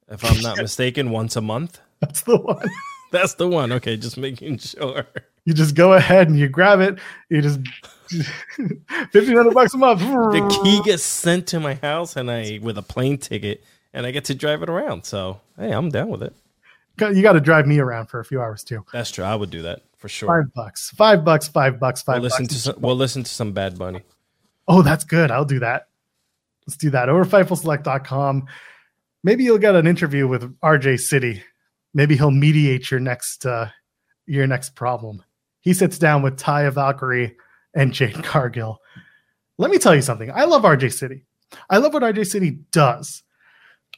[0.10, 1.80] if I'm not mistaken, once a month.
[2.00, 2.70] That's the one.
[3.12, 3.74] That's the one.
[3.74, 5.06] Okay, just making sure.
[5.44, 6.98] You just go ahead and you grab it.
[7.30, 7.60] You just
[8.58, 10.00] 1500 bucks a month.
[10.00, 13.64] The key gets sent to my house, and I with a plane ticket,
[13.94, 15.06] and I get to drive it around.
[15.06, 16.36] So hey, I'm down with it.
[17.00, 18.86] You got to drive me around for a few hours too.
[18.94, 19.24] That's true.
[19.24, 20.28] I would do that for sure.
[20.28, 20.90] Five bucks.
[20.92, 21.48] Five bucks.
[21.48, 22.04] Five bucks.
[22.06, 22.54] We'll Five listen bucks.
[22.54, 24.02] to some, we'll listen to some Bad Bunny.
[24.68, 25.32] Oh, that's good.
[25.32, 25.88] I'll do that.
[26.68, 27.10] Let's do that.
[27.10, 28.48] Over FightfulSelect.com.
[29.24, 31.44] Maybe you'll get an interview with RJ City.
[31.94, 33.70] Maybe he'll mediate your next uh,
[34.26, 35.24] your next problem.
[35.62, 37.36] He sits down with Taya Valkyrie
[37.74, 38.82] and Jade Cargill.
[39.58, 40.32] Let me tell you something.
[40.32, 41.26] I love RJ City.
[41.70, 43.24] I love what RJ City does.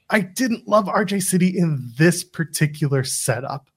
[0.09, 3.69] I didn't love RJ City in this particular setup.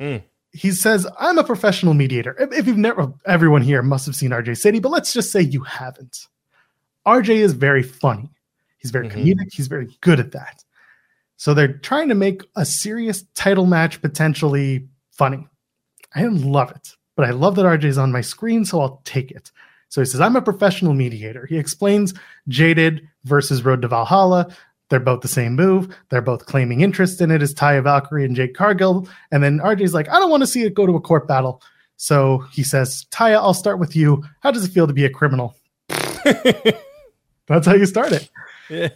[0.00, 0.22] Mm.
[0.52, 2.36] He says, I'm a professional mediator.
[2.38, 5.62] If, you've never, everyone here must have seen RJ City, but let's just say you
[5.64, 6.28] haven't.
[7.06, 8.30] RJ is very funny.
[8.78, 9.12] He's very Mhm.
[9.24, 9.52] comedic.
[9.52, 10.64] He's very good at that.
[11.36, 15.46] So they're trying to make a serious title match potentially funny.
[16.14, 19.30] I love it, but I love that RJ is on my screen, so I'll take
[19.30, 19.50] it.
[19.88, 21.46] So he says, I'm a professional mediator.
[21.46, 22.14] He explains
[22.48, 24.48] Jaded versus Road to Valhalla.
[24.90, 25.96] They're both the same move.
[26.10, 29.08] They're both claiming interest in it as Taya Valkyrie and Jade Cargill.
[29.30, 31.62] And then RJ's like, I don't want to see it go to a court battle.
[31.96, 34.24] So he says, Taya, I'll start with you.
[34.40, 35.54] How does it feel to be a criminal?
[35.88, 38.28] That's how you start it.
[38.68, 38.88] Yeah.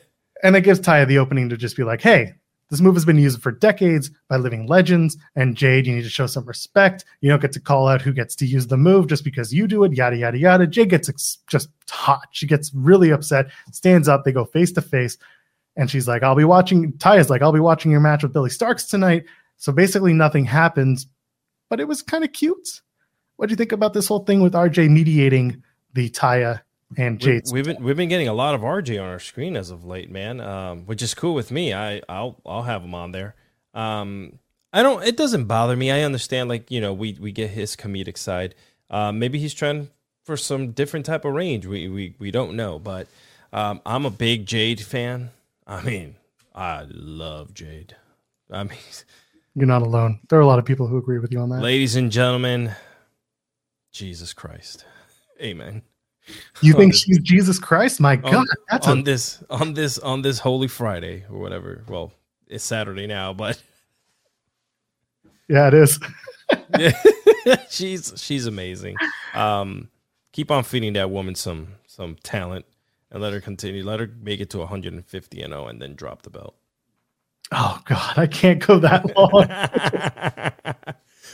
[0.43, 2.35] And it gives Taya the opening to just be like, hey,
[2.71, 5.17] this move has been used for decades by living legends.
[5.37, 7.05] And Jade, you need to show some respect.
[7.21, 9.67] You don't get to call out who gets to use the move just because you
[9.67, 10.67] do it, yada, yada, yada.
[10.67, 12.29] Jade gets ex- just hot.
[12.33, 14.25] She gets really upset, stands up.
[14.25, 15.17] They go face to face.
[15.77, 16.93] And she's like, I'll be watching.
[16.95, 19.25] Taya's like, I'll be watching your match with Billie Starkz tonight.
[19.57, 21.07] So basically, nothing happens,
[21.71, 22.83] but it was kind of cute.
[23.37, 25.63] What do you think about this whole thing with RJ mediating
[25.95, 26.61] the Taya
[26.97, 27.53] and Jade's.
[27.53, 30.11] We've been we've been getting a lot of RJ on our screen as of late,
[30.11, 30.41] man.
[30.41, 31.75] Um, which is cool with me.
[31.75, 33.35] I I'll I'll have him on there.
[33.75, 34.39] Um,
[34.73, 35.03] I don't.
[35.05, 35.91] It doesn't bother me.
[35.91, 36.49] I understand.
[36.49, 38.55] Like you know, we we get his comedic side.
[38.91, 39.91] Uh, maybe he's trying
[40.25, 41.67] for some different type of range.
[41.67, 42.79] We we we don't know.
[42.79, 43.07] But
[43.53, 45.31] um, I'm a big Jade fan.
[45.67, 46.17] I mean,
[46.55, 47.97] I love Jade.
[48.51, 48.79] I mean,
[49.55, 50.21] You're not alone.
[50.31, 51.61] There are a lot of people who agree with you on that.
[51.61, 52.73] ladies and gentlemen,
[53.93, 54.85] Jesus Christ,
[55.43, 55.83] Amen.
[56.61, 58.01] You think on she's Jesus Christ?
[58.01, 61.83] My God, on, that's on a, this on this on this Holy Friday or whatever.
[61.89, 62.13] Well,
[62.47, 63.61] it's Saturday now, but
[65.49, 65.99] yeah, it is.
[67.71, 68.97] she's she's amazing.
[69.35, 69.89] Um,
[70.33, 72.67] keep on feeding that woman some some talent
[73.11, 73.85] and let her continue.
[73.85, 76.55] Let her make it to 150 and 0 and then drop the belt.
[77.53, 79.49] Oh God, I can't go that long.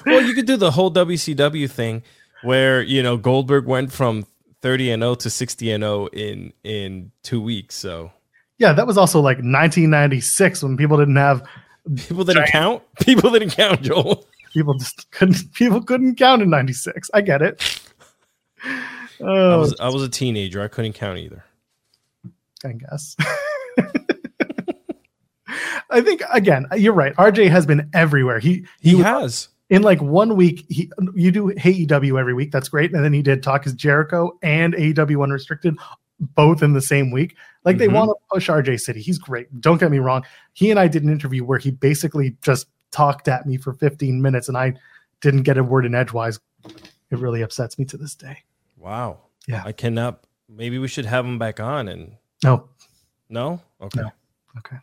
[0.07, 2.03] well, you could do the whole WCW thing
[2.43, 4.27] where you know Goldberg went from
[4.65, 7.75] 30 and 0 to 60 and 0 in in two weeks.
[7.75, 8.11] So
[8.59, 11.47] yeah, that was also like 1996 when people didn't have
[12.09, 12.83] people didn't count.
[13.01, 14.27] People didn't count, Joel.
[14.55, 17.11] people just couldn't people couldn't count in 96.
[17.13, 17.81] I get it.
[18.65, 18.87] I
[19.21, 20.63] Oh, was I was a teenager.
[20.63, 21.45] I couldn't count either.
[22.65, 23.17] I guess.
[25.91, 27.15] I think again, you're right.
[27.17, 28.39] RJ has been everywhere.
[28.39, 29.49] He He was- has.
[29.75, 30.65] In like one week.
[30.69, 32.51] He you do AEW every week.
[32.53, 32.93] That's great.
[32.93, 35.77] And then he did Talk is Jericho and AEW Unrestricted
[36.21, 37.37] both in the same week.
[37.65, 37.95] Like they Mhm.
[37.95, 39.01] want to push RJ City.
[39.01, 39.61] He's great.
[39.61, 40.25] Don't get me wrong.
[40.53, 44.23] He and I did an interview where he basically just talked at me for 15
[44.23, 44.75] minutes and I
[45.21, 46.39] didn't get a word in edgewise.
[46.65, 48.39] It really upsets me to this day.
[48.77, 49.19] Wow.
[49.49, 49.63] Yeah.
[49.67, 50.25] I cannot.
[50.49, 51.89] Maybe we should have him back on.
[51.89, 52.69] And No,
[53.29, 53.61] no.
[53.81, 54.03] Okay.
[54.03, 54.11] No.
[54.59, 54.77] Okay.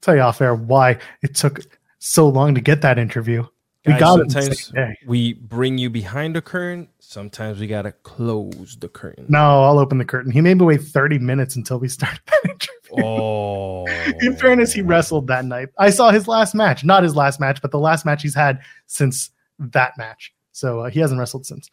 [0.00, 1.60] Tell you off air why it took
[1.98, 3.44] so long to get that interview.
[3.86, 4.98] We got it sometimes day.
[5.06, 6.88] we bring you behind the curtain.
[6.98, 9.26] Sometimes we gotta close the curtain.
[9.28, 10.32] No, I'll open the curtain.
[10.32, 13.04] He made me wait 30 minutes until we started that interview.
[13.04, 13.86] Oh.
[14.20, 15.68] In fairness, he wrestled that night.
[15.78, 18.60] I saw his last match, not his last match, but the last match he's had
[18.86, 20.34] since that match.
[20.52, 21.70] So uh, he hasn't wrestled since.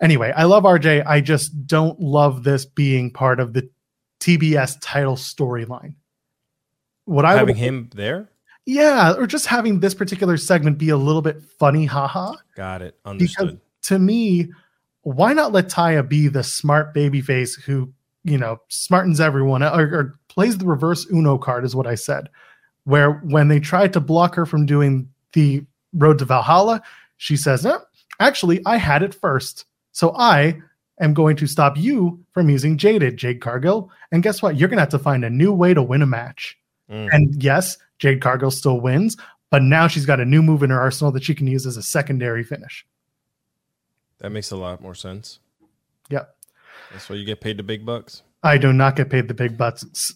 [0.00, 1.04] Anyway, I love RJ.
[1.06, 3.68] I just don't love this being part of the
[4.20, 5.94] TBS title storyline.
[7.04, 8.29] What I having would, him there.
[8.70, 12.36] Yeah, or just having this particular segment be a little bit funny, haha.
[12.54, 12.96] Got it.
[13.04, 13.60] Understood.
[13.82, 14.48] to me,
[15.02, 17.92] why not let Taya be the smart baby face who,
[18.22, 22.28] you know, smartens everyone or, or plays the reverse Uno card, is what I said.
[22.84, 26.80] Where when they tried to block her from doing the road to Valhalla,
[27.16, 27.80] she says, "No,
[28.20, 29.64] actually, I had it first.
[29.90, 30.60] So I
[31.00, 33.90] am going to stop you from using Jaded, Jade Cargill.
[34.12, 34.56] And guess what?
[34.56, 36.56] You're going to have to find a new way to win a match.
[36.88, 37.08] Mm.
[37.12, 39.16] And yes, Jade Cargill still wins,
[39.50, 41.76] but now she's got a new move in her arsenal that she can use as
[41.76, 42.84] a secondary finish.
[44.18, 45.38] that makes a lot more sense.
[46.10, 46.34] Yep.
[46.92, 48.22] That's why you get paid the big bucks.
[48.42, 50.14] I do not get paid the big butts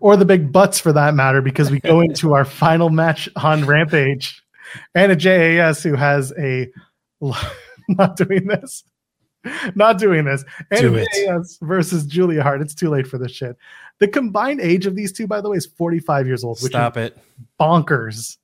[0.00, 3.66] or the big butts for that matter, because we go into our final match on
[3.66, 4.42] Rampage
[4.94, 6.68] and a JAS who has a
[7.88, 8.84] not doing this,
[9.74, 10.44] not doing this.
[10.70, 11.08] And Do a it.
[11.26, 12.60] JAS versus Julia Hart.
[12.62, 13.56] It's too late for this shit.
[14.00, 16.96] The combined age of these two, by the way, is 45 years old, which Stop
[16.96, 17.18] it.
[17.60, 18.36] bonkers.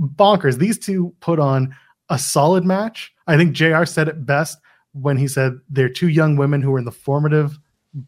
[0.00, 0.58] Bonkers.
[0.58, 1.74] These two put on
[2.10, 3.12] a solid match.
[3.26, 4.58] I think JR said it best
[4.92, 7.58] when he said they're two young women who are in the formative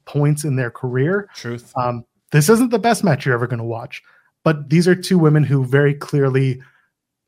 [0.04, 1.28] points in their career.
[1.34, 1.72] Truth.
[1.76, 4.02] Um, this isn't the best match you're ever going to watch,
[4.44, 6.60] but these are two women who very clearly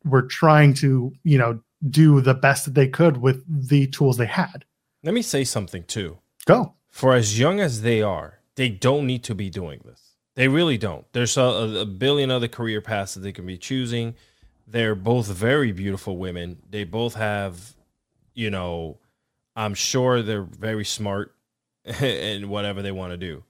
[0.05, 4.27] were trying to, you know, do the best that they could with the tools they
[4.27, 4.65] had.
[5.03, 6.19] Let me say something too.
[6.45, 6.75] Go.
[6.91, 10.17] For as young as they are, they don't need to be doing this.
[10.37, 11.05] They really don't.
[11.13, 14.15] There's a, a billion other career paths that they can be choosing.
[14.67, 16.63] They're both very beautiful women.
[16.69, 17.75] They both have,
[18.35, 18.99] you know,
[19.57, 21.35] I'm sure they're very smart
[22.01, 23.45] in whatever they want to do.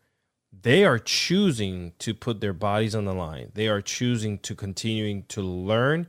[0.63, 3.53] They are choosing to put their bodies on the line.
[3.55, 6.09] They are choosing to continuing to learn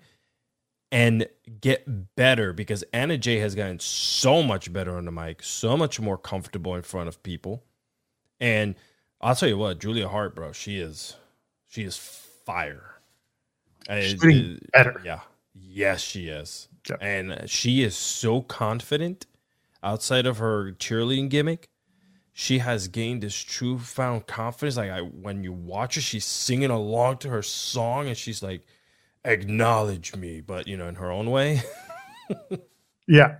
[0.91, 1.27] and
[1.61, 5.99] get better because Anna Jay has gotten so much better on the mic, so much
[5.99, 7.63] more comfortable in front of people.
[8.41, 8.75] And
[9.21, 11.17] I'll tell you what, Julia Hart, bro, she is
[11.69, 12.95] she is fire.
[13.99, 15.01] She's Uh, uh, better.
[15.03, 15.21] Yeah.
[15.55, 16.69] Yes, she is.
[16.89, 16.97] Yeah.
[17.01, 19.27] And she is so confident
[19.83, 21.69] outside of her cheerleading gimmick.
[22.33, 24.77] She has gained this true found confidence.
[24.77, 28.63] Like I when you watch her, she's singing along to her song and she's like,
[29.25, 31.61] acknowledge me, but you know, in her own way.
[33.07, 33.37] Yeah.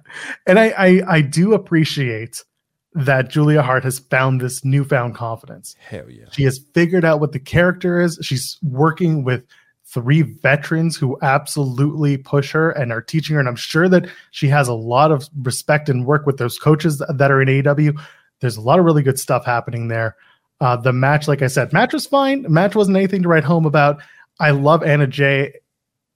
[0.48, 2.44] And I, I I do appreciate
[2.94, 5.76] that Julia Hart has found this newfound confidence.
[5.80, 6.26] Hell yeah.
[6.32, 8.20] She has figured out what the character is.
[8.22, 9.44] She's working with
[9.86, 13.40] three veterans who absolutely push her and are teaching her.
[13.40, 17.00] And I'm sure that she has a lot of respect and work with those coaches
[17.00, 18.00] that are in AEW.
[18.40, 20.16] There's a lot of really good stuff happening there.
[20.60, 22.46] Uh, the match, like I said, match was fine.
[22.48, 24.02] Match wasn't anything to write home about.
[24.40, 25.54] I love Anna Jay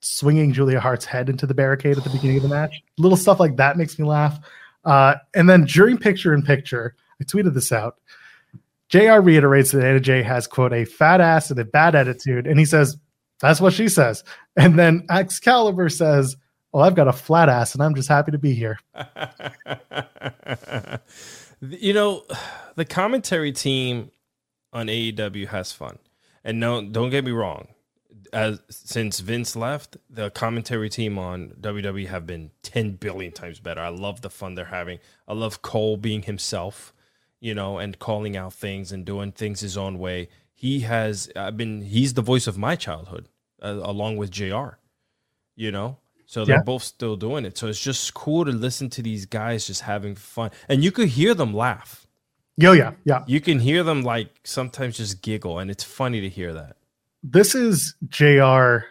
[0.02, 2.82] swinging Julia Hart's head into the barricade at the beginning of the match.
[2.98, 4.40] Little stuff like that makes me laugh.
[4.86, 7.98] Uh, and then during picture in picture, I tweeted this out.
[8.90, 12.46] JR reiterates that Anna Jay has, quote, a fat ass and a bad attitude.
[12.46, 12.98] And he says,
[13.40, 14.24] that's what she says.
[14.56, 16.38] And then Excalibur says,
[16.72, 18.80] well, I've got a flat ass and I'm just happy to be here.
[21.62, 22.24] you know,
[22.76, 24.12] the commentary team
[24.72, 25.98] on AEW has fun.
[26.44, 27.70] And no, don't get me wrong.
[28.36, 33.82] As since Vince left, the commentary team on WWE have been 10 billion times better.
[33.82, 35.00] I love the fun they're having.
[35.28, 36.94] I love Cole being himself,
[37.40, 40.28] you know, and calling out things and doing things his own way.
[40.54, 43.30] He has I've been he's the voice of my childhood
[43.62, 44.78] uh, along with JR,
[45.56, 45.98] you know?
[46.26, 46.64] So they're yeah.
[46.64, 47.58] both still doing it.
[47.58, 50.52] So it's just cool to listen to these guys just having fun.
[50.68, 52.08] And you could hear them laugh.
[52.58, 53.24] Yo, yeah, yeah.
[53.28, 56.78] You can hear them like sometimes just giggle, and it's funny to hear that.
[57.28, 58.86] This is JR.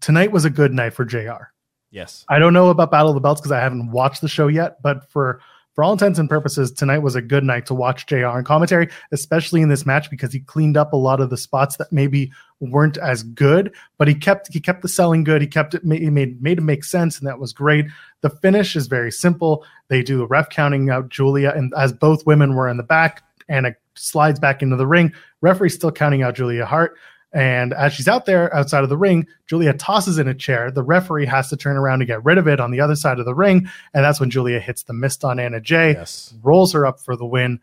[0.00, 1.52] Tonight was a good night for JR.
[1.90, 2.24] Yes.
[2.30, 4.80] I don't know about Battle of the Belts because I haven't watched the show yet,
[4.82, 5.42] but for
[5.74, 8.88] for all intents and purposes, tonight was a good night to watch JR and commentary,
[9.12, 12.32] especially in this match because he cleaned up a lot of the spots that maybe
[12.60, 15.42] weren't as good, but he kept he kept the selling good.
[15.42, 17.84] He kept it he made made it make sense, and that was great.
[18.22, 19.66] The finish is very simple.
[19.88, 23.22] They do a ref counting out Julia, and as both women were in the back,
[23.50, 25.12] and it slides back into the ring.
[25.42, 26.96] Referee still counting out Julia Hart.
[27.36, 30.70] And as she's out there outside of the ring, Julia tosses in a chair.
[30.70, 33.18] The referee has to turn around to get rid of it on the other side
[33.18, 33.68] of the ring.
[33.92, 36.32] And that's when Julia hits the mist on Anna Jay, yes.
[36.42, 37.60] rolls her up for the win.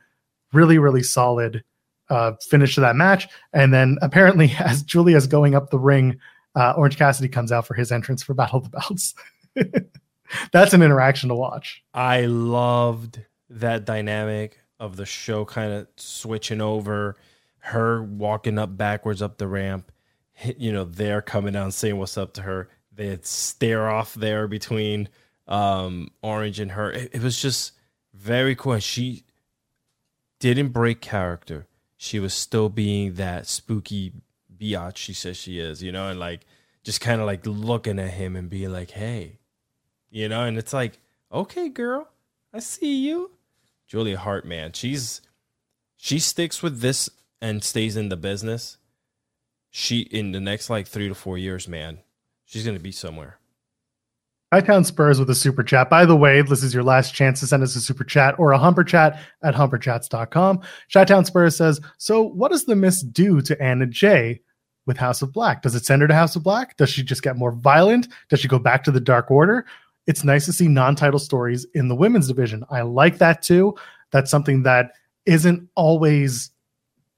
[0.54, 1.64] Really, really solid
[2.08, 3.28] uh, finish to that match.
[3.52, 6.20] And then apparently, as Julia's going up the ring,
[6.54, 9.16] uh, Orange Cassidy comes out for his entrance for Battle of the Belts.
[10.52, 11.84] that's an interaction to watch.
[11.96, 17.16] I loved that dynamic of the show kind of switching over
[17.66, 19.92] her walking up backwards up the ramp,
[20.58, 22.70] you know, they're coming down saying what's up to her.
[22.92, 25.08] They'd stare off there between
[25.48, 26.92] um, Orange and her.
[26.92, 27.72] It, it was just
[28.14, 28.74] very cool.
[28.74, 29.24] And she
[30.40, 31.68] didn't break character.
[31.96, 34.12] She was still being that spooky
[34.56, 36.42] biatch she says she is, you know, and like
[36.84, 39.40] just kind of like looking at him and being like, hey,
[40.10, 41.00] you know, and it's like,
[41.32, 42.10] okay, girl,
[42.54, 43.32] I see you.
[43.88, 45.22] Julia Hart, man, she's
[45.96, 47.10] she sticks with this
[47.44, 48.78] and stays in the business,
[49.70, 52.00] she in the next like three to four years, man,
[52.46, 53.38] she's gonna be somewhere.
[54.54, 55.90] Hightown Spurs with a super chat.
[55.90, 58.52] By the way, this is your last chance to send us a super chat or
[58.52, 60.62] a humper chat at humperchats.com.
[60.94, 64.42] Shytown Spurs says, So what does the mist do to Anna Jay
[64.86, 65.64] with House of Black?
[65.64, 66.78] Does it send her to House of Black?
[66.78, 68.10] Does she just get more violent?
[68.30, 69.66] Does she go back to the Dark Order?
[70.06, 72.64] It's nice to see non-title stories in the women's division.
[72.70, 73.76] I like that too.
[74.12, 74.92] That's something that
[75.26, 76.52] isn't always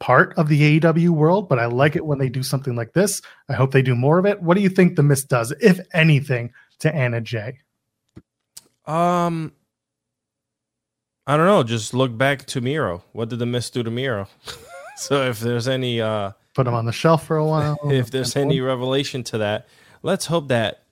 [0.05, 3.23] part of the AEW world, but I like it when they do something like this.
[3.49, 4.39] I hope they do more of it.
[4.39, 7.57] What do you think the Mist does, if anything, to Anna Jay?
[8.85, 9.51] Um,
[11.25, 11.63] I don't know.
[11.63, 13.03] Just look back to Miro.
[13.13, 14.27] What did the Mist do to Miro?
[14.95, 17.79] so if there's any, uh, put him on the shelf for a while.
[17.85, 19.67] if there's any revelation to that,
[20.03, 20.83] let's hope that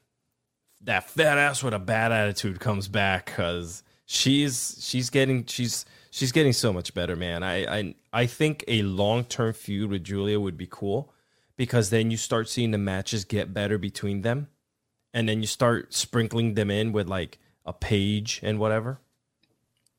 [0.82, 6.32] that fat ass with a bad attitude comes back because she's she's getting she's she's
[6.32, 7.44] getting so much better, man.
[7.44, 11.12] I I I think a long term feud with Julia would be cool
[11.58, 14.48] because then you start seeing the matches get better between them,
[15.14, 19.00] and then you start sprinkling them in with like a page and whatever.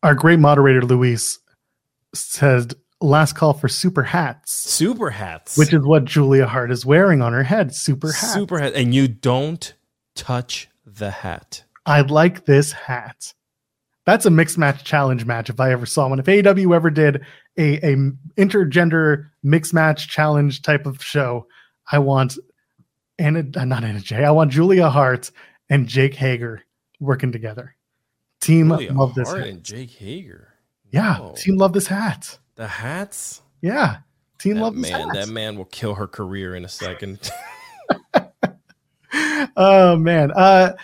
[0.03, 1.39] Our great moderator Luis
[2.15, 4.53] said last call for super hats.
[4.53, 5.59] Super hats.
[5.59, 7.75] Which is what Julia Hart is wearing on her head.
[7.75, 8.33] Super hat.
[8.33, 8.75] Super hat.
[8.75, 9.75] And you don't
[10.15, 11.65] touch the hat.
[11.87, 13.33] I like this hat.
[14.07, 16.19] That's a mixed match challenge match if I ever saw one.
[16.19, 17.23] If AEW ever did
[17.57, 17.97] a, a
[18.37, 21.47] intergender mixed match challenge type of show,
[21.91, 22.37] I want
[23.19, 25.31] Anna, uh, not Anna Jay, I want Julia Hart
[25.71, 26.63] and Jake Hager
[27.01, 27.75] working together.
[28.41, 29.29] Team Julia love this.
[29.29, 29.49] Hart hat.
[29.49, 30.53] and Jake Hager.
[30.91, 31.35] Yeah, Whoa.
[31.35, 32.39] team love this hat.
[32.57, 33.41] The hats.
[33.63, 33.99] Yeah,
[34.39, 35.09] team that love man.
[35.15, 37.31] That man will kill her career in a second.
[39.57, 40.75] oh man, uh,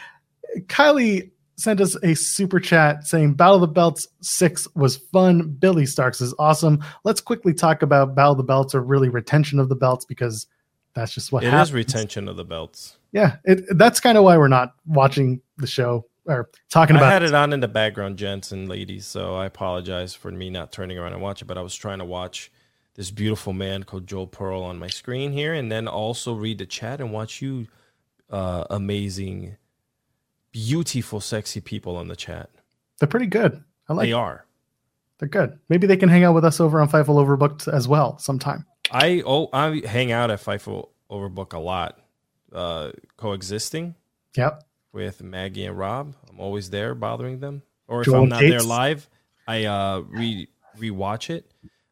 [0.60, 1.30] Kylie
[1.60, 5.50] sent us a super chat saying Battle of the Belts 6 was fun.
[5.58, 6.82] Billie Starkz is awesome.
[7.04, 10.46] Let's quickly talk about Battle of the Belts or really retention of the belts because
[10.94, 11.68] that's just what it happens.
[11.68, 12.96] is retention of the belts.
[13.12, 17.12] Yeah, it, that's kind of why we're not watching the show or talking about I
[17.12, 20.72] had it on in the background, gents and ladies, so I apologize for me not
[20.72, 22.50] turning around and watching, but I was trying to watch
[22.94, 26.66] this beautiful man called Joel Pearl on my screen here, and then also read the
[26.66, 27.66] chat and watch you,
[28.30, 29.56] uh, amazing,
[30.52, 32.50] beautiful, sexy people on the chat.
[32.98, 33.62] They're pretty good.
[33.88, 34.06] I like.
[34.06, 34.44] they are.
[35.18, 35.58] They're good.
[35.68, 38.64] Maybe they can hang out with us over on Fightful Overbooked as well sometime.
[38.90, 41.98] I oh I hang out at Fightful Overbook a lot,
[42.52, 43.94] uh, coexisting
[44.36, 44.64] Yep.
[44.92, 46.14] with Maggie and Rob.
[46.30, 49.08] I'm always there bothering them, or if Joel I'm not there live,
[49.46, 50.48] I uh, re
[50.78, 51.50] rewatch it.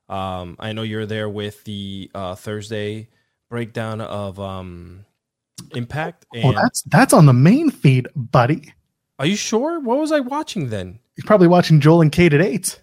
[0.09, 3.09] Um, I know you're there with the uh, Thursday
[3.51, 5.05] breakdown of um,
[5.75, 6.27] Impact.
[6.35, 8.73] Oh, And that's that's on the main feed, buddy.
[9.19, 9.81] are you sure?
[9.81, 10.99] What was I watching then?
[11.17, 12.81] You're probably watching Joel and Kate at eight.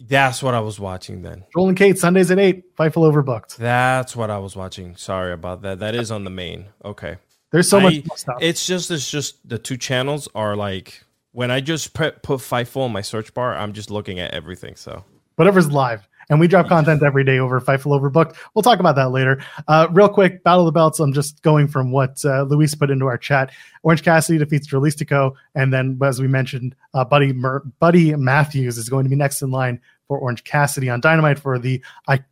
[0.00, 1.44] That's what I was watching then.
[1.52, 2.74] Joel and Kate Sundays at eight.
[2.76, 3.56] Fightful Overbooked.
[3.56, 4.96] That's what I was watching.
[4.96, 5.80] Sorry about that.
[5.80, 6.66] That is on the main.
[6.84, 7.16] Okay.
[7.50, 8.38] There's so I- much stuff.
[8.40, 12.86] It's just it's just the two channels are like when I just put put Fightful
[12.86, 14.76] in my search bar, I'm just looking at everything.
[14.76, 15.04] So
[15.36, 16.06] whatever's live.
[16.30, 18.36] And we drop content every day over Fightful Overbooked.
[18.54, 19.42] We'll talk about that later.
[19.66, 21.00] Uh, real quick, Battle of the Belts.
[21.00, 23.50] I'm just going from what uh, Luis put into our chat.
[23.82, 28.88] Orange Cassidy defeats Dralistico, and then as we mentioned, uh, Buddy Mer- Buddy Matthews is
[28.90, 32.22] going to be next in line for Orange Cassidy on Dynamite for the I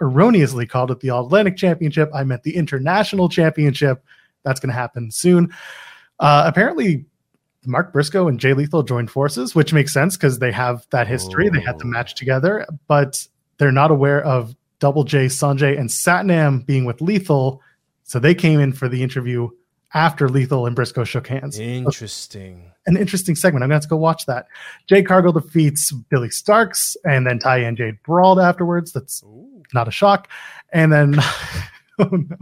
[0.00, 2.10] erroneously called it the All Atlantic Championship.
[2.14, 4.04] I meant the International Championship.
[4.44, 5.52] That's going to happen soon.
[6.18, 7.04] Uh, apparently,
[7.66, 11.48] Mark Briscoe and Jay Lethal joined forces, which makes sense because they have that history.
[11.50, 11.88] They had the Oh.
[11.88, 13.26] match together, but
[13.60, 17.60] they're not aware of Double J, Sanjay, and Satnam being with Lethal.
[18.04, 19.50] So they came in for the interview
[19.92, 21.58] after Lethal and Briscoe shook hands.
[21.58, 22.72] interesting.
[22.86, 23.62] An interesting segment.
[23.62, 24.46] I'm going to have to go watch that.
[24.86, 28.92] Jade Cargill defeats Billie Starkz, and then Ty and Jade brawled afterwards.
[28.92, 29.62] That's Ooh.
[29.74, 30.28] not a shock.
[30.72, 31.16] And then,
[31.98, 32.36] oh no,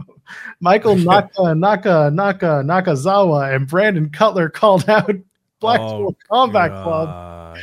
[0.61, 5.13] Michael Naka, Naka, Naka, Nakazawa and Brandon Cutler called out
[5.59, 7.57] Blackpool Oh, Combat Club.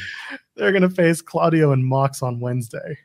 [0.56, 2.98] They're going to face Claudio and Mox on Wednesday.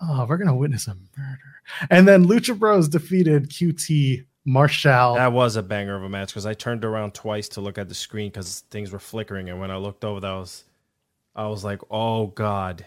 [0.00, 1.40] Oh, we're going to witness a murder.
[1.90, 5.14] And then Lucha Bros defeated QT Marshall.
[5.14, 7.88] That was a banger of a match because I turned around twice to look at
[7.88, 10.64] the screen because things were flickering, and when I looked over, that was
[11.34, 12.86] I was like, "Oh God,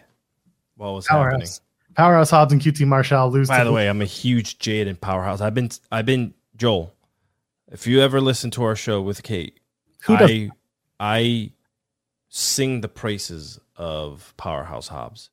[0.78, 1.62] what was happening?" Powerhouse.
[1.96, 3.50] Powerhouse Hobbs and QT Marshall lose.
[3.50, 5.42] By the way, I'm a huge Jade and Powerhouse.
[5.42, 6.94] I've been, I've been Joel.
[7.72, 9.60] If you ever listen to our show with Kate,
[10.04, 10.50] Who I?
[11.00, 11.52] I
[12.30, 15.30] sing the praises of Powerhouse Hobbs.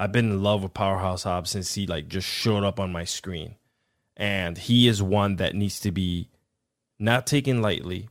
[0.00, 3.04] I've been in love with Powerhouse Hobbs since he like just showed up on my
[3.04, 3.56] screen,
[4.16, 6.30] and he is one that needs to be
[6.98, 8.08] not taken lightly.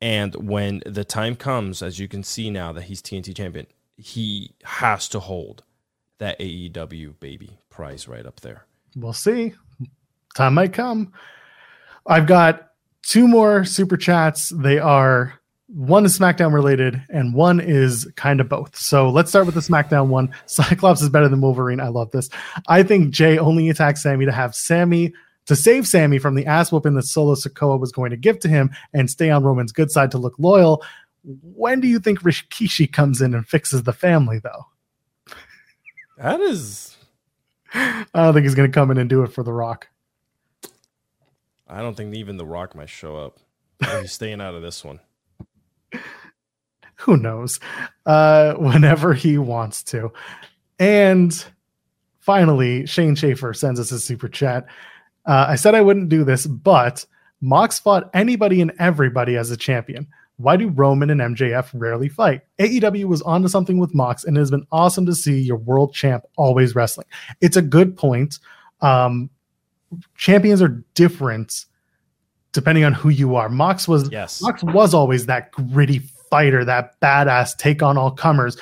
[0.00, 4.50] And when the time comes, as you can see now that he's TNT champion, he
[4.64, 5.62] has to hold
[6.18, 8.66] that AEW baby prize right up there.
[8.96, 9.54] We'll see.
[10.34, 11.12] Time might come.
[12.04, 12.70] I've got
[13.02, 14.48] two more super chats.
[14.48, 15.37] They are
[15.68, 18.74] one is SmackDown related and one is kind of both.
[18.76, 20.34] So let's start with the SmackDown one.
[20.46, 21.80] Cyclops is better than Wolverine.
[21.80, 22.30] I love this.
[22.68, 25.12] I think Jey only attacked Sami to have Sami
[25.46, 28.48] to save Sami from the ass whooping that Solo Sikoa was going to give to
[28.48, 30.82] him and stay on Roman's good side to look loyal.
[31.24, 34.66] When do you think Rikishi comes in and fixes the family, though?
[36.16, 36.96] That is,
[37.74, 39.88] I don't think he's going to come in and do it for The Rock.
[41.66, 43.38] I don't think even The Rock might show up.
[44.00, 45.00] He's staying out of this one.
[46.96, 47.60] who knows?
[48.06, 50.12] Uh whenever he wants to.
[50.78, 51.44] And
[52.20, 54.66] finally shane schaefer sends us a super chat.
[55.26, 57.04] Uh, i said i wouldn't do this but
[57.40, 60.06] mox fought anybody and everybody as a champion.
[60.36, 62.42] Why do roman and mjf rarely fight?
[62.58, 65.94] Aew was onto something with mox and it has been awesome to see your world
[65.94, 67.06] champ always wrestling.
[67.40, 68.38] It's a good point.
[68.80, 69.30] Um
[70.16, 71.64] champions are different
[72.58, 74.42] depending on who you are mox was Yes.
[74.42, 78.56] Mox was always that gritty fighter, that badass take on all comers.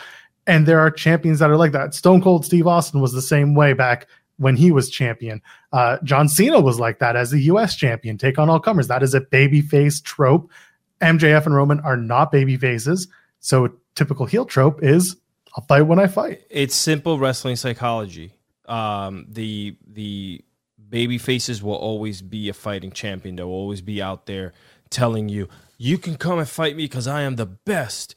[0.46, 1.94] And there are champions that are like that.
[1.94, 4.06] Stone Cold Steve Austin was the same way back
[4.36, 5.40] when he was champion.
[5.72, 8.86] Uh, John Cena was like that as the US champion, take on all comers.
[8.88, 10.50] That is a babyface trope.
[11.00, 13.08] MJF and Roman are not baby faces.
[13.40, 15.16] So typical heel trope is
[15.56, 16.42] I'll fight when I fight.
[16.50, 18.32] it's simple wrestling psychology.
[18.66, 20.44] Um, the the
[20.88, 23.36] baby faces will always be a fighting champion.
[23.36, 24.52] They'll always be out there
[24.90, 25.48] telling you,
[25.78, 28.14] "You can come and fight me because I am the best."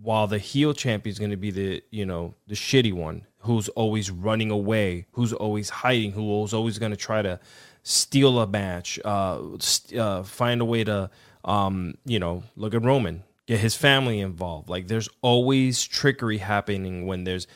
[0.00, 3.68] While the heel champion is going to be the you know the shitty one who's
[3.70, 7.38] always running away, who's always hiding, who's always going to try to
[7.82, 11.10] steal a match, uh, st- uh, find a way to
[11.44, 14.68] um, you know look at Roman, get his family involved.
[14.68, 17.46] Like there's always trickery happening when there's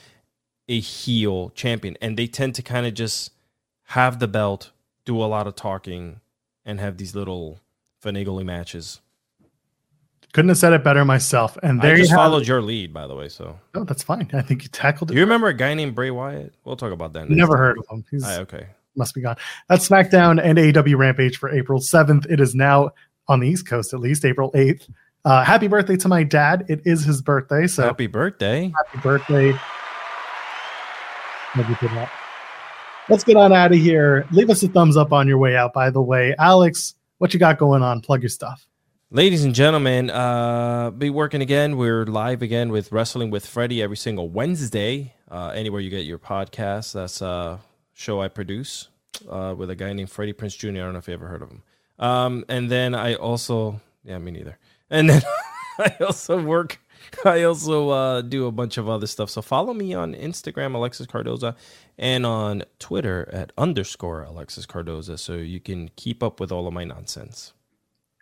[0.69, 3.31] a heel champion, and they tend to kind of just
[3.87, 4.71] have the belt,
[5.05, 6.21] do a lot of talking,
[6.65, 7.61] and have these little
[8.05, 9.01] finagly matches.
[10.33, 11.57] Couldn't have said it better myself.
[11.63, 12.49] And there I just you followed it.
[12.49, 13.29] your lead, by the way.
[13.29, 14.29] So, Oh, that's fine.
[14.35, 15.15] I think you tackled it.
[15.15, 16.53] do you remember a guy named Bray Wyatt?
[16.65, 17.31] We'll talk about that.
[17.31, 17.59] Never time.
[17.59, 18.05] heard of him.
[18.11, 18.67] He's Ah, okay.
[18.97, 19.37] must be gone.
[19.69, 22.27] That's SmackDown and AEW Rampage for April 7th.
[22.31, 22.91] It is now
[23.29, 24.91] on the East Coast, at least April 8th.
[25.25, 26.67] Uh, happy birthday to my dad.
[26.69, 27.67] It is his birthday.
[27.67, 28.73] So Happy birthday.
[28.85, 29.59] happy birthday.
[31.57, 32.11] Maybe put that.
[33.09, 34.27] Let's get on out of here.
[34.33, 36.35] Leave us a thumbs up on your way out, by the way.
[36.41, 38.01] Alex, what you got going on?
[38.01, 38.67] Plug your stuff.
[39.13, 41.77] Ladies and gentlemen, uh, be working again.
[41.77, 45.15] We're live again with Wrestling with Freddie every single Wednesday.
[45.31, 47.61] Uh, anywhere you get your podcast, that's a
[47.93, 48.89] show I produce
[49.31, 50.69] uh, with a guy named Freddie Prinze Jr.
[50.69, 51.63] I don't know if you ever heard of him.
[52.01, 54.59] Um, and then I also, yeah, me neither.
[54.91, 55.23] And then
[55.79, 56.81] I also work.
[57.25, 59.31] I also uh, do a bunch of other stuff.
[59.31, 61.57] So follow me on Instagram, Alexis Cardoza,
[61.99, 66.75] and on Twitter at underscore Alexis Cardoza, so you can keep up with all of
[66.75, 67.53] my nonsense.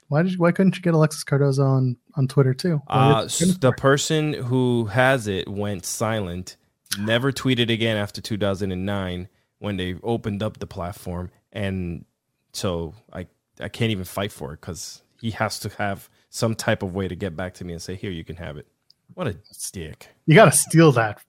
[0.08, 2.80] Why did you, why couldn't you get Alexis Cardoza on on Twitter too?
[2.86, 6.56] Uh, the person who has it went silent,
[6.98, 9.28] never tweeted again after 2009
[9.58, 12.04] when they opened up the platform, and
[12.52, 13.26] so I
[13.60, 17.08] I can't even fight for it because he has to have some type of way
[17.08, 18.66] to get back to me and say, "Here, you can have it."
[19.14, 20.08] What a stick.
[20.26, 21.20] you got to steal that.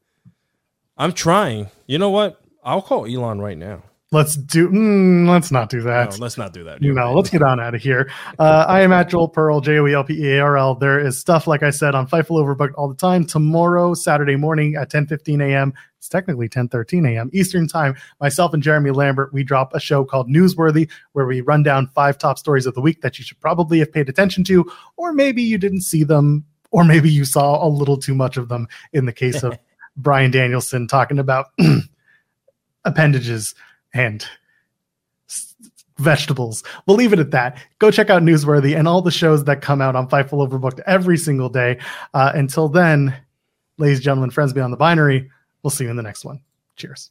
[0.98, 1.70] I'm trying.
[1.88, 2.42] You know what?
[2.64, 3.84] I'll call Elon right now.
[4.12, 4.70] Let's do.
[4.70, 6.12] Mm, let's not do that.
[6.12, 6.82] No, let's not do that.
[6.82, 8.10] you know, let's get on out of here.
[8.40, 10.76] Uh, I am at Joel Pearl, J O E L P E A R L.
[10.76, 13.26] There is stuff, like I said, on Fightful Overbooked all the time.
[13.26, 15.74] Tomorrow, Saturday morning at 10 15 a.m.
[15.98, 17.30] It's technically 10 13 a.m.
[17.34, 17.96] Eastern Time.
[18.22, 22.18] Myself and Jeremy Lambert, we drop a show called Newsworthy, where we run down five
[22.18, 25.42] top stories of the week that you should probably have paid attention to, or maybe
[25.42, 26.46] you didn't see them,
[26.76, 29.58] or maybe you saw a little too much of them in the case of
[29.96, 31.46] Bryan Danielson talking about
[32.86, 33.56] appendages
[33.94, 34.28] and
[35.98, 36.66] vegetables.
[36.86, 37.58] We'll leave it at that.
[37.80, 41.16] Go check out Newsworthy and all the shows that come out on Fightful Overbooked every
[41.16, 41.80] single day.
[42.14, 43.16] Uh, until then,
[43.78, 45.32] ladies and gentlemen, friends beyond the binary,
[45.64, 46.42] we'll see you in the next one.
[46.76, 47.10] Cheers.